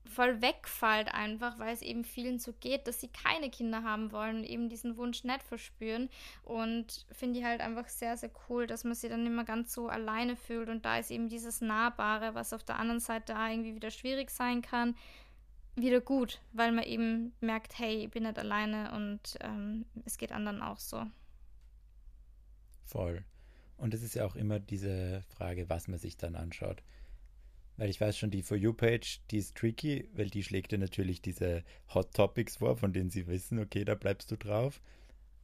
voll 0.08 0.42
wegfällt 0.42 1.12
einfach, 1.12 1.58
weil 1.58 1.74
es 1.74 1.82
eben 1.82 2.04
vielen 2.04 2.38
so 2.38 2.52
geht, 2.52 2.88
dass 2.88 3.00
sie 3.00 3.08
keine 3.08 3.50
Kinder 3.50 3.82
haben 3.82 4.12
wollen 4.12 4.38
und 4.38 4.44
eben 4.44 4.68
diesen 4.68 4.96
Wunsch 4.96 5.24
nicht 5.24 5.42
verspüren. 5.42 6.08
Und 6.42 7.06
finde 7.12 7.38
ich 7.38 7.44
halt 7.44 7.60
einfach 7.60 7.88
sehr, 7.88 8.16
sehr 8.16 8.30
cool, 8.48 8.66
dass 8.66 8.84
man 8.84 8.94
sich 8.94 9.10
dann 9.10 9.26
immer 9.26 9.44
ganz 9.44 9.72
so 9.72 9.88
alleine 9.88 10.36
fühlt. 10.36 10.68
Und 10.68 10.84
da 10.84 10.98
ist 10.98 11.10
eben 11.10 11.28
dieses 11.28 11.60
Nahbare, 11.60 12.34
was 12.34 12.52
auf 12.52 12.64
der 12.64 12.78
anderen 12.78 13.00
Seite 13.00 13.32
irgendwie 13.32 13.74
wieder 13.74 13.90
schwierig 13.90 14.30
sein 14.30 14.62
kann, 14.62 14.96
wieder 15.76 16.00
gut, 16.00 16.40
weil 16.52 16.72
man 16.72 16.84
eben 16.84 17.32
merkt, 17.40 17.78
hey, 17.78 18.04
ich 18.04 18.10
bin 18.10 18.24
nicht 18.24 18.38
alleine 18.38 18.92
und 18.92 19.38
ähm, 19.40 19.84
es 20.04 20.18
geht 20.18 20.32
anderen 20.32 20.62
auch 20.62 20.78
so. 20.78 21.06
Voll. 22.84 23.24
Und 23.76 23.94
es 23.94 24.02
ist 24.02 24.14
ja 24.14 24.26
auch 24.26 24.34
immer 24.34 24.58
diese 24.58 25.22
Frage, 25.28 25.68
was 25.70 25.86
man 25.86 25.98
sich 25.98 26.16
dann 26.16 26.34
anschaut. 26.34 26.82
Weil 27.78 27.90
ich 27.90 28.00
weiß 28.00 28.18
schon, 28.18 28.30
die 28.30 28.42
For 28.42 28.56
You-Page, 28.56 29.20
die 29.30 29.38
ist 29.38 29.56
tricky, 29.56 30.08
weil 30.12 30.28
die 30.28 30.42
schlägt 30.42 30.72
dir 30.72 30.78
natürlich 30.78 31.22
diese 31.22 31.64
Hot 31.94 32.12
Topics 32.12 32.56
vor, 32.56 32.76
von 32.76 32.92
denen 32.92 33.08
sie 33.08 33.26
wissen, 33.28 33.60
okay, 33.60 33.84
da 33.84 33.94
bleibst 33.94 34.30
du 34.30 34.36
drauf. 34.36 34.82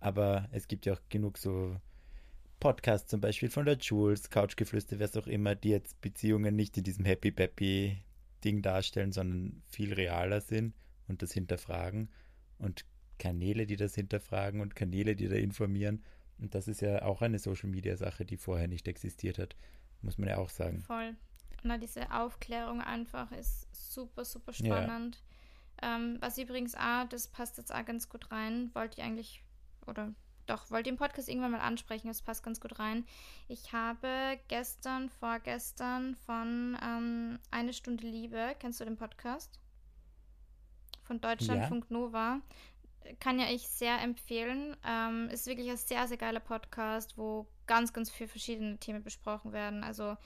Aber 0.01 0.49
es 0.53 0.69
gibt 0.69 0.85
ja 0.85 0.95
auch 0.95 1.01
genug 1.09 1.39
so 1.39 1.77
Podcasts, 2.61 3.09
zum 3.09 3.21
Beispiel 3.21 3.51
von 3.51 3.65
der 3.65 3.79
Jules, 3.79 4.31
Couchgeflüster, 4.31 4.99
wer 4.99 5.07
es 5.07 5.17
auch 5.17 5.27
immer, 5.29 5.55
die 5.55 5.71
jetzt 5.71 6.01
Beziehungen 6.01 6.57
nicht 6.57 6.77
in 6.77 6.85
diesem 6.85 7.05
Happy 7.05 7.31
Peppy 7.31 8.03
Ding 8.45 8.63
darstellen, 8.63 9.13
sondern 9.13 9.63
viel 9.69 9.95
realer 9.95 10.41
sind 10.41 10.75
und 11.09 11.23
das 11.23 11.33
hinterfragen. 11.33 12.11
und 12.59 12.85
Kanäle, 13.19 13.67
die 13.67 13.77
das 13.77 13.95
hinterfragen 13.95 14.61
und 14.61 14.75
Kanäle, 14.75 15.15
die 15.17 15.29
da 15.29 15.37
informieren. 15.37 16.03
Und 16.39 16.55
das 16.55 16.67
ist 16.67 16.81
ja 16.81 17.03
auch 17.03 17.23
eine 17.23 17.39
Social-Media-Sache, 17.39 18.25
die 18.25 18.37
vorher 18.37 18.67
nicht 18.69 18.89
existiert 18.89 19.39
hat, 19.39 19.57
muss 20.03 20.19
man 20.19 20.29
ja 20.29 20.39
auch 20.39 20.51
sagen. 20.51 20.83
Voll. 20.83 21.15
Na, 21.65 21.79
diese 21.79 22.11
Aufklärung 22.13 22.83
einfach 22.83 23.33
ist 23.33 23.67
super, 23.73 24.25
super 24.25 24.53
spannend. 24.53 25.23
Ja. 25.83 25.97
Ähm, 25.97 26.19
was 26.21 26.37
übrigens 26.37 26.75
auch, 26.75 27.09
das 27.09 27.29
passt 27.29 27.57
jetzt 27.57 27.75
auch 27.75 27.85
ganz 27.85 28.09
gut 28.09 28.31
rein, 28.31 28.71
wollte 28.75 29.01
ich 29.01 29.05
eigentlich, 29.05 29.43
oder 29.87 30.13
doch, 30.47 30.71
wollte 30.71 30.91
den 30.91 30.99
Podcast 30.99 31.29
irgendwann 31.29 31.53
mal 31.53 31.61
ansprechen, 31.61 32.09
das 32.09 32.21
passt 32.21 32.43
ganz 32.43 32.61
gut 32.61 32.79
rein. 32.79 33.07
Ich 33.49 33.73
habe 33.73 34.39
gestern, 34.49 35.09
vorgestern 35.09 36.17
von 36.27 36.77
ähm, 36.83 37.39
Eine 37.51 37.73
Stunde 37.73 38.07
Liebe, 38.07 38.55
kennst 38.59 38.81
du 38.81 38.85
den 38.85 38.99
Podcast? 38.99 39.59
Von 41.03 41.21
Deutschlandfunk 41.21 41.87
ja. 41.89 41.97
Nova. 41.97 42.41
Kann 43.21 43.39
ja 43.39 43.47
ich 43.49 43.69
sehr 43.69 44.01
empfehlen. 44.01 44.77
Ähm, 44.87 45.29
ist 45.31 45.47
wirklich 45.47 45.71
ein 45.71 45.77
sehr, 45.79 46.07
sehr 46.09 46.17
geiler 46.19 46.41
Podcast, 46.41 47.17
wo 47.17 47.47
ganz, 47.67 47.95
ganz 47.95 48.11
viele 48.11 48.29
verschiedene 48.29 48.79
Themen 48.79 49.03
besprochen 49.03 49.53
werden. 49.53 49.83
Also, 49.83 50.17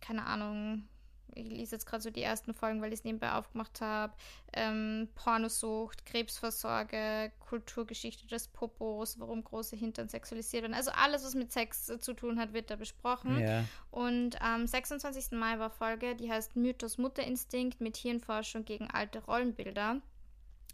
keine 0.00 0.24
Ahnung, 0.26 0.88
ich 1.36 1.48
lese 1.48 1.76
jetzt 1.76 1.86
gerade 1.86 2.02
so 2.02 2.10
die 2.10 2.22
ersten 2.22 2.54
Folgen, 2.54 2.80
weil 2.80 2.92
ich 2.92 3.00
es 3.00 3.04
nebenbei 3.04 3.32
aufgemacht 3.32 3.80
habe. 3.80 4.14
Ähm, 4.52 5.08
Pornosucht, 5.14 6.06
Krebsvorsorge, 6.06 7.30
Kulturgeschichte 7.40 8.26
des 8.26 8.48
Popos, 8.48 9.20
warum 9.20 9.44
große 9.44 9.76
Hintern 9.76 10.08
sexualisiert 10.08 10.62
werden. 10.62 10.74
Also 10.74 10.90
alles, 10.92 11.24
was 11.24 11.34
mit 11.34 11.52
Sex 11.52 11.90
äh, 11.90 12.00
zu 12.00 12.14
tun 12.14 12.38
hat, 12.38 12.52
wird 12.52 12.70
da 12.70 12.76
besprochen. 12.76 13.38
Ja. 13.40 13.64
Und 13.90 14.40
am 14.40 14.66
26. 14.66 15.32
Mai 15.32 15.58
war 15.58 15.70
Folge, 15.70 16.16
die 16.16 16.30
heißt 16.30 16.56
Mythos 16.56 16.98
Mutterinstinkt 16.98 17.80
mit 17.80 17.96
Hirnforschung 17.96 18.64
gegen 18.64 18.90
alte 18.90 19.22
Rollenbilder. 19.24 20.00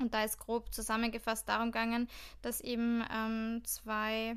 Und 0.00 0.14
da 0.14 0.24
ist 0.24 0.38
grob 0.38 0.72
zusammengefasst 0.72 1.48
darum 1.48 1.72
gegangen, 1.72 2.08
dass 2.40 2.60
eben 2.60 3.04
ähm, 3.12 3.62
zwei 3.64 4.36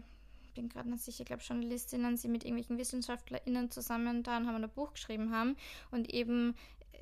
bin 0.56 0.70
gerade 0.70 0.90
nicht 0.90 1.04
sicher, 1.04 1.22
ich 1.22 1.28
glaube 1.28 1.44
Journalistinnen, 1.44 2.18
sie 2.18 2.28
mit 2.28 2.44
irgendwelchen 2.44 2.78
WissenschaftlerInnen 2.78 3.70
zusammen 3.70 4.24
dann 4.24 4.48
haben 4.48 4.64
ein 4.64 4.70
Buch 4.70 4.94
geschrieben 4.94 5.32
haben 5.32 5.56
und 5.92 6.12
eben 6.12 6.56
äh, 6.92 6.98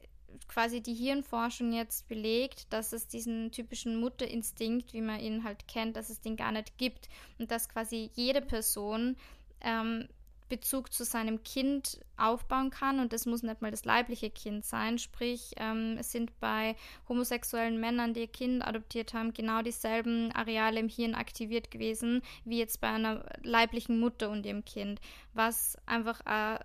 quasi 0.47 0.81
die 0.81 0.93
Hirnforschung 0.93 1.71
jetzt 1.71 2.07
belegt, 2.07 2.73
dass 2.73 2.91
es 2.91 3.07
diesen 3.07 3.51
typischen 3.51 3.99
Mutterinstinkt, 3.99 4.93
wie 4.93 5.01
man 5.01 5.19
ihn 5.19 5.43
halt 5.43 5.67
kennt, 5.67 5.95
dass 5.95 6.09
es 6.09 6.19
den 6.19 6.35
gar 6.35 6.51
nicht 6.51 6.77
gibt 6.77 7.07
und 7.39 7.51
dass 7.51 7.69
quasi 7.69 8.11
jede 8.15 8.41
Person 8.41 9.15
ähm, 9.61 10.09
Bezug 10.55 10.93
zu 10.93 11.03
seinem 11.03 11.43
Kind 11.43 11.99
aufbauen 12.15 12.69
kann 12.69 12.99
und 12.99 13.11
das 13.11 13.25
muss 13.25 13.41
nicht 13.41 13.63
mal 13.63 13.71
das 13.71 13.85
leibliche 13.85 14.29
Kind 14.29 14.63
sein. 14.63 14.99
Sprich, 14.99 15.55
ähm, 15.57 15.97
es 15.99 16.11
sind 16.11 16.39
bei 16.39 16.75
homosexuellen 17.09 17.79
Männern, 17.79 18.13
die 18.13 18.21
ihr 18.21 18.27
Kind 18.27 18.63
adoptiert 18.63 19.15
haben, 19.15 19.33
genau 19.33 19.63
dieselben 19.63 20.31
Areale 20.31 20.79
im 20.79 20.89
Hirn 20.89 21.15
aktiviert 21.15 21.71
gewesen, 21.71 22.21
wie 22.45 22.59
jetzt 22.59 22.81
bei 22.81 22.89
einer 22.89 23.25
leiblichen 23.41 23.99
Mutter 23.99 24.29
und 24.29 24.45
ihrem 24.45 24.63
Kind. 24.63 25.01
Was 25.33 25.75
einfach 25.87 26.21
äh, 26.27 26.59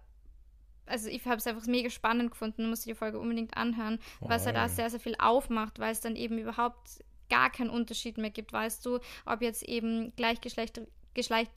also 0.84 1.08
ich 1.08 1.24
habe 1.24 1.36
es 1.36 1.46
einfach 1.46 1.66
mega 1.66 1.88
spannend 1.88 2.30
gefunden, 2.30 2.68
muss 2.68 2.82
die 2.82 2.94
Folge 2.94 3.18
unbedingt 3.18 3.56
anhören, 3.56 3.98
wow. 4.20 4.30
weil 4.30 4.36
es 4.38 4.44
ja 4.44 4.52
da 4.52 4.68
sehr, 4.68 4.90
sehr 4.90 5.00
viel 5.00 5.16
aufmacht, 5.18 5.78
weil 5.78 5.92
es 5.92 6.00
dann 6.00 6.16
eben 6.16 6.38
überhaupt 6.38 7.02
gar 7.30 7.50
keinen 7.50 7.70
Unterschied 7.70 8.18
mehr 8.18 8.30
gibt, 8.30 8.52
weißt 8.52 8.84
du, 8.84 8.98
ob 9.26 9.42
jetzt 9.42 9.62
eben 9.62 10.14
Gleichgeschlecht, 10.16 10.80
Geschlecht, 11.14 11.52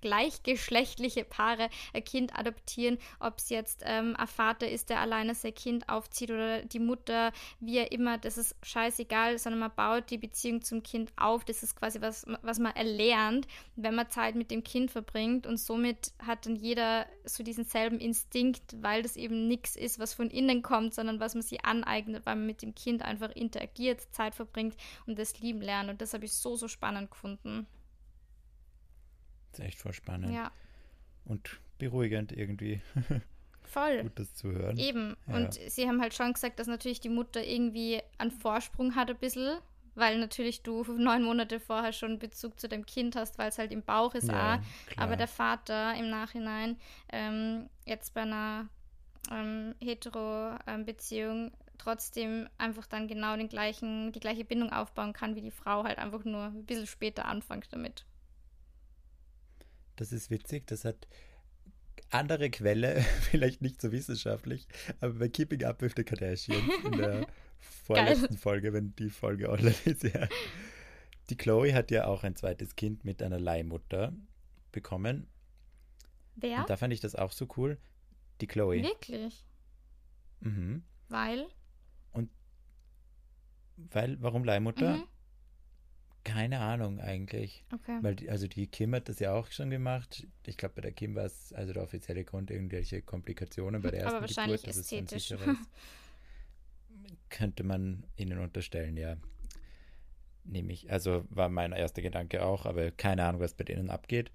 gleichgeschlechtliche 0.00 1.24
Paare 1.24 1.68
ein 1.92 2.04
Kind 2.04 2.38
adoptieren, 2.38 2.98
ob 3.20 3.38
es 3.38 3.48
jetzt 3.48 3.82
ähm, 3.84 4.14
ein 4.16 4.26
Vater 4.26 4.68
ist, 4.68 4.90
der 4.90 5.00
alleine 5.00 5.34
sein 5.34 5.54
Kind 5.54 5.88
aufzieht 5.88 6.30
oder 6.30 6.62
die 6.62 6.78
Mutter, 6.78 7.32
wie 7.60 7.78
er 7.78 7.92
immer, 7.92 8.18
das 8.18 8.38
ist 8.38 8.56
scheißegal, 8.62 9.38
sondern 9.38 9.60
man 9.60 9.74
baut 9.74 10.10
die 10.10 10.18
Beziehung 10.18 10.62
zum 10.62 10.82
Kind 10.82 11.12
auf. 11.16 11.44
Das 11.44 11.62
ist 11.62 11.76
quasi 11.76 12.00
was, 12.00 12.26
was 12.42 12.58
man 12.58 12.74
erlernt, 12.74 13.46
wenn 13.76 13.94
man 13.94 14.10
Zeit 14.10 14.34
mit 14.34 14.50
dem 14.50 14.62
Kind 14.62 14.90
verbringt 14.90 15.46
und 15.46 15.58
somit 15.58 16.12
hat 16.24 16.46
dann 16.46 16.56
jeder 16.56 17.06
so 17.24 17.42
diesen 17.42 17.64
selben 17.64 17.98
Instinkt, 17.98 18.76
weil 18.80 19.02
das 19.02 19.16
eben 19.16 19.48
nichts 19.48 19.76
ist, 19.76 19.98
was 19.98 20.14
von 20.14 20.30
innen 20.30 20.62
kommt, 20.62 20.94
sondern 20.94 21.20
was 21.20 21.34
man 21.34 21.42
sich 21.42 21.64
aneignet, 21.64 22.26
weil 22.26 22.36
man 22.36 22.46
mit 22.46 22.62
dem 22.62 22.74
Kind 22.74 23.02
einfach 23.02 23.30
interagiert, 23.30 24.00
Zeit 24.12 24.34
verbringt 24.34 24.76
und 25.06 25.18
das 25.18 25.38
lieben 25.40 25.60
lernt. 25.60 25.90
Und 25.90 26.00
das 26.00 26.14
habe 26.14 26.24
ich 26.24 26.32
so, 26.32 26.56
so 26.56 26.68
spannend 26.68 27.10
gefunden. 27.10 27.66
Ist 29.58 29.64
echt 29.64 29.78
voll 29.78 29.92
spannend. 29.92 30.32
Ja. 30.32 30.52
Und 31.24 31.60
beruhigend 31.78 32.32
irgendwie. 32.32 32.80
Voll. 33.62 34.02
Gut, 34.02 34.18
das 34.18 34.34
zu 34.34 34.50
hören. 34.50 34.78
Eben. 34.78 35.16
Ja. 35.26 35.36
Und 35.36 35.54
sie 35.54 35.86
haben 35.86 36.00
halt 36.00 36.14
schon 36.14 36.32
gesagt, 36.32 36.58
dass 36.58 36.68
natürlich 36.68 37.00
die 37.00 37.10
Mutter 37.10 37.44
irgendwie 37.44 38.00
einen 38.16 38.30
Vorsprung 38.30 38.94
hat, 38.94 39.10
ein 39.10 39.18
bisschen, 39.18 39.58
weil 39.94 40.18
natürlich 40.18 40.62
du 40.62 40.84
neun 40.84 41.22
Monate 41.22 41.60
vorher 41.60 41.92
schon 41.92 42.18
Bezug 42.18 42.58
zu 42.58 42.66
deinem 42.68 42.86
Kind 42.86 43.14
hast, 43.14 43.36
weil 43.36 43.50
es 43.50 43.58
halt 43.58 43.72
im 43.72 43.82
Bauch 43.82 44.14
ist. 44.14 44.28
Ja. 44.28 44.62
Aber 44.96 45.16
der 45.16 45.28
Vater 45.28 45.94
im 45.98 46.08
Nachhinein, 46.08 46.78
ähm, 47.12 47.68
jetzt 47.84 48.14
bei 48.14 48.22
einer 48.22 48.68
ähm, 49.30 49.74
Hetero-Beziehung, 49.80 51.52
trotzdem 51.76 52.48
einfach 52.56 52.86
dann 52.86 53.06
genau 53.06 53.36
den 53.36 53.48
gleichen, 53.48 54.12
die 54.12 54.20
gleiche 54.20 54.44
Bindung 54.44 54.72
aufbauen 54.72 55.12
kann, 55.12 55.36
wie 55.36 55.42
die 55.42 55.50
Frau 55.50 55.84
halt 55.84 55.98
einfach 55.98 56.24
nur 56.24 56.44
ein 56.44 56.64
bisschen 56.64 56.86
später 56.86 57.26
anfängt 57.26 57.68
damit. 57.70 58.06
Das 59.98 60.12
ist 60.12 60.30
witzig. 60.30 60.66
Das 60.68 60.84
hat 60.84 61.08
andere 62.10 62.50
Quelle, 62.50 63.00
vielleicht 63.30 63.62
nicht 63.62 63.82
so 63.82 63.92
wissenschaftlich, 63.92 64.66
aber 65.00 65.14
bei 65.14 65.28
Keeping 65.28 65.64
Up 65.64 65.82
with 65.82 65.92
the 65.96 66.04
Kardashians 66.04 66.64
in 66.84 66.92
der 66.92 67.26
vorletzten 67.58 68.28
Geil. 68.28 68.38
Folge, 68.38 68.72
wenn 68.72 68.94
die 68.96 69.10
Folge 69.10 69.50
online 69.50 69.74
ist, 69.84 70.04
ja. 70.04 70.28
Die 71.28 71.36
Chloe 71.36 71.74
hat 71.74 71.90
ja 71.90 72.06
auch 72.06 72.24
ein 72.24 72.36
zweites 72.36 72.76
Kind 72.76 73.04
mit 73.04 73.22
einer 73.22 73.38
Leihmutter 73.38 74.14
bekommen. 74.72 75.26
Wer? 76.36 76.60
Und 76.60 76.70
da 76.70 76.76
fand 76.76 76.92
ich 76.92 77.00
das 77.00 77.14
auch 77.14 77.32
so 77.32 77.48
cool. 77.56 77.76
Die 78.40 78.46
Chloe. 78.46 78.82
Wirklich? 78.82 79.44
Mhm. 80.40 80.84
Weil? 81.08 81.46
Und 82.12 82.30
weil, 83.76 84.16
warum 84.22 84.44
Leihmutter? 84.44 84.98
Mhm. 84.98 85.08
Keine 86.28 86.60
Ahnung 86.60 87.00
eigentlich. 87.00 87.64
Okay. 87.72 87.98
Weil, 88.02 88.16
die, 88.16 88.28
also 88.28 88.46
die 88.46 88.66
Kim 88.66 88.94
hat 88.94 89.08
das 89.08 89.18
ja 89.18 89.32
auch 89.32 89.50
schon 89.50 89.70
gemacht. 89.70 90.26
Ich 90.46 90.56
glaube, 90.56 90.74
bei 90.76 90.82
der 90.82 90.92
Kim 90.92 91.14
war 91.14 91.24
es 91.24 91.52
also 91.54 91.72
der 91.72 91.82
offizielle 91.82 92.24
Grund 92.24 92.50
irgendwelche 92.50 93.00
Komplikationen 93.00 93.80
bei 93.80 93.90
der 93.90 94.00
ersten 94.00 94.16
Aber 94.16 94.20
wahrscheinlich 94.22 94.62
Geburt, 94.62 94.76
ästhetisch. 94.76 95.34
könnte 97.30 97.64
man 97.64 98.04
ihnen 98.16 98.38
unterstellen, 98.38 98.96
ja. 98.96 99.16
Nehme 100.44 100.72
ich. 100.72 100.90
Also 100.90 101.24
war 101.30 101.48
mein 101.48 101.72
erster 101.72 102.02
Gedanke 102.02 102.44
auch, 102.44 102.66
aber 102.66 102.90
keine 102.90 103.24
Ahnung, 103.24 103.40
was 103.40 103.54
bei 103.54 103.64
denen 103.64 103.90
abgeht. 103.90 104.30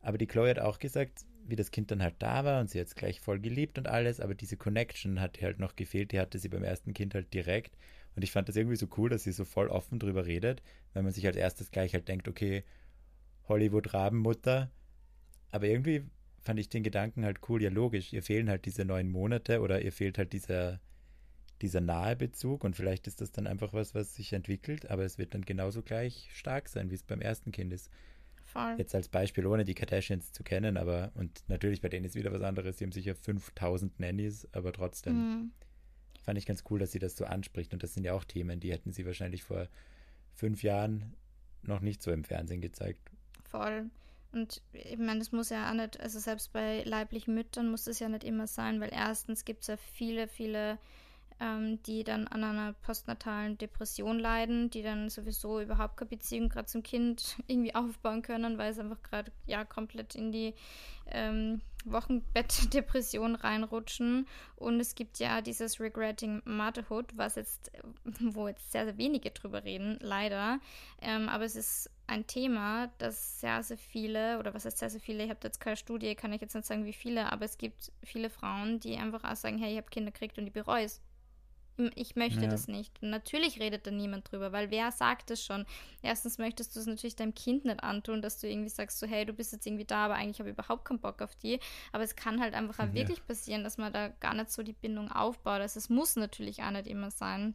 Aber 0.00 0.18
die 0.18 0.26
Chloe 0.26 0.50
hat 0.50 0.58
auch 0.58 0.78
gesagt, 0.78 1.24
wie 1.46 1.56
das 1.56 1.70
Kind 1.70 1.90
dann 1.90 2.02
halt 2.02 2.16
da 2.18 2.44
war 2.44 2.60
und 2.60 2.70
sie 2.70 2.78
hat 2.80 2.86
es 2.86 2.94
gleich 2.94 3.20
voll 3.20 3.40
geliebt 3.40 3.78
und 3.78 3.88
alles, 3.88 4.20
aber 4.20 4.34
diese 4.34 4.56
Connection 4.56 5.20
hat 5.20 5.40
halt 5.42 5.58
noch 5.58 5.74
gefehlt, 5.76 6.12
die 6.12 6.20
hatte 6.20 6.38
sie 6.38 6.48
beim 6.48 6.64
ersten 6.64 6.94
Kind 6.94 7.14
halt 7.14 7.32
direkt. 7.34 7.76
Und 8.14 8.22
ich 8.22 8.32
fand 8.32 8.48
das 8.48 8.56
irgendwie 8.56 8.76
so 8.76 8.86
cool, 8.96 9.08
dass 9.08 9.24
sie 9.24 9.32
so 9.32 9.44
voll 9.44 9.68
offen 9.68 9.98
drüber 9.98 10.26
redet, 10.26 10.62
wenn 10.92 11.04
man 11.04 11.12
sich 11.12 11.26
als 11.26 11.36
erstes 11.36 11.70
gleich 11.70 11.94
halt 11.94 12.08
denkt, 12.08 12.28
okay, 12.28 12.64
Hollywood-Rabenmutter. 13.48 14.70
Aber 15.50 15.66
irgendwie 15.66 16.04
fand 16.40 16.58
ich 16.58 16.68
den 16.68 16.82
Gedanken 16.82 17.24
halt 17.24 17.40
cool, 17.48 17.62
ja 17.62 17.70
logisch, 17.70 18.12
ihr 18.12 18.22
fehlen 18.22 18.48
halt 18.48 18.64
diese 18.64 18.84
neun 18.84 19.08
Monate 19.10 19.60
oder 19.60 19.80
ihr 19.82 19.92
fehlt 19.92 20.18
halt 20.18 20.32
dieser, 20.32 20.80
dieser 21.62 21.80
nahe 21.80 22.16
Bezug 22.16 22.64
und 22.64 22.74
vielleicht 22.74 23.06
ist 23.06 23.20
das 23.20 23.30
dann 23.30 23.46
einfach 23.46 23.72
was, 23.72 23.94
was 23.94 24.14
sich 24.14 24.32
entwickelt, 24.32 24.90
aber 24.90 25.04
es 25.04 25.18
wird 25.18 25.34
dann 25.34 25.42
genauso 25.42 25.82
gleich 25.82 26.28
stark 26.32 26.68
sein, 26.68 26.90
wie 26.90 26.94
es 26.94 27.04
beim 27.04 27.20
ersten 27.20 27.52
Kind 27.52 27.72
ist. 27.72 27.90
Voll. 28.44 28.74
Jetzt 28.76 28.94
als 28.94 29.08
Beispiel, 29.08 29.46
ohne 29.46 29.64
die 29.64 29.74
Kardashians 29.74 30.32
zu 30.32 30.42
kennen, 30.42 30.76
aber 30.76 31.12
und 31.14 31.44
natürlich 31.48 31.80
bei 31.80 31.88
denen 31.88 32.04
ist 32.04 32.16
wieder 32.16 32.32
was 32.32 32.42
anderes, 32.42 32.78
sie 32.78 32.84
haben 32.84 32.92
sicher 32.92 33.14
5000 33.14 34.00
Nannies, 34.00 34.48
aber 34.52 34.72
trotzdem. 34.72 35.14
Mhm 35.14 35.52
fand 36.22 36.38
ich 36.38 36.46
ganz 36.46 36.64
cool, 36.70 36.78
dass 36.78 36.92
sie 36.92 36.98
das 36.98 37.16
so 37.16 37.24
anspricht. 37.24 37.72
Und 37.72 37.82
das 37.82 37.94
sind 37.94 38.04
ja 38.04 38.14
auch 38.14 38.24
Themen, 38.24 38.60
die 38.60 38.72
hätten 38.72 38.92
sie 38.92 39.06
wahrscheinlich 39.06 39.42
vor 39.42 39.68
fünf 40.34 40.62
Jahren 40.62 41.14
noch 41.62 41.80
nicht 41.80 42.02
so 42.02 42.10
im 42.10 42.24
Fernsehen 42.24 42.60
gezeigt. 42.60 43.10
Voll. 43.44 43.90
Und 44.32 44.62
ich 44.72 44.98
meine, 44.98 45.18
das 45.18 45.32
muss 45.32 45.50
ja 45.50 45.68
auch 45.68 45.74
nicht, 45.74 46.00
also 46.00 46.18
selbst 46.18 46.52
bei 46.52 46.82
leiblichen 46.84 47.34
Müttern 47.34 47.70
muss 47.70 47.84
das 47.84 47.98
ja 47.98 48.08
nicht 48.08 48.24
immer 48.24 48.46
sein, 48.46 48.80
weil 48.80 48.90
erstens 48.90 49.44
gibt 49.44 49.62
es 49.62 49.66
ja 49.66 49.76
viele, 49.76 50.26
viele 50.26 50.78
ähm, 51.42 51.82
die 51.82 52.04
dann 52.04 52.28
an 52.28 52.44
einer 52.44 52.72
postnatalen 52.72 53.58
Depression 53.58 54.18
leiden, 54.18 54.70
die 54.70 54.82
dann 54.82 55.10
sowieso 55.10 55.60
überhaupt 55.60 55.96
keine 55.96 56.10
Beziehung 56.10 56.48
gerade 56.48 56.66
zum 56.66 56.82
Kind 56.82 57.36
irgendwie 57.48 57.74
aufbauen 57.74 58.22
können, 58.22 58.58
weil 58.58 58.70
es 58.70 58.78
einfach 58.78 59.02
gerade 59.02 59.32
ja 59.46 59.64
komplett 59.64 60.14
in 60.14 60.30
die 60.30 60.54
ähm, 61.10 61.60
Wochenbettdepression 61.84 63.34
reinrutschen. 63.34 64.26
Und 64.56 64.80
es 64.80 64.94
gibt 64.94 65.18
ja 65.18 65.40
dieses 65.40 65.80
Regretting 65.80 66.42
Motherhood, 66.44 67.06
was 67.16 67.36
jetzt, 67.36 67.70
wo 68.20 68.48
jetzt 68.48 68.72
sehr, 68.72 68.84
sehr 68.84 68.98
wenige 68.98 69.30
drüber 69.30 69.64
reden, 69.64 69.98
leider. 70.00 70.60
Ähm, 71.00 71.28
aber 71.28 71.44
es 71.44 71.56
ist 71.56 71.90
ein 72.06 72.26
Thema, 72.26 72.90
das 72.98 73.40
sehr, 73.40 73.62
sehr 73.62 73.78
viele, 73.78 74.38
oder 74.38 74.54
was 74.54 74.64
heißt 74.64 74.78
sehr, 74.78 74.90
sehr 74.90 75.00
viele, 75.00 75.24
ich 75.24 75.30
habe 75.30 75.40
jetzt 75.42 75.60
keine 75.60 75.76
Studie, 75.76 76.14
kann 76.14 76.32
ich 76.32 76.40
jetzt 76.40 76.54
nicht 76.54 76.66
sagen, 76.66 76.84
wie 76.84 76.92
viele, 76.92 77.32
aber 77.32 77.44
es 77.44 77.58
gibt 77.58 77.92
viele 78.02 78.28
Frauen, 78.30 78.80
die 78.80 78.96
einfach 78.96 79.24
auch 79.24 79.36
sagen, 79.36 79.58
hey, 79.58 79.72
ich 79.72 79.76
habe 79.78 79.88
Kinder 79.88 80.10
gekriegt 80.10 80.38
und 80.38 80.46
ich 80.46 80.52
bereue 80.52 80.84
es. 80.84 81.00
Ich 81.94 82.16
möchte 82.16 82.42
Ja. 82.42 82.48
das 82.48 82.68
nicht. 82.68 83.02
Und 83.02 83.10
natürlich 83.10 83.58
redet 83.60 83.86
da 83.86 83.90
niemand 83.90 84.30
drüber, 84.30 84.52
weil 84.52 84.70
wer 84.70 84.92
sagt 84.92 85.30
es 85.30 85.42
schon? 85.44 85.64
Erstens 86.02 86.38
möchtest 86.38 86.76
du 86.76 86.80
es 86.80 86.86
natürlich 86.86 87.16
deinem 87.16 87.34
Kind 87.34 87.64
nicht 87.64 87.82
antun, 87.82 88.20
dass 88.22 88.38
du 88.40 88.48
irgendwie 88.48 88.68
sagst, 88.68 88.98
so, 88.98 89.06
hey, 89.06 89.24
du 89.24 89.32
bist 89.32 89.52
jetzt 89.52 89.66
irgendwie 89.66 89.84
da, 89.86 90.04
aber 90.04 90.14
eigentlich 90.14 90.38
habe 90.38 90.50
ich 90.50 90.54
überhaupt 90.54 90.84
keinen 90.84 91.00
Bock 91.00 91.22
auf 91.22 91.34
die. 91.36 91.58
Aber 91.92 92.04
es 92.04 92.14
kann 92.14 92.40
halt 92.40 92.54
einfach 92.54 92.78
auch 92.78 92.88
Ja. 92.88 92.94
wirklich 92.94 93.26
passieren, 93.26 93.64
dass 93.64 93.78
man 93.78 93.92
da 93.92 94.08
gar 94.08 94.34
nicht 94.34 94.50
so 94.50 94.62
die 94.62 94.74
Bindung 94.74 95.10
aufbaut. 95.10 95.60
Also 95.60 95.78
es 95.78 95.88
muss 95.88 96.16
natürlich 96.16 96.62
auch 96.62 96.70
nicht 96.70 96.86
immer 96.86 97.10
sein. 97.10 97.54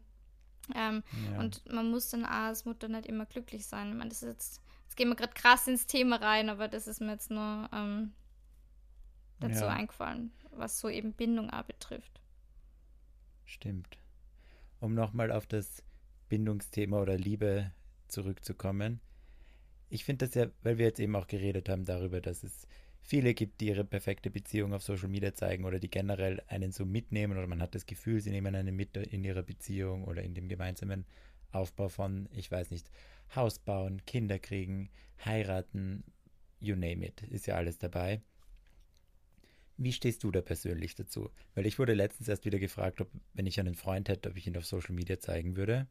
Ähm, 0.75 1.03
Ja. 1.31 1.39
Und 1.39 1.63
man 1.71 1.89
muss 1.91 2.09
dann 2.09 2.25
auch 2.25 2.29
als 2.31 2.65
Mutter 2.65 2.87
nicht 2.89 3.05
immer 3.05 3.25
glücklich 3.25 3.65
sein. 3.65 3.89
Ich 3.89 3.95
meine, 3.95 4.09
das 4.09 4.21
ist 4.23 4.27
jetzt, 4.29 4.61
jetzt 4.83 4.97
gehen 4.97 5.07
wir 5.09 5.15
gerade 5.15 5.33
krass 5.33 5.67
ins 5.67 5.85
Thema 5.87 6.17
rein, 6.17 6.49
aber 6.49 6.67
das 6.67 6.87
ist 6.87 6.99
mir 6.99 7.11
jetzt 7.11 7.31
nur 7.31 7.69
ähm, 7.71 8.13
dazu 9.39 9.65
eingefallen, 9.67 10.33
was 10.51 10.79
so 10.79 10.89
eben 10.89 11.13
Bindung 11.13 11.49
auch 11.51 11.63
betrifft. 11.63 12.19
Stimmt. 13.45 13.97
Um 14.79 14.93
nochmal 14.93 15.31
auf 15.31 15.47
das 15.47 15.83
Bindungsthema 16.29 17.01
oder 17.01 17.17
Liebe 17.17 17.71
zurückzukommen. 18.07 18.99
Ich 19.89 20.03
finde 20.03 20.25
das 20.25 20.35
ja, 20.35 20.47
weil 20.63 20.77
wir 20.77 20.85
jetzt 20.85 20.99
eben 20.99 21.15
auch 21.15 21.27
geredet 21.27 21.69
haben 21.69 21.85
darüber, 21.85 22.21
dass 22.21 22.43
es 22.43 22.67
viele 23.01 23.33
gibt, 23.33 23.61
die 23.61 23.67
ihre 23.67 23.85
perfekte 23.85 24.29
Beziehung 24.29 24.73
auf 24.73 24.83
Social 24.83 25.07
Media 25.07 25.33
zeigen 25.33 25.63
oder 25.63 25.79
die 25.79 25.89
generell 25.89 26.43
einen 26.47 26.71
so 26.71 26.85
mitnehmen 26.85 27.37
oder 27.37 27.47
man 27.47 27.61
hat 27.61 27.73
das 27.73 27.85
Gefühl, 27.85 28.19
sie 28.19 28.31
nehmen 28.31 28.53
einen 28.53 28.75
mit 28.75 28.97
in 28.97 29.23
ihrer 29.23 29.43
Beziehung 29.43 30.03
oder 30.03 30.21
in 30.23 30.33
dem 30.33 30.49
gemeinsamen 30.49 31.05
Aufbau 31.51 31.87
von, 31.87 32.27
ich 32.33 32.51
weiß 32.51 32.71
nicht, 32.71 32.91
Haus 33.33 33.59
bauen, 33.59 34.05
Kinder 34.05 34.39
kriegen, 34.39 34.89
heiraten, 35.23 36.03
you 36.59 36.75
name 36.75 37.05
it, 37.05 37.21
ist 37.23 37.47
ja 37.47 37.55
alles 37.55 37.77
dabei. 37.77 38.21
Wie 39.77 39.93
stehst 39.93 40.23
du 40.23 40.31
da 40.31 40.41
persönlich 40.41 40.95
dazu? 40.95 41.29
Weil 41.53 41.65
ich 41.65 41.77
wurde 41.77 41.93
letztens 41.93 42.27
erst 42.27 42.45
wieder 42.45 42.59
gefragt, 42.59 42.99
ob, 42.99 43.09
wenn 43.33 43.45
ich 43.45 43.59
einen 43.59 43.75
Freund 43.75 44.09
hätte, 44.09 44.29
ob 44.29 44.37
ich 44.37 44.47
ihn 44.47 44.57
auf 44.57 44.65
Social 44.65 44.95
Media 44.95 45.19
zeigen 45.19 45.55
würde. 45.55 45.87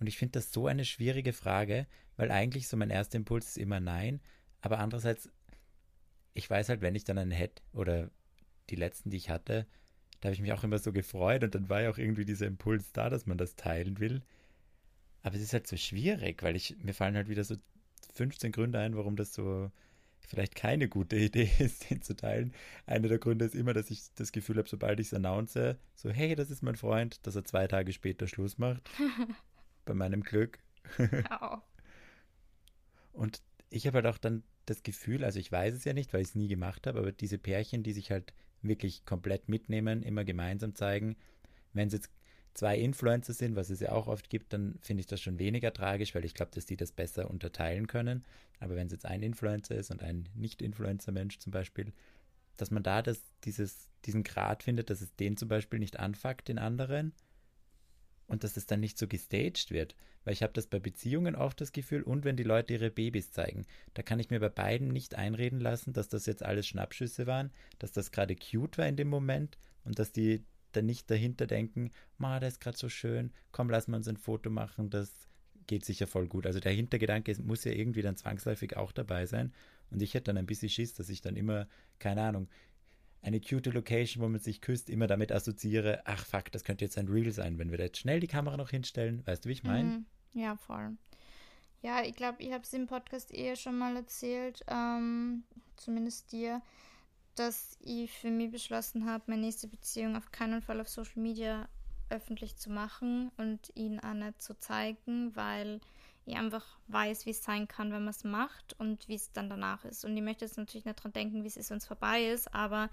Und 0.00 0.06
ich 0.06 0.18
finde 0.18 0.32
das 0.32 0.52
so 0.52 0.66
eine 0.66 0.84
schwierige 0.84 1.32
Frage, 1.32 1.86
weil 2.16 2.30
eigentlich 2.30 2.68
so 2.68 2.76
mein 2.76 2.90
erster 2.90 3.16
Impuls 3.16 3.48
ist 3.48 3.58
immer 3.58 3.80
nein, 3.80 4.20
aber 4.60 4.78
andererseits, 4.78 5.30
ich 6.34 6.48
weiß 6.48 6.68
halt, 6.68 6.80
wenn 6.80 6.94
ich 6.94 7.04
dann 7.04 7.18
einen 7.18 7.30
hätte 7.30 7.62
oder 7.72 8.10
die 8.70 8.76
letzten, 8.76 9.10
die 9.10 9.16
ich 9.16 9.30
hatte, 9.30 9.66
da 10.20 10.28
habe 10.28 10.34
ich 10.34 10.40
mich 10.40 10.52
auch 10.52 10.64
immer 10.64 10.78
so 10.78 10.92
gefreut 10.92 11.44
und 11.44 11.54
dann 11.54 11.68
war 11.68 11.82
ja 11.82 11.90
auch 11.90 11.98
irgendwie 11.98 12.24
dieser 12.24 12.46
Impuls 12.46 12.92
da, 12.92 13.10
dass 13.10 13.26
man 13.26 13.38
das 13.38 13.56
teilen 13.56 13.98
will. 13.98 14.22
Aber 15.22 15.36
es 15.36 15.42
ist 15.42 15.52
halt 15.52 15.66
so 15.66 15.76
schwierig, 15.76 16.42
weil 16.42 16.56
ich, 16.56 16.76
mir 16.82 16.94
fallen 16.94 17.16
halt 17.16 17.28
wieder 17.28 17.44
so 17.44 17.56
15 18.14 18.52
Gründe 18.52 18.78
ein, 18.78 18.96
warum 18.96 19.16
das 19.16 19.34
so 19.34 19.70
vielleicht 20.26 20.54
keine 20.54 20.88
gute 20.88 21.16
Idee 21.18 21.50
ist, 21.58 21.90
den 21.90 22.02
zu 22.02 22.16
teilen. 22.16 22.52
Einer 22.86 23.08
der 23.08 23.18
Gründe 23.18 23.44
ist 23.44 23.54
immer, 23.54 23.72
dass 23.74 23.90
ich 23.90 24.02
das 24.14 24.32
Gefühl 24.32 24.58
habe, 24.58 24.68
sobald 24.68 25.00
ich 25.00 25.08
es 25.08 25.14
announce, 25.14 25.78
so, 25.94 26.10
hey, 26.10 26.34
das 26.34 26.50
ist 26.50 26.62
mein 26.62 26.76
Freund, 26.76 27.26
dass 27.26 27.36
er 27.36 27.44
zwei 27.44 27.66
Tage 27.66 27.92
später 27.92 28.26
Schluss 28.26 28.58
macht. 28.58 28.90
bei 29.84 29.94
meinem 29.94 30.22
Glück. 30.22 30.58
Auch. 31.30 31.62
Und 33.12 33.42
ich 33.70 33.86
habe 33.86 33.96
halt 33.96 34.06
auch 34.06 34.18
dann 34.18 34.42
das 34.66 34.82
Gefühl, 34.82 35.24
also 35.24 35.38
ich 35.38 35.50
weiß 35.50 35.74
es 35.74 35.84
ja 35.84 35.92
nicht, 35.92 36.12
weil 36.12 36.22
ich 36.22 36.28
es 36.28 36.34
nie 36.34 36.48
gemacht 36.48 36.86
habe, 36.86 36.98
aber 36.98 37.12
diese 37.12 37.38
Pärchen, 37.38 37.82
die 37.82 37.92
sich 37.92 38.10
halt 38.10 38.32
wirklich 38.62 39.04
komplett 39.04 39.48
mitnehmen, 39.48 40.02
immer 40.02 40.24
gemeinsam 40.24 40.74
zeigen, 40.74 41.16
wenn 41.72 41.88
es 41.88 41.94
jetzt 41.94 42.10
zwei 42.54 42.78
Influencer 42.78 43.32
sind, 43.32 43.56
was 43.56 43.70
es 43.70 43.80
ja 43.80 43.92
auch 43.92 44.06
oft 44.06 44.30
gibt, 44.30 44.52
dann 44.52 44.78
finde 44.80 45.00
ich 45.00 45.06
das 45.06 45.20
schon 45.20 45.38
weniger 45.38 45.72
tragisch, 45.72 46.14
weil 46.14 46.24
ich 46.24 46.34
glaube, 46.34 46.52
dass 46.54 46.66
die 46.66 46.76
das 46.76 46.92
besser 46.92 47.30
unterteilen 47.30 47.86
können. 47.86 48.24
Aber 48.60 48.76
wenn 48.76 48.86
es 48.86 48.92
jetzt 48.92 49.06
ein 49.06 49.22
Influencer 49.22 49.74
ist 49.74 49.90
und 49.90 50.02
ein 50.02 50.28
Nicht-Influencer-Mensch 50.34 51.38
zum 51.38 51.52
Beispiel, 51.52 51.92
dass 52.56 52.70
man 52.70 52.82
da 52.82 53.02
das, 53.02 53.20
dieses, 53.44 53.90
diesen 54.04 54.22
Grad 54.22 54.62
findet, 54.62 54.88
dass 54.88 55.00
es 55.00 55.14
den 55.16 55.36
zum 55.36 55.48
Beispiel 55.48 55.80
nicht 55.80 55.98
anfuckt, 55.98 56.48
den 56.48 56.58
anderen, 56.58 57.12
und 58.26 58.44
dass 58.44 58.56
es 58.56 58.66
dann 58.66 58.80
nicht 58.80 58.98
so 58.98 59.06
gestaged 59.06 59.70
wird. 59.70 59.94
Weil 60.24 60.32
ich 60.32 60.42
habe 60.42 60.52
das 60.54 60.66
bei 60.66 60.78
Beziehungen 60.78 61.34
oft 61.34 61.60
das 61.60 61.72
Gefühl 61.72 62.02
und 62.02 62.24
wenn 62.24 62.36
die 62.36 62.42
Leute 62.42 62.72
ihre 62.72 62.90
Babys 62.90 63.32
zeigen, 63.32 63.66
da 63.92 64.02
kann 64.02 64.18
ich 64.18 64.30
mir 64.30 64.40
bei 64.40 64.48
beiden 64.48 64.88
nicht 64.88 65.14
einreden 65.14 65.60
lassen, 65.60 65.92
dass 65.92 66.08
das 66.08 66.24
jetzt 66.26 66.42
alles 66.42 66.66
Schnappschüsse 66.66 67.26
waren, 67.26 67.52
dass 67.78 67.92
das 67.92 68.10
gerade 68.10 68.34
cute 68.34 68.78
war 68.78 68.86
in 68.86 68.96
dem 68.96 69.08
Moment 69.08 69.58
und 69.84 69.98
dass 69.98 70.12
die 70.12 70.42
dann 70.76 70.86
nicht 70.86 71.10
dahinter 71.10 71.46
denken, 71.46 71.90
ma, 72.18 72.40
das 72.40 72.54
ist 72.54 72.60
gerade 72.60 72.76
so 72.76 72.88
schön, 72.88 73.32
komm, 73.52 73.70
lass 73.70 73.88
mal 73.88 73.96
uns 73.96 74.08
ein 74.08 74.16
Foto 74.16 74.50
machen, 74.50 74.90
das 74.90 75.12
geht 75.66 75.84
sicher 75.84 76.06
voll 76.06 76.26
gut. 76.26 76.46
Also 76.46 76.60
der 76.60 76.72
Hintergedanke 76.72 77.34
muss 77.42 77.64
ja 77.64 77.72
irgendwie 77.72 78.02
dann 78.02 78.16
zwangsläufig 78.16 78.76
auch 78.76 78.92
dabei 78.92 79.26
sein. 79.26 79.52
Und 79.90 80.02
ich 80.02 80.14
hätte 80.14 80.24
dann 80.24 80.38
ein 80.38 80.46
bisschen 80.46 80.68
Schiss, 80.68 80.94
dass 80.94 81.08
ich 81.08 81.20
dann 81.20 81.36
immer, 81.36 81.68
keine 81.98 82.22
Ahnung, 82.22 82.48
eine 83.22 83.40
cute 83.40 83.72
Location, 83.72 84.22
wo 84.22 84.28
man 84.28 84.40
sich 84.40 84.60
küsst, 84.60 84.90
immer 84.90 85.06
damit 85.06 85.32
assoziiere, 85.32 86.02
ach 86.04 86.26
fuck, 86.26 86.52
das 86.52 86.64
könnte 86.64 86.84
jetzt 86.84 86.98
ein 86.98 87.08
Reel 87.08 87.32
sein, 87.32 87.58
wenn 87.58 87.70
wir 87.70 87.78
da 87.78 87.84
jetzt 87.84 87.98
schnell 87.98 88.20
die 88.20 88.26
Kamera 88.26 88.56
noch 88.56 88.70
hinstellen. 88.70 89.26
Weißt 89.26 89.44
du, 89.44 89.48
wie 89.48 89.54
ich 89.54 89.64
meine? 89.64 89.84
Mhm. 89.84 90.06
Ja, 90.34 90.56
voll. 90.56 90.96
Ja, 91.80 92.02
ich 92.02 92.14
glaube, 92.14 92.42
ich 92.42 92.52
habe 92.52 92.64
es 92.64 92.72
im 92.72 92.86
Podcast 92.86 93.32
eher 93.32 93.56
schon 93.56 93.78
mal 93.78 93.96
erzählt, 93.96 94.64
ähm, 94.68 95.44
zumindest 95.76 96.32
dir, 96.32 96.60
dass 97.34 97.76
ich 97.80 98.10
für 98.12 98.30
mich 98.30 98.50
beschlossen 98.50 99.06
habe, 99.06 99.24
meine 99.26 99.42
nächste 99.42 99.68
Beziehung 99.68 100.16
auf 100.16 100.30
keinen 100.32 100.62
Fall 100.62 100.80
auf 100.80 100.88
Social 100.88 101.22
Media 101.22 101.68
öffentlich 102.10 102.56
zu 102.56 102.70
machen 102.70 103.30
und 103.36 103.72
ihn 103.74 104.00
auch 104.00 104.14
nicht 104.14 104.42
zu 104.42 104.58
zeigen, 104.58 105.34
weil 105.34 105.80
ich 106.26 106.36
einfach 106.36 106.64
weiß, 106.88 107.26
wie 107.26 107.30
es 107.30 107.44
sein 107.44 107.68
kann, 107.68 107.92
wenn 107.92 108.04
man 108.04 108.14
es 108.14 108.24
macht 108.24 108.74
und 108.78 109.08
wie 109.08 109.14
es 109.14 109.32
dann 109.32 109.50
danach 109.50 109.84
ist. 109.84 110.04
Und 110.04 110.16
ich 110.16 110.22
möchte 110.22 110.44
jetzt 110.44 110.56
natürlich 110.56 110.84
nicht 110.84 111.02
dran 111.02 111.12
denken, 111.12 111.42
wie 111.42 111.48
es 111.48 111.56
ist, 111.56 111.70
wenn 111.70 111.78
es 111.78 111.86
vorbei 111.86 112.24
ist, 112.26 112.54
aber 112.54 112.88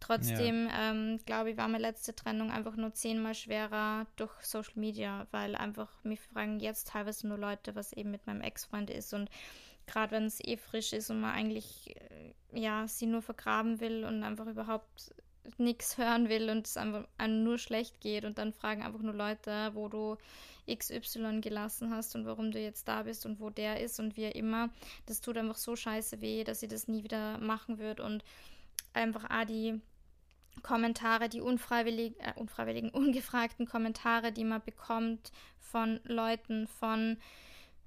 trotzdem, 0.00 0.68
ähm, 0.78 1.18
glaube 1.24 1.50
ich, 1.50 1.56
war 1.56 1.68
meine 1.68 1.82
letzte 1.82 2.14
Trennung 2.14 2.50
einfach 2.50 2.76
nur 2.76 2.92
zehnmal 2.92 3.34
schwerer 3.34 4.06
durch 4.16 4.32
Social 4.42 4.74
Media, 4.74 5.26
weil 5.30 5.54
einfach 5.54 5.88
mich 6.04 6.20
fragen 6.20 6.60
jetzt 6.60 6.88
teilweise 6.88 7.26
nur 7.26 7.38
Leute, 7.38 7.74
was 7.74 7.94
eben 7.94 8.10
mit 8.10 8.26
meinem 8.26 8.42
Ex-Freund 8.42 8.90
ist 8.90 9.14
und 9.14 9.30
gerade 9.86 10.12
wenn 10.12 10.24
es 10.24 10.40
eh 10.42 10.56
frisch 10.56 10.92
ist 10.92 11.10
und 11.10 11.20
man 11.20 11.34
eigentlich 11.34 11.96
äh, 11.96 12.32
ja 12.52 12.86
sie 12.88 13.06
nur 13.06 13.22
vergraben 13.22 13.80
will 13.80 14.04
und 14.04 14.22
einfach 14.22 14.46
überhaupt 14.46 15.14
nichts 15.58 15.96
hören 15.96 16.28
will 16.28 16.50
und 16.50 16.66
es 16.66 16.76
einem 16.76 17.44
nur 17.44 17.58
schlecht 17.58 18.00
geht 18.00 18.24
und 18.24 18.38
dann 18.38 18.52
fragen 18.52 18.82
einfach 18.82 19.00
nur 19.00 19.14
Leute, 19.14 19.70
wo 19.74 19.88
du 19.88 20.16
XY 20.68 21.40
gelassen 21.40 21.94
hast 21.94 22.16
und 22.16 22.26
warum 22.26 22.50
du 22.50 22.58
jetzt 22.58 22.88
da 22.88 23.04
bist 23.04 23.26
und 23.26 23.40
wo 23.40 23.50
der 23.50 23.80
ist 23.80 24.00
und 24.00 24.16
wie 24.16 24.24
er 24.24 24.34
immer. 24.34 24.70
Das 25.06 25.20
tut 25.20 25.38
einfach 25.38 25.56
so 25.56 25.76
scheiße 25.76 26.20
weh, 26.20 26.44
dass 26.44 26.60
sie 26.60 26.68
das 26.68 26.88
nie 26.88 27.04
wieder 27.04 27.38
machen 27.38 27.78
wird 27.78 28.00
und 28.00 28.24
einfach 28.92 29.30
auch 29.30 29.44
die 29.44 29.80
Kommentare, 30.62 31.28
die 31.28 31.40
unfreiwillig, 31.40 32.14
äh, 32.18 32.32
unfreiwilligen, 32.36 32.90
ungefragten 32.92 33.66
Kommentare, 33.66 34.32
die 34.32 34.44
man 34.44 34.62
bekommt 34.64 35.30
von 35.58 36.00
Leuten, 36.04 36.66
von 36.66 37.18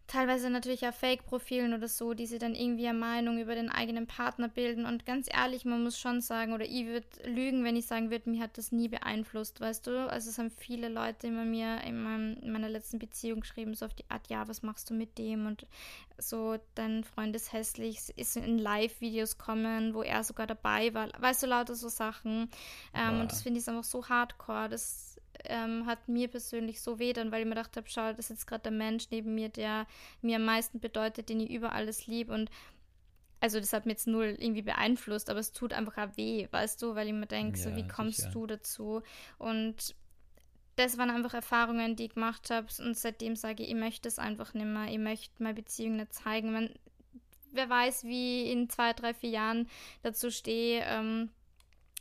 teilweise 0.10 0.50
natürlich 0.50 0.86
auch 0.88 0.94
Fake-Profilen 0.94 1.74
oder 1.74 1.88
so, 1.88 2.14
die 2.14 2.26
sie 2.26 2.40
dann 2.40 2.56
irgendwie 2.56 2.88
eine 2.88 2.98
Meinung 2.98 3.40
über 3.40 3.56
den 3.56 3.70
eigenen 3.70 4.08
Partner 4.08 4.50
bilden. 4.50 4.86
Und 4.86 5.06
ganz 5.06 5.30
ehrlich, 5.32 5.66
man 5.66 5.84
muss 5.84 6.00
schon 6.00 6.20
sagen, 6.20 6.54
oder 6.54 6.66
ich 6.66 6.86
würde 6.88 7.08
lügen, 7.24 7.64
wenn 7.64 7.76
ich 7.76 7.86
sagen 7.86 8.10
würde, 8.10 8.30
mir 8.30 8.42
hat 8.42 8.58
das 8.58 8.72
nie 8.72 8.88
beeinflusst, 8.88 9.62
weißt 9.62 9.88
du? 9.88 10.10
Also 10.10 10.32
es 10.32 10.38
haben 10.40 10.50
viele 10.50 10.90
Leute 10.90 11.28
immer 11.28 11.46
mir 11.46 11.82
in, 11.84 12.02
meinem, 12.02 12.38
in 12.42 12.52
meiner 12.52 12.70
letzten 12.70 12.98
Beziehung 13.00 13.42
geschrieben, 13.42 13.76
so 13.76 13.86
auf 13.86 13.94
die 13.94 14.10
Art, 14.10 14.28
ja, 14.30 14.48
was 14.48 14.64
machst 14.64 14.90
du 14.90 14.96
mit 14.96 15.18
dem? 15.18 15.46
Und 15.46 15.68
so, 16.18 16.58
dein 16.76 17.04
Freund 17.04 17.36
ist 17.36 17.54
hässlich, 17.54 18.00
ist 18.16 18.36
in 18.36 18.58
Live-Videos 18.58 19.38
kommen, 19.38 19.94
wo 19.94 20.02
er 20.02 20.24
sogar 20.24 20.48
dabei 20.48 20.94
war. 20.94 21.10
Weißt 21.20 21.44
du, 21.44 21.48
lauter 21.48 21.76
so 21.76 21.88
Sachen. 21.88 22.50
Ähm, 22.94 23.20
Wow. 23.20 23.22
Und 23.22 23.32
das 23.32 23.42
finde 23.42 23.60
ich 23.60 23.68
einfach 23.68 23.84
so 23.84 24.08
hardcore. 24.08 24.70
Das 24.70 25.19
ähm, 25.46 25.86
hat 25.86 26.08
mir 26.08 26.28
persönlich 26.28 26.82
so 26.82 27.00
weh 27.00 27.14
dann, 27.14 27.32
weil 27.32 27.42
ich 27.42 27.46
mir 27.46 27.56
gedacht 27.56 27.78
habe, 27.78 27.88
schau, 27.90 28.08
das 28.10 28.20
ist 28.20 28.30
jetzt 28.30 28.48
gerade 28.48 28.64
der 28.64 28.72
Mensch 28.72 29.08
neben 29.12 29.36
mir, 29.36 29.50
der 29.50 29.88
mir 30.22 30.38
am 30.38 30.46
meisten 30.46 30.80
bedeutet, 30.80 31.30
den 31.30 31.40
ich 31.40 31.50
über 31.52 31.74
alles 31.74 32.08
liebe 32.08 32.34
und 32.34 32.50
also 33.42 33.60
das 33.60 33.72
hat 33.72 33.86
mir 33.86 33.94
jetzt 33.94 34.08
null 34.08 34.36
irgendwie 34.38 34.62
beeinflusst, 34.64 35.30
aber 35.30 35.40
es 35.40 35.54
tut 35.54 35.74
einfach 35.74 35.98
auch 35.98 36.18
weh, 36.18 36.48
weißt 36.52 36.82
du, 36.82 36.96
weil 36.96 37.08
ich 37.08 37.14
mir 37.14 37.26
denke, 37.26 37.58
so 37.58 37.70
Ja, 37.70 37.76
wie 37.76 37.88
kommst 37.88 38.18
sicher. 38.18 38.32
du 38.32 38.46
dazu? 38.48 39.02
Und 39.38 39.96
das 40.76 40.98
waren 40.98 41.10
einfach 41.10 41.34
Erfahrungen, 41.34 41.96
die 41.96 42.06
ich 42.06 42.14
gemacht 42.16 42.50
habe 42.50 42.68
und 42.80 42.98
seitdem 42.98 43.36
sage 43.36 43.64
ich, 43.64 43.70
ich 43.70 43.76
möchte 43.76 44.08
es 44.08 44.20
einfach 44.20 44.54
nicht 44.54 44.66
mehr, 44.66 44.88
ich 44.92 44.98
möchte 45.00 45.42
meine 45.44 45.56
Beziehung 45.56 45.96
nicht 45.98 46.14
zeigen. 46.14 46.52
Man, 46.52 46.74
wer 47.52 47.70
weiß, 47.70 48.04
wie 48.04 48.52
in 48.52 48.70
zwei, 48.70 48.94
drei, 48.94 49.14
vier 49.14 49.30
Jahren 49.32 49.70
dazu 50.04 50.32
stehe, 50.32 50.84
ähm, 50.86 51.30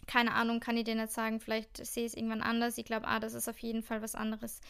keine 0.08 0.32
Ahnung, 0.32 0.58
kann 0.58 0.76
ich 0.76 0.84
dir 0.84 0.96
nicht 0.96 1.12
sagen. 1.12 1.38
Vielleicht 1.38 1.76
sehe 1.86 2.04
ich 2.06 2.12
es 2.12 2.16
irgendwann 2.16 2.42
anders. 2.42 2.76
Ich 2.78 2.84
glaube, 2.84 3.06
ah, 3.06 3.20
dass 3.20 3.34
es 3.34 3.46
auf 3.48 3.58
jeden 3.58 3.82
Fall 3.82 4.02
was 4.02 4.14
anderes 4.16 4.60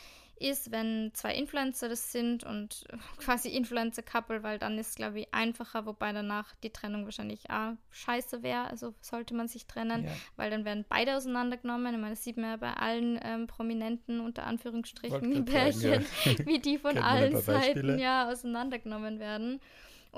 ist, 0.40 0.70
wenn 0.70 1.10
zwei 1.14 1.34
Influencer 1.34 1.88
das 1.88 2.12
sind 2.12 2.44
und 2.44 2.84
quasi 3.18 3.48
Influencer-Couple, 3.48 4.42
weil 4.42 4.58
dann 4.58 4.78
ist 4.78 4.90
es, 4.90 4.94
glaube 4.94 5.20
ich, 5.20 5.34
einfacher, 5.34 5.86
wobei 5.86 6.12
danach 6.12 6.54
die 6.62 6.70
Trennung 6.70 7.04
wahrscheinlich 7.06 7.48
auch 7.50 7.72
scheiße 7.90 8.42
wäre. 8.42 8.68
Also 8.68 8.94
sollte 9.00 9.34
man 9.34 9.48
sich 9.48 9.66
trennen, 9.66 10.04
Ja. 10.04 10.10
weil 10.36 10.50
dann 10.50 10.64
werden 10.64 10.84
beide 10.88 11.16
auseinandergenommen. 11.16 11.94
Ich 11.94 12.00
meine, 12.00 12.14
das 12.14 12.22
sieht 12.24 12.36
man 12.36 12.50
ja 12.50 12.56
bei 12.56 12.72
allen 12.72 13.18
ähm, 13.22 13.46
Prominenten 13.46 14.20
unter 14.20 14.44
Anführungsstrichen 14.46 15.20
sagen, 15.32 15.44
Pärchen, 15.44 16.04
wie 16.44 16.58
die 16.60 16.78
von 16.78 16.98
allen. 16.98 17.40
Seiten 17.40 17.98
ja 17.98 18.28
auseinandergenommen 18.30 19.18
werden. 19.18 19.60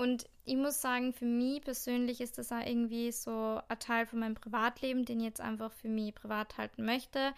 Und 0.00 0.24
ich 0.46 0.56
muss 0.56 0.80
sagen, 0.80 1.12
für 1.12 1.26
mich 1.26 1.60
persönlich 1.60 2.22
ist 2.22 2.38
das 2.38 2.52
auch 2.52 2.64
irgendwie 2.64 3.12
so 3.12 3.60
ein 3.68 3.78
Teil 3.78 4.06
von 4.06 4.20
meinem 4.20 4.34
Privatleben, 4.34 5.04
den 5.04 5.20
ich 5.20 5.26
jetzt 5.26 5.42
einfach 5.42 5.70
für 5.72 5.88
mich 5.88 6.14
privat 6.14 6.56
halten 6.56 6.86
möchte. 6.86 7.34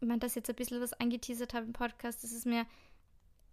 ich 0.00 0.06
meine, 0.06 0.20
dass 0.20 0.32
ich 0.32 0.36
jetzt 0.36 0.50
ein 0.50 0.54
bisschen 0.54 0.80
was 0.80 0.92
angeteasert 0.92 1.52
habe 1.52 1.66
im 1.66 1.72
Podcast, 1.72 2.22
das 2.22 2.30
ist 2.30 2.46
mir 2.46 2.64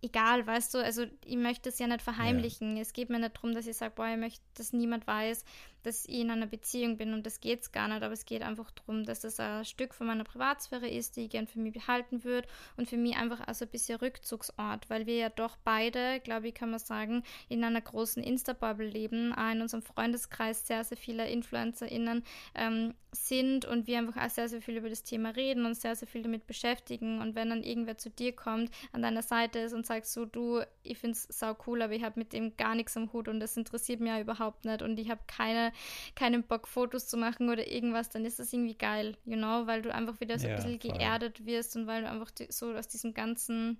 egal, 0.04 0.46
weißt 0.46 0.72
du, 0.76 0.84
also 0.84 1.06
ich 1.26 1.36
möchte 1.36 1.70
es 1.70 1.80
ja 1.80 1.88
nicht 1.88 2.04
verheimlichen. 2.04 2.76
Ja. 2.76 2.84
Es 2.84 2.94
geht 2.94 3.10
mir 3.10 3.18
nicht 3.18 3.36
darum, 3.36 3.56
dass 3.56 3.66
ich 3.66 3.76
sage, 3.76 3.94
boah, 3.96 4.06
ich 4.06 4.18
möchte, 4.18 4.44
dass 4.54 4.72
niemand 4.72 5.08
weiß, 5.08 5.46
dass 5.84 6.06
ich 6.06 6.20
in 6.20 6.32
einer 6.32 6.48
Beziehung 6.48 6.98
bin 6.98 7.14
und 7.14 7.26
das 7.26 7.40
geht 7.40 7.62
es 7.62 7.72
gar 7.72 7.88
nicht, 7.88 8.04
aber 8.04 8.14
es 8.14 8.26
geht 8.26 8.42
einfach 8.42 8.72
darum, 8.72 9.06
dass 9.06 9.22
das 9.22 9.40
ein 9.40 9.66
Stück 9.66 9.94
von 9.94 10.08
meiner 10.08 10.24
Privatsphäre 10.24 10.88
ist, 10.88 11.16
die 11.16 11.26
ich 11.26 11.30
gern 11.30 11.48
für 11.48 11.60
mich 11.60 11.74
behalten 11.74 12.24
würde 12.24 12.48
und 12.78 12.88
für 12.88 12.98
mich 12.98 13.16
einfach 13.16 13.42
also 13.48 13.66
ein 13.66 13.72
bisschen 13.72 14.00
Rückzugsort, 14.00 14.90
weil 14.90 15.06
wir 15.06 15.16
ja 15.16 15.30
doch 15.30 15.58
beide, 15.64 16.20
glaube 16.22 16.48
ich, 16.48 16.54
kann 16.54 16.72
man 16.72 16.80
sagen, 16.80 17.24
in 17.50 17.64
einer 17.64 17.82
großen 17.82 18.24
Insta-Bubble 18.24 18.88
leben, 18.88 19.34
auch 19.34 19.52
in 19.52 19.62
unserem 19.62 19.84
Freundeskreis 19.84 20.66
sehr, 20.68 20.84
sehr 20.84 20.98
viele 20.98 21.30
InfluencerInnen 21.30 22.24
ähm, 22.56 22.94
sind 23.12 23.66
und 23.66 23.88
wir 23.88 24.00
einfach 24.00 24.26
auch 24.26 24.30
sehr, 24.30 24.50
sehr 24.50 24.62
viel 24.62 24.78
über 24.78 24.90
das 24.90 25.04
Thema 25.04 25.30
reden 25.30 25.66
und 25.66 25.76
sehr, 25.76 25.96
sehr 25.96 26.08
viel 26.08 26.24
damit 26.24 26.48
beschäftigen. 26.48 27.22
Und 27.22 27.36
wenn 27.36 27.50
dann 27.50 27.64
irgendwer 27.64 27.98
zu 27.98 28.10
dir 28.10 28.36
kommt, 28.36 28.72
an 28.92 29.02
deiner 29.02 29.22
Seite 29.22 29.60
ist 29.60 29.74
und 29.74 29.86
sagst 29.86 30.14
so, 30.14 30.26
du, 30.26 30.62
ich 30.84 30.98
finde 30.98 31.14
es 31.14 31.28
sau 31.30 31.56
cool, 31.68 31.82
aber 31.82 31.94
ich 31.94 32.04
habe 32.04 32.20
mit 32.20 32.34
dem 32.34 32.56
gar 32.58 32.76
nichts 32.76 32.98
am 32.98 33.12
Hut 33.14 33.28
und 33.28 33.40
das 33.40 33.58
interessiert 33.58 34.00
mich 34.00 34.10
ja 34.10 34.20
überhaupt 34.20 34.66
nicht 34.66 34.82
und 34.82 35.00
ich 35.00 35.10
habe 35.10 35.22
keine 35.28 35.72
keinen 36.16 36.44
Bock, 36.44 36.68
Fotos 36.68 37.08
zu 37.08 37.18
machen 37.18 37.50
oder 37.50 37.68
irgendwas, 37.68 38.10
dann 38.10 38.26
ist 38.26 38.40
das 38.40 38.52
irgendwie 38.54 38.78
geil, 38.78 39.18
you 39.26 39.38
know, 39.38 39.68
weil 39.68 39.82
du 39.82 39.94
einfach 39.94 40.20
wieder 40.20 40.40
so 40.40 40.48
ja, 40.48 40.56
ein 40.56 40.56
bisschen 40.58 40.80
voll. 40.80 40.98
geerdet 40.98 41.46
wirst 41.46 41.76
und 41.76 41.88
weil 41.88 42.02
du 42.02 42.10
einfach 42.10 42.32
so 42.50 42.74
aus 42.74 42.88
diesem 42.88 43.14
ganzen 43.14 43.78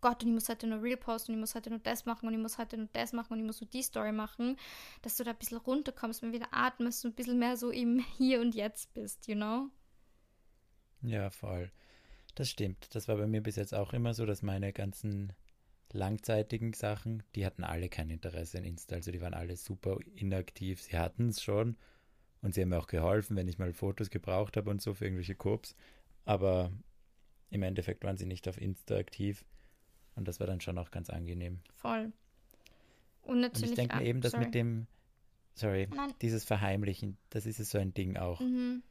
Gott, 0.00 0.22
und 0.22 0.30
ich 0.30 0.34
muss 0.34 0.48
heute 0.48 0.66
nur 0.66 0.82
Real 0.82 0.96
posten 0.96 1.32
und 1.32 1.38
ich 1.38 1.40
muss 1.40 1.54
heute 1.54 1.70
nur 1.70 1.78
das 1.78 2.06
machen 2.06 2.26
und 2.26 2.34
ich 2.34 2.40
muss 2.40 2.58
heute 2.58 2.76
nur 2.76 2.88
das 2.92 3.12
machen 3.12 3.32
und 3.32 3.38
ich 3.40 3.46
muss 3.46 3.60
nur 3.60 3.70
die 3.70 3.82
Story 3.82 4.12
machen, 4.12 4.56
dass 5.02 5.16
du 5.16 5.24
da 5.24 5.30
ein 5.30 5.38
bisschen 5.38 5.58
runterkommst, 5.58 6.22
mal 6.22 6.32
wieder 6.32 6.48
atmest 6.50 7.04
und 7.04 7.12
ein 7.12 7.14
bisschen 7.14 7.38
mehr 7.38 7.56
so 7.56 7.70
im 7.70 8.04
Hier 8.16 8.40
und 8.40 8.54
Jetzt 8.54 8.92
bist, 8.94 9.26
you 9.26 9.34
know? 9.34 9.70
Ja, 11.02 11.30
voll. 11.30 11.70
Das 12.34 12.50
stimmt. 12.50 12.94
Das 12.94 13.08
war 13.08 13.16
bei 13.16 13.26
mir 13.26 13.42
bis 13.42 13.56
jetzt 13.56 13.74
auch 13.74 13.92
immer 13.92 14.12
so, 14.12 14.26
dass 14.26 14.42
meine 14.42 14.72
ganzen 14.72 15.32
langzeitigen 15.96 16.72
Sachen, 16.72 17.22
die 17.34 17.44
hatten 17.44 17.64
alle 17.64 17.88
kein 17.88 18.10
Interesse 18.10 18.58
in 18.58 18.64
Insta. 18.64 18.96
Also 18.96 19.10
die 19.10 19.20
waren 19.20 19.34
alle 19.34 19.56
super 19.56 19.98
inaktiv. 20.14 20.82
Sie 20.82 20.96
hatten 20.96 21.28
es 21.28 21.42
schon 21.42 21.76
und 22.42 22.54
sie 22.54 22.62
haben 22.62 22.68
mir 22.68 22.78
auch 22.78 22.86
geholfen, 22.86 23.36
wenn 23.36 23.48
ich 23.48 23.58
mal 23.58 23.72
Fotos 23.72 24.10
gebraucht 24.10 24.56
habe 24.56 24.70
und 24.70 24.80
so 24.80 24.94
für 24.94 25.04
irgendwelche 25.04 25.34
Cops. 25.34 25.74
Aber 26.24 26.70
im 27.50 27.62
Endeffekt 27.62 28.04
waren 28.04 28.16
sie 28.16 28.26
nicht 28.26 28.48
auf 28.48 28.60
Insta 28.60 28.96
aktiv 28.96 29.44
und 30.14 30.26
das 30.28 30.40
war 30.40 30.46
dann 30.46 30.60
schon 30.60 30.78
auch 30.78 30.90
ganz 30.90 31.10
angenehm. 31.10 31.60
Voll. 31.74 32.12
Und 33.22 33.40
natürlich. 33.40 33.70
Und 33.70 33.78
ich 33.78 33.88
denke 33.88 34.04
eben, 34.04 34.20
dass 34.20 34.36
mit 34.36 34.54
dem, 34.54 34.86
sorry, 35.54 35.88
Nein. 35.94 36.12
dieses 36.22 36.44
Verheimlichen, 36.44 37.18
das 37.30 37.46
ist 37.46 37.58
so 37.64 37.78
ein 37.78 37.94
Ding 37.94 38.16
auch. 38.16 38.40
Mhm. 38.40 38.82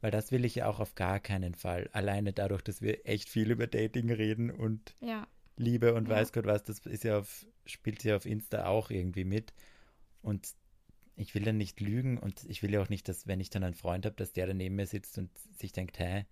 Weil 0.00 0.10
das 0.10 0.32
will 0.32 0.46
ich 0.46 0.54
ja 0.54 0.66
auch 0.66 0.80
auf 0.80 0.94
gar 0.94 1.20
keinen 1.20 1.54
Fall. 1.54 1.90
Alleine 1.92 2.32
dadurch, 2.32 2.62
dass 2.62 2.80
wir 2.80 3.06
echt 3.06 3.28
viel 3.28 3.50
über 3.50 3.66
Dating 3.66 4.10
reden 4.10 4.50
und 4.50 4.96
ja. 5.00 5.26
Liebe 5.56 5.94
und 5.94 6.08
ja. 6.08 6.16
weiß 6.16 6.32
Gott 6.32 6.46
was, 6.46 6.62
das 6.64 6.80
ist 6.86 7.04
ja 7.04 7.18
auf, 7.18 7.46
spielt 7.66 8.02
ja 8.04 8.16
auf 8.16 8.26
Insta 8.26 8.66
auch 8.66 8.90
irgendwie 8.90 9.24
mit. 9.24 9.52
Und 10.22 10.54
ich 11.16 11.34
will 11.34 11.42
dann 11.42 11.58
nicht 11.58 11.80
lügen 11.80 12.18
und 12.18 12.44
ich 12.48 12.62
will 12.62 12.72
ja 12.72 12.80
auch 12.80 12.88
nicht, 12.88 13.08
dass, 13.08 13.26
wenn 13.26 13.40
ich 13.40 13.50
dann 13.50 13.64
einen 13.64 13.74
Freund 13.74 14.06
habe, 14.06 14.16
dass 14.16 14.32
der 14.32 14.46
da 14.46 14.54
neben 14.54 14.76
mir 14.76 14.86
sitzt 14.86 15.18
und 15.18 15.30
sich 15.58 15.72
denkt, 15.72 15.98
hä, 15.98 16.24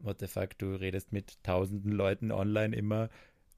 what 0.00 0.18
the 0.20 0.26
fuck, 0.26 0.58
du 0.58 0.74
redest 0.74 1.12
mit 1.12 1.42
tausenden 1.44 1.92
Leuten 1.92 2.32
online 2.32 2.74
immer 2.74 3.08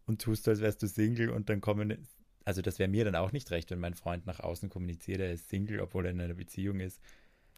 und 0.07 0.21
tust, 0.21 0.47
als 0.49 0.61
wärst 0.61 0.83
du 0.83 0.87
Single 0.87 1.31
und 1.31 1.49
dann 1.49 1.61
kommen, 1.61 2.07
also 2.45 2.61
das 2.61 2.79
wäre 2.79 2.91
mir 2.91 3.05
dann 3.05 3.17
auch 3.17 3.33
nicht 3.33 3.51
recht, 3.51 3.71
wenn 3.71 3.81
mein 3.81 3.95
Freund 3.95 4.27
nach 4.27 4.41
außen 4.41 4.69
kommuniziert, 4.69 5.21
er 5.21 5.33
ist 5.33 5.49
Single, 5.49 5.81
obwohl 5.81 6.05
er 6.05 6.11
in 6.11 6.21
einer 6.21 6.35
Beziehung 6.35 6.81
ist. 6.81 7.01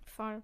Voll. 0.04 0.42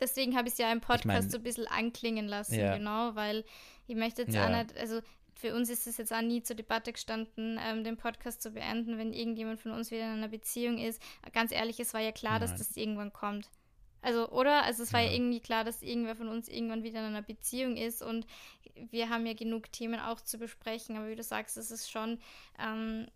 Deswegen 0.00 0.34
habe 0.34 0.48
ich 0.48 0.54
es 0.54 0.58
ja 0.58 0.72
im 0.72 0.80
Podcast 0.80 1.00
ich 1.00 1.06
mein, 1.06 1.30
so 1.30 1.36
ein 1.36 1.42
bisschen 1.42 1.66
anklingen 1.66 2.26
lassen, 2.26 2.54
ja. 2.54 2.76
genau, 2.76 3.14
weil 3.14 3.44
ich 3.86 3.94
möchte 3.94 4.22
jetzt 4.22 4.34
ja. 4.34 4.46
auch 4.46 4.58
nicht, 4.58 4.76
also 4.76 5.00
für 5.34 5.54
uns 5.54 5.70
ist 5.70 5.86
es 5.86 5.96
jetzt 5.96 6.12
auch 6.12 6.22
nie 6.22 6.42
zur 6.42 6.56
Debatte 6.56 6.92
gestanden, 6.92 7.58
ähm, 7.62 7.84
den 7.84 7.96
Podcast 7.96 8.42
zu 8.42 8.50
beenden, 8.50 8.98
wenn 8.98 9.12
irgendjemand 9.12 9.60
von 9.60 9.72
uns 9.72 9.90
wieder 9.90 10.04
in 10.04 10.18
einer 10.18 10.28
Beziehung 10.28 10.78
ist. 10.78 11.02
Ganz 11.32 11.52
ehrlich, 11.52 11.80
es 11.80 11.94
war 11.94 12.00
ja 12.00 12.12
klar, 12.12 12.38
Nein. 12.38 12.42
dass 12.42 12.56
das 12.56 12.76
irgendwann 12.76 13.12
kommt. 13.12 13.48
Also, 14.02 14.28
oder? 14.30 14.64
Also 14.64 14.82
es 14.82 14.92
war 14.92 15.00
ja. 15.00 15.06
ja. 15.06 15.14
irgendwie 15.14 15.40
klar, 15.40 15.64
dass 15.64 15.82
irgendwer 15.82 16.16
von 16.16 16.28
uns 16.28 16.48
irgendwann 16.48 16.82
wieder 16.82 17.00
in 17.00 17.06
einer 17.06 17.22
Beziehung 17.22 17.76
ist 17.76 18.02
und 18.02 18.26
wir 18.74 19.08
haben 19.08 19.26
ja 19.26 19.34
genug 19.34 19.70
Themen 19.70 20.00
auch 20.00 20.20
zu 20.20 20.38
besprechen, 20.38 20.96
aber 20.96 21.08
wie 21.08 21.16
du 21.16 21.22
sagst, 21.22 21.56
es 21.56 21.70
ist 21.70 21.90
schon 21.90 22.18
ähm, 22.58 23.06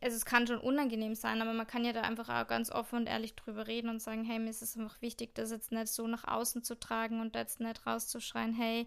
also 0.00 0.16
es 0.16 0.24
kann 0.24 0.46
schon 0.46 0.58
unangenehm 0.58 1.14
sein, 1.14 1.42
aber 1.42 1.52
man 1.52 1.66
kann 1.66 1.84
ja 1.84 1.92
da 1.92 2.02
einfach 2.02 2.28
auch 2.28 2.46
ganz 2.46 2.70
offen 2.70 3.00
und 3.00 3.06
ehrlich 3.06 3.34
drüber 3.34 3.66
reden 3.66 3.88
und 3.88 4.00
sagen, 4.00 4.24
hey, 4.24 4.38
mir 4.38 4.50
ist 4.50 4.62
es 4.62 4.76
einfach 4.76 5.00
wichtig, 5.02 5.34
das 5.34 5.50
jetzt 5.50 5.72
nicht 5.72 5.88
so 5.88 6.06
nach 6.06 6.24
außen 6.26 6.62
zu 6.62 6.78
tragen 6.78 7.20
und 7.20 7.34
jetzt 7.34 7.60
nicht 7.60 7.86
rauszuschreien, 7.86 8.54
hey, 8.54 8.86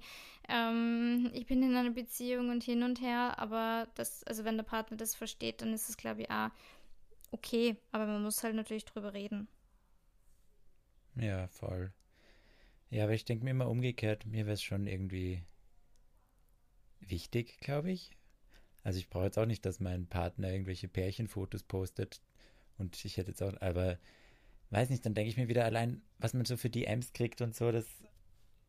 ähm, 0.50 1.30
ich 1.34 1.46
bin 1.46 1.64
in 1.64 1.76
einer 1.76 1.92
Beziehung 1.92 2.50
und 2.50 2.64
hin 2.64 2.84
und 2.84 3.02
her, 3.02 3.38
aber 3.38 3.88
das, 3.96 4.24
also 4.24 4.44
wenn 4.46 4.58
der 4.58 4.64
Partner 4.64 4.98
das 4.98 5.16
versteht, 5.16 5.62
dann 5.62 5.74
ist 5.74 5.90
es, 5.90 5.98
glaube 5.98 6.24
ich, 6.24 6.32
auch 6.32 6.50
okay, 7.32 7.78
aber 7.92 8.06
man 8.06 8.24
muss 8.24 8.44
halt 8.44 8.56
natürlich 8.56 8.86
drüber 8.86 9.14
reden. 9.14 9.48
Ja, 11.16 11.48
voll. 11.48 11.92
Ja, 12.90 13.04
aber 13.04 13.14
ich 13.14 13.26
denke 13.26 13.44
mir 13.44 13.52
immer 13.52 13.70
umgekehrt, 13.70 14.26
mir 14.26 14.46
wäre 14.46 14.54
es 14.54 14.64
schon 14.64 14.88
irgendwie 14.88 15.44
wichtig, 17.00 17.60
glaube 17.60 17.92
ich, 17.92 18.17
also 18.88 19.00
ich 19.00 19.10
brauche 19.10 19.26
jetzt 19.26 19.38
auch 19.38 19.46
nicht, 19.46 19.66
dass 19.66 19.82
mein 19.82 20.08
Partner 20.08 20.50
irgendwelche 20.50 20.88
Pärchenfotos 20.88 21.64
postet. 21.64 22.22
Und 22.78 23.04
ich 23.04 23.18
hätte 23.18 23.32
jetzt 23.32 23.44
auch, 23.44 23.60
aber 23.60 24.00
weiß 24.70 24.90
nicht, 24.90 25.06
dann 25.06 25.14
denke 25.14 25.30
ich 25.30 25.36
mir 25.36 25.50
wieder 25.50 25.66
allein, 25.66 26.02
was 26.20 26.34
man 26.34 26.46
so 26.46 26.56
für 26.56 26.70
DMs 26.70 27.12
kriegt 27.12 27.42
und 27.42 27.54
so, 27.54 27.74
das 27.74 27.86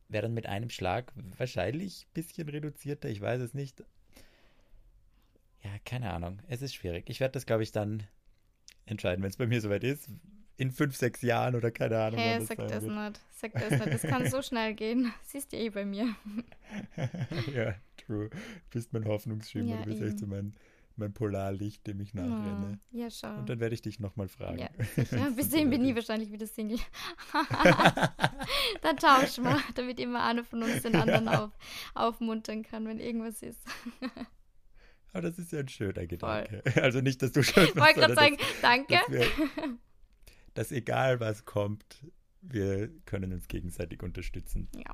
wäre 0.09 0.23
dann 0.23 0.33
mit 0.33 0.45
einem 0.45 0.69
Schlag 0.69 1.13
wahrscheinlich 1.37 2.05
ein 2.05 2.13
bisschen 2.15 2.49
reduzierter, 2.49 3.07
ich 3.07 3.21
weiß 3.21 3.39
es 3.39 3.53
nicht. 3.53 3.81
Ja, 5.63 5.71
keine 5.85 6.11
Ahnung. 6.11 6.41
Es 6.49 6.61
ist 6.61 6.73
schwierig. 6.73 7.09
Ich 7.09 7.21
werde 7.21 7.31
das, 7.31 7.45
glaube 7.45 7.63
ich, 7.63 7.71
dann 7.71 8.03
entscheiden, 8.87 9.23
wenn 9.23 9.29
es 9.29 9.37
bei 9.37 9.47
mir 9.47 9.61
soweit 9.61 9.85
ist 9.85 10.09
in 10.59 10.71
fünf, 10.71 10.95
sechs 10.97 11.21
Jahren 11.21 11.55
oder 11.55 11.71
keine 11.71 11.97
Ahnung. 11.97 12.19
Hey, 12.19 12.41
sag 12.41 12.57
das, 12.57 12.71
das 12.71 12.83
nicht. 12.83 13.21
Sag 13.31 13.53
das 13.53 13.71
nicht. 13.71 13.93
Das 13.93 14.01
kann 14.01 14.29
so 14.29 14.41
schnell 14.41 14.73
gehen. 14.73 15.13
Siehst 15.23 15.53
du 15.53 15.57
eh 15.57 15.69
bei 15.69 15.85
mir. 15.85 16.13
ja, 17.55 17.75
true. 17.95 18.29
Du 18.29 18.37
bist 18.69 18.91
mein 18.91 19.05
Hoffnungsschimmer. 19.05 19.75
Ja, 19.75 19.77
du 19.77 19.85
bist 19.85 20.01
eben. 20.01 20.09
echt 20.09 20.19
so 20.19 20.27
mein, 20.27 20.53
mein 20.97 21.13
Polarlicht, 21.13 21.87
dem 21.87 22.01
ich 22.01 22.13
nachrenne. 22.13 22.77
Ja, 22.91 23.09
schau. 23.09 23.37
Und 23.37 23.47
dann 23.47 23.61
werde 23.61 23.73
ich 23.73 23.81
dich 23.81 24.01
nochmal 24.01 24.27
fragen. 24.27 24.59
Ja, 24.59 24.69
sicher. 24.95 25.31
Bis 25.35 25.49
dahin 25.49 25.69
bin 25.69 25.85
ich 25.85 25.95
wahrscheinlich 25.95 26.29
wieder 26.29 26.45
Single. 26.45 26.79
dann 28.81 28.97
tauschen 28.97 29.45
wir, 29.45 29.61
damit 29.75 29.97
immer 30.01 30.25
einer 30.25 30.43
von 30.43 30.61
uns 30.61 30.81
den 30.81 30.97
anderen 30.97 31.29
auf, 31.29 31.51
aufmuntern 31.95 32.63
kann, 32.63 32.85
wenn 32.85 32.99
irgendwas 32.99 33.41
ist. 33.43 33.61
Aber 35.13 35.21
das 35.21 35.39
ist 35.39 35.53
ja 35.53 35.59
ein 35.59 35.69
schöner 35.69 36.05
Gedanke. 36.05 36.63
Voll. 36.67 36.83
Also 36.83 36.99
nicht, 36.99 37.21
dass 37.21 37.31
du 37.31 37.43
schon. 37.43 37.63
Ich 37.63 37.75
wollte 37.77 37.93
gerade 37.93 38.15
sagen, 38.15 38.35
dass, 38.37 38.61
danke. 38.61 38.99
Dass 40.59 40.73
egal 40.73 41.21
was 41.21 41.45
kommt, 41.45 42.03
wir 42.41 42.89
können 43.05 43.31
uns 43.31 43.47
gegenseitig 43.47 44.03
unterstützen. 44.03 44.67
Ja. 44.75 44.93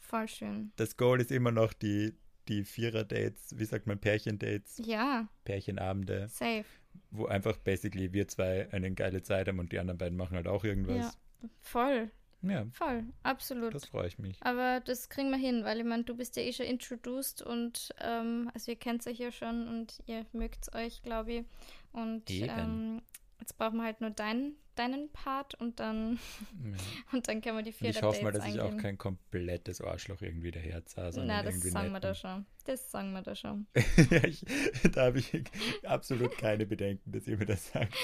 Voll 0.00 0.26
schön. 0.26 0.72
Das 0.74 0.96
Goal 0.96 1.20
ist 1.20 1.30
immer 1.30 1.52
noch 1.52 1.72
die, 1.72 2.18
die 2.48 2.64
Vierer-Dates, 2.64 3.56
wie 3.56 3.66
sagt 3.66 3.86
man, 3.86 4.00
Pärchen-Dates. 4.00 4.82
Ja. 4.84 5.28
Pärchenabende. 5.44 6.26
Safe. 6.28 6.64
Wo 7.12 7.26
einfach 7.26 7.56
basically 7.58 8.12
wir 8.12 8.26
zwei 8.26 8.68
eine 8.72 8.92
geile 8.92 9.22
Zeit 9.22 9.46
haben 9.46 9.60
und 9.60 9.70
die 9.70 9.78
anderen 9.78 9.98
beiden 9.98 10.18
machen 10.18 10.34
halt 10.34 10.48
auch 10.48 10.64
irgendwas. 10.64 10.96
Ja, 11.40 11.48
voll. 11.60 12.10
Ja. 12.42 12.66
Voll, 12.72 13.04
absolut. 13.22 13.76
Das 13.76 13.84
freue 13.84 14.08
ich 14.08 14.18
mich. 14.18 14.38
Aber 14.40 14.80
das 14.80 15.08
kriegen 15.08 15.30
wir 15.30 15.38
hin, 15.38 15.62
weil 15.62 15.78
ich 15.78 15.86
meine, 15.86 16.02
du 16.02 16.16
bist 16.16 16.34
ja 16.34 16.42
eh 16.42 16.52
schon 16.52 16.66
introduced 16.66 17.42
und 17.42 17.94
ähm, 18.00 18.50
also 18.52 18.72
ihr 18.72 18.76
kennt 18.76 19.06
euch 19.06 19.20
ja 19.20 19.30
schon 19.30 19.68
und 19.68 20.02
ihr 20.06 20.26
mögt 20.32 20.74
euch, 20.74 21.00
glaube 21.04 21.32
ich. 21.32 21.44
Und 21.92 22.28
ähm, 22.28 23.02
Jetzt 23.44 23.58
brauchen 23.58 23.76
wir 23.76 23.84
halt 23.84 24.00
nur 24.00 24.08
deinen, 24.08 24.56
deinen 24.78 25.10
Part 25.12 25.54
und 25.54 25.80
dann, 25.80 26.18
ja. 26.62 26.72
und 27.12 27.28
dann 27.28 27.40
können 27.40 27.58
wir 27.58 27.62
die 27.62 27.72
vier 27.72 27.90
Ich 27.90 28.02
hoffe 28.02 28.22
mal, 28.22 28.32
dass 28.32 28.44
angehen. 28.44 28.56
ich 28.56 28.62
auch 28.62 28.76
kein 28.76 28.98
komplettes 28.98 29.80
Arschloch 29.80 30.20
irgendwie 30.22 30.50
daherzahre. 30.50 31.24
Na, 31.24 31.42
das 31.42 31.60
sagen 31.60 31.92
wir 31.92 32.00
da 32.00 32.14
schon. 32.14 32.46
Das 32.64 32.90
sagen 32.90 33.12
wir 33.12 33.22
da 33.22 33.34
schon. 33.34 33.66
ja, 34.10 34.24
ich, 34.24 34.44
da 34.92 35.06
habe 35.06 35.18
ich 35.18 35.44
absolut 35.84 36.36
keine 36.38 36.66
Bedenken, 36.66 37.12
dass 37.12 37.26
ihr 37.26 37.36
mir 37.36 37.46
das 37.46 37.70
sagt. 37.70 37.94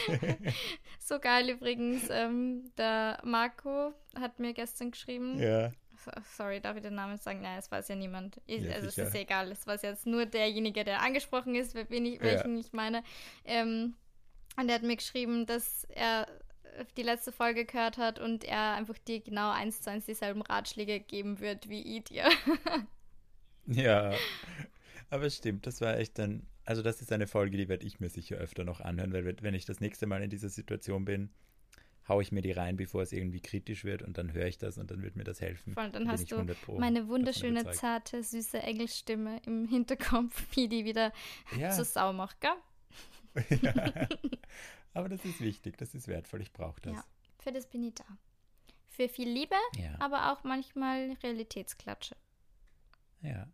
so 0.98 1.18
geil 1.18 1.48
übrigens. 1.48 2.08
Ähm, 2.10 2.70
der 2.76 3.20
Marco 3.24 3.92
hat 4.18 4.38
mir 4.38 4.52
gestern 4.52 4.90
geschrieben. 4.90 5.38
Ja. 5.38 5.72
Sorry, 6.36 6.60
darf 6.60 6.76
ich 6.76 6.82
den 6.82 6.94
Namen 6.94 7.18
sagen? 7.18 7.42
Nein, 7.42 7.58
es 7.58 7.70
weiß 7.70 7.88
ja 7.88 7.94
niemand. 7.94 8.40
Ich, 8.46 8.62
ja, 8.62 8.74
also 8.74 8.88
sicher. 8.88 9.02
es 9.02 9.08
ist 9.08 9.14
egal. 9.14 9.50
Es 9.50 9.66
weiß 9.66 9.82
jetzt 9.82 10.06
nur 10.06 10.26
derjenige, 10.26 10.84
der 10.84 11.02
angesprochen 11.02 11.54
ist, 11.54 11.74
wen 11.74 12.06
ich, 12.06 12.20
welchen 12.20 12.54
ja. 12.54 12.60
ich 12.60 12.72
meine. 12.72 13.02
Ähm, 13.44 13.94
und 14.56 14.68
er 14.68 14.76
hat 14.76 14.82
mir 14.82 14.96
geschrieben, 14.96 15.46
dass 15.46 15.84
er 15.84 16.26
die 16.96 17.02
letzte 17.02 17.32
Folge 17.32 17.64
gehört 17.64 17.98
hat 17.98 18.18
und 18.18 18.44
er 18.44 18.74
einfach 18.74 18.98
dir 18.98 19.20
genau 19.20 19.50
eins 19.50 19.80
zu 19.80 19.90
eins 19.90 20.06
dieselben 20.06 20.42
Ratschläge 20.42 21.00
geben 21.00 21.40
wird 21.40 21.68
wie 21.68 21.96
ich 21.96 22.04
dir. 22.04 22.28
ja, 23.66 24.12
aber 25.10 25.30
stimmt, 25.30 25.66
das 25.66 25.80
war 25.80 25.96
echt 25.98 26.18
dann, 26.18 26.46
also 26.64 26.82
das 26.82 27.00
ist 27.00 27.12
eine 27.12 27.26
Folge, 27.26 27.56
die 27.56 27.68
werde 27.68 27.86
ich 27.86 28.00
mir 28.00 28.08
sicher 28.08 28.36
öfter 28.36 28.64
noch 28.64 28.80
anhören, 28.80 29.12
weil 29.12 29.36
wenn 29.42 29.54
ich 29.54 29.64
das 29.64 29.80
nächste 29.80 30.06
Mal 30.06 30.22
in 30.22 30.30
dieser 30.30 30.48
Situation 30.48 31.04
bin, 31.04 31.30
haue 32.08 32.22
ich 32.22 32.32
mir 32.32 32.42
die 32.42 32.52
rein, 32.52 32.76
bevor 32.76 33.02
es 33.02 33.12
irgendwie 33.12 33.40
kritisch 33.40 33.84
wird 33.84 34.02
und 34.02 34.18
dann 34.18 34.32
höre 34.32 34.46
ich 34.46 34.58
das 34.58 34.78
und 34.78 34.90
dann 34.90 35.02
wird 35.02 35.16
mir 35.16 35.24
das 35.24 35.40
helfen. 35.40 35.74
Voll, 35.74 35.90
dann 35.90 36.08
hast 36.08 36.30
du 36.30 36.34
100 36.36 36.60
Pro 36.60 36.78
meine 36.78 37.08
wunderschöne, 37.08 37.70
zarte, 37.70 38.22
süße 38.22 38.58
Engelstimme 38.58 39.40
im 39.46 39.66
Hinterkopf, 39.66 40.44
wie 40.54 40.68
die 40.68 40.84
wieder 40.84 41.12
Ja, 41.58 41.70
zur 41.70 41.84
Sau 41.84 42.12
macht, 42.12 42.40
gell? 42.40 42.50
ja. 43.62 44.08
Aber 44.94 45.08
das 45.08 45.24
ist 45.24 45.40
wichtig, 45.40 45.76
das 45.78 45.94
ist 45.94 46.08
wertvoll, 46.08 46.40
ich 46.42 46.52
brauche 46.52 46.80
das. 46.80 46.94
Ja. 46.94 47.04
Für 47.38 47.52
das 47.52 47.66
bin 47.68 47.84
ich 47.84 47.94
da. 47.94 48.04
Für 48.88 49.08
viel 49.08 49.28
Liebe, 49.28 49.54
Ja, 49.76 49.94
aber 50.00 50.32
auch 50.32 50.42
manchmal 50.44 51.16
Realitätsklatsche. 51.22 52.16
ja. 53.22 53.46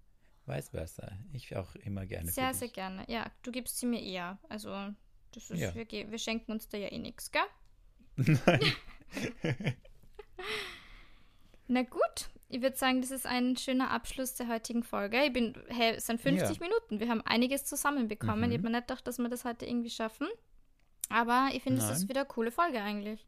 Vice 0.48 0.68
versa. 0.68 1.10
Ich 1.32 1.56
auch 1.56 1.74
immer 1.74 2.06
gerne 2.06 2.30
Sehr, 2.30 2.54
sehr 2.54 2.68
gerne. 2.68 3.04
Ja, 3.08 3.32
du 3.42 3.50
gibst 3.50 3.78
sie 3.80 3.86
mir 3.86 4.00
eher. 4.00 4.38
Also, 4.48 4.68
das 5.32 5.50
ist, 5.50 5.58
Ja. 5.58 5.74
wir, 5.74 5.88
wir 5.90 6.18
schenken 6.18 6.52
uns 6.52 6.68
da 6.68 6.78
ja 6.78 6.86
eh 6.92 6.98
nichts, 6.98 7.32
gell? 7.32 7.42
Nein. 8.16 8.72
Na 11.68 11.82
gut, 11.82 12.30
ich 12.48 12.62
würde 12.62 12.76
sagen, 12.76 13.00
das 13.00 13.10
ist 13.10 13.26
ein 13.26 13.56
schöner 13.56 13.90
Abschluss 13.90 14.34
der 14.36 14.46
heutigen 14.48 14.84
Folge. 14.84 15.24
Ich 15.24 15.32
bin, 15.32 15.54
hey, 15.68 15.94
es 15.96 16.06
sind 16.06 16.20
50 16.20 16.58
Ja. 16.58 16.62
Minuten. 16.62 17.00
Wir 17.00 17.08
haben 17.08 17.22
einiges 17.22 17.64
zusammenbekommen. 17.64 18.38
Mhm. 18.48 18.52
Ich 18.52 18.58
habe 18.58 18.62
mir 18.70 18.76
nicht 18.76 18.86
gedacht, 18.86 19.04
dass 19.06 19.18
wir 19.18 19.28
das 19.28 19.44
heute 19.44 19.66
irgendwie 19.66 19.90
schaffen. 19.90 20.28
Aber 21.08 21.50
ich 21.52 21.62
finde, 21.62 21.82
es 21.82 21.90
ist 21.90 22.08
wieder 22.08 22.20
eine 22.22 22.28
coole 22.28 22.50
Folge 22.50 22.82
eigentlich. 22.82 23.26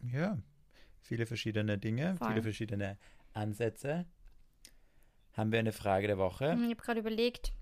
Ja, 0.00 0.38
viele 1.00 1.26
verschiedene 1.26 1.78
Dinge, 1.78 2.16
Voll. 2.16 2.28
viele 2.28 2.42
verschiedene 2.42 2.98
Ansätze. 3.32 4.06
Haben 5.32 5.52
wir 5.52 5.58
eine 5.58 5.72
Frage 5.72 6.06
der 6.06 6.18
Woche? 6.18 6.54
Ich 6.54 6.62
habe 6.62 6.76
gerade 6.76 7.00
überlegt, 7.00 7.52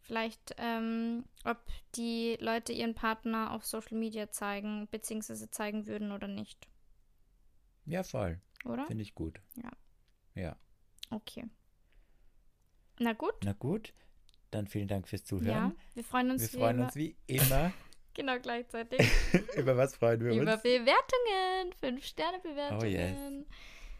vielleicht, 0.00 0.54
ähm, 0.58 1.24
ob 1.44 1.58
die 1.96 2.36
Leute 2.40 2.72
ihren 2.72 2.94
Partner 2.94 3.52
auf 3.52 3.66
Social 3.66 3.98
Media 3.98 4.30
zeigen, 4.30 4.86
beziehungsweise 4.90 5.50
zeigen 5.50 5.86
würden 5.86 6.12
oder 6.12 6.28
nicht. 6.28 6.68
Ja, 7.84 8.02
voll. 8.02 8.40
Oder? 8.64 8.86
Finde 8.86 9.02
ich 9.02 9.14
gut. 9.14 9.40
Ja. 9.56 9.70
Ja. 10.34 10.56
Okay. 11.10 11.44
Na 12.98 13.12
gut. 13.12 13.34
Na 13.44 13.52
gut, 13.52 13.92
dann 14.50 14.66
vielen 14.66 14.88
Dank 14.88 15.08
fürs 15.08 15.22
Ja, 15.22 15.26
Zuhören. 15.26 15.76
wir 15.94 16.04
freuen 16.04 16.30
uns, 16.30 16.42
wir 16.42 16.52
wie 16.52 16.62
freuen 16.62 16.76
über, 16.76 16.84
uns 16.86 16.96
wie 16.96 17.16
immer. 17.26 17.72
Genau 18.16 18.38
gleichzeitig 18.40 19.00
über 19.56 19.76
was 19.76 19.94
freuen 19.94 20.20
wir 20.20 20.32
über 20.32 20.52
uns? 20.52 20.62
Bewertungen, 20.62 21.72
fünf 21.78 22.04
Sterne 22.04 22.40
Bewertungen. 22.40 22.82
Oh 22.82 22.84
yes. 22.84 23.44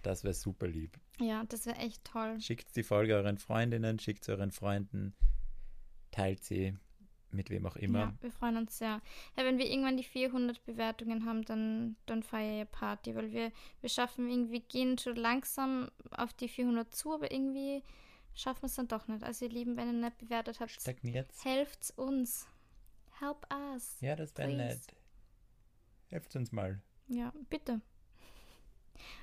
Das 0.03 0.25
wäre 0.25 0.35
super 0.35 0.67
lieb. 0.67 0.99
Ja, 1.21 1.45
das 1.45 1.67
wäre 1.67 1.79
echt 1.79 2.05
toll. 2.05 2.41
Schickt 2.41 2.75
die 2.77 2.83
Folge 2.83 3.15
euren 3.15 3.39
Freundinnen, 3.39 3.99
schickt 3.99 4.25
sie 4.25 4.33
euren 4.33 4.51
Freunden, 4.51 5.15
teilt 6.11 6.45
sie 6.45 6.77
mit 7.31 7.51
wem 7.51 7.67
auch 7.67 7.77
immer. 7.77 7.99
Ja, 7.99 8.15
wir 8.21 8.31
freuen 8.31 8.57
uns 8.57 8.79
sehr. 8.79 9.01
Ja, 9.37 9.45
wenn 9.45 9.59
wir 9.59 9.69
irgendwann 9.69 9.97
die 9.97 10.05
400 10.05 10.65
Bewertungen 10.65 11.27
haben, 11.27 11.45
dann, 11.45 11.97
dann 12.07 12.23
feiere 12.23 12.63
ich 12.63 12.71
Party, 12.71 13.15
weil 13.15 13.33
wir, 13.33 13.53
wir 13.81 13.89
schaffen 13.89 14.29
irgendwie, 14.29 14.61
gehen 14.61 14.99
schon 14.99 15.17
langsam 15.17 15.91
auf 16.11 16.33
die 16.33 16.49
400 16.49 16.95
zu, 16.95 17.13
aber 17.13 17.31
irgendwie 17.31 17.83
schaffen 18.35 18.63
wir 18.63 18.67
es 18.67 18.75
dann 18.75 18.89
doch 18.89 19.09
nicht. 19.09 19.23
Also 19.23 19.45
ihr 19.45 19.51
Lieben, 19.51 19.77
wenn 19.77 19.89
ihr 19.89 19.93
nicht 19.93 20.19
bewertet 20.19 20.61
habt, 20.61 20.77
helft 21.43 21.93
uns. 21.97 22.47
Help 23.19 23.47
us. 23.53 23.97
Ja, 24.01 24.15
das 24.17 24.37
wäre 24.37 24.53
nett. 24.55 24.81
Helft 26.09 26.37
uns 26.37 26.53
mal. 26.53 26.81
Ja, 27.09 27.33
bitte. 27.49 27.81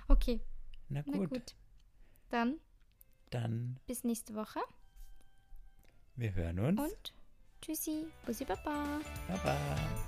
Okay, 0.07 0.41
Na 0.89 1.03
na 1.05 1.17
gut, 1.17 1.29
gut. 1.29 1.55
Dann 2.29 2.59
dann 3.29 3.79
bis 3.87 4.03
nächste 4.03 4.35
Woche 4.35 4.59
wir 6.15 6.33
hören 6.35 6.59
uns. 6.59 6.79
und 6.79 7.13
tschüssi. 7.61 8.05
Bussi 8.25 8.45
Baba. 8.45 8.99
Baba. 9.27 10.02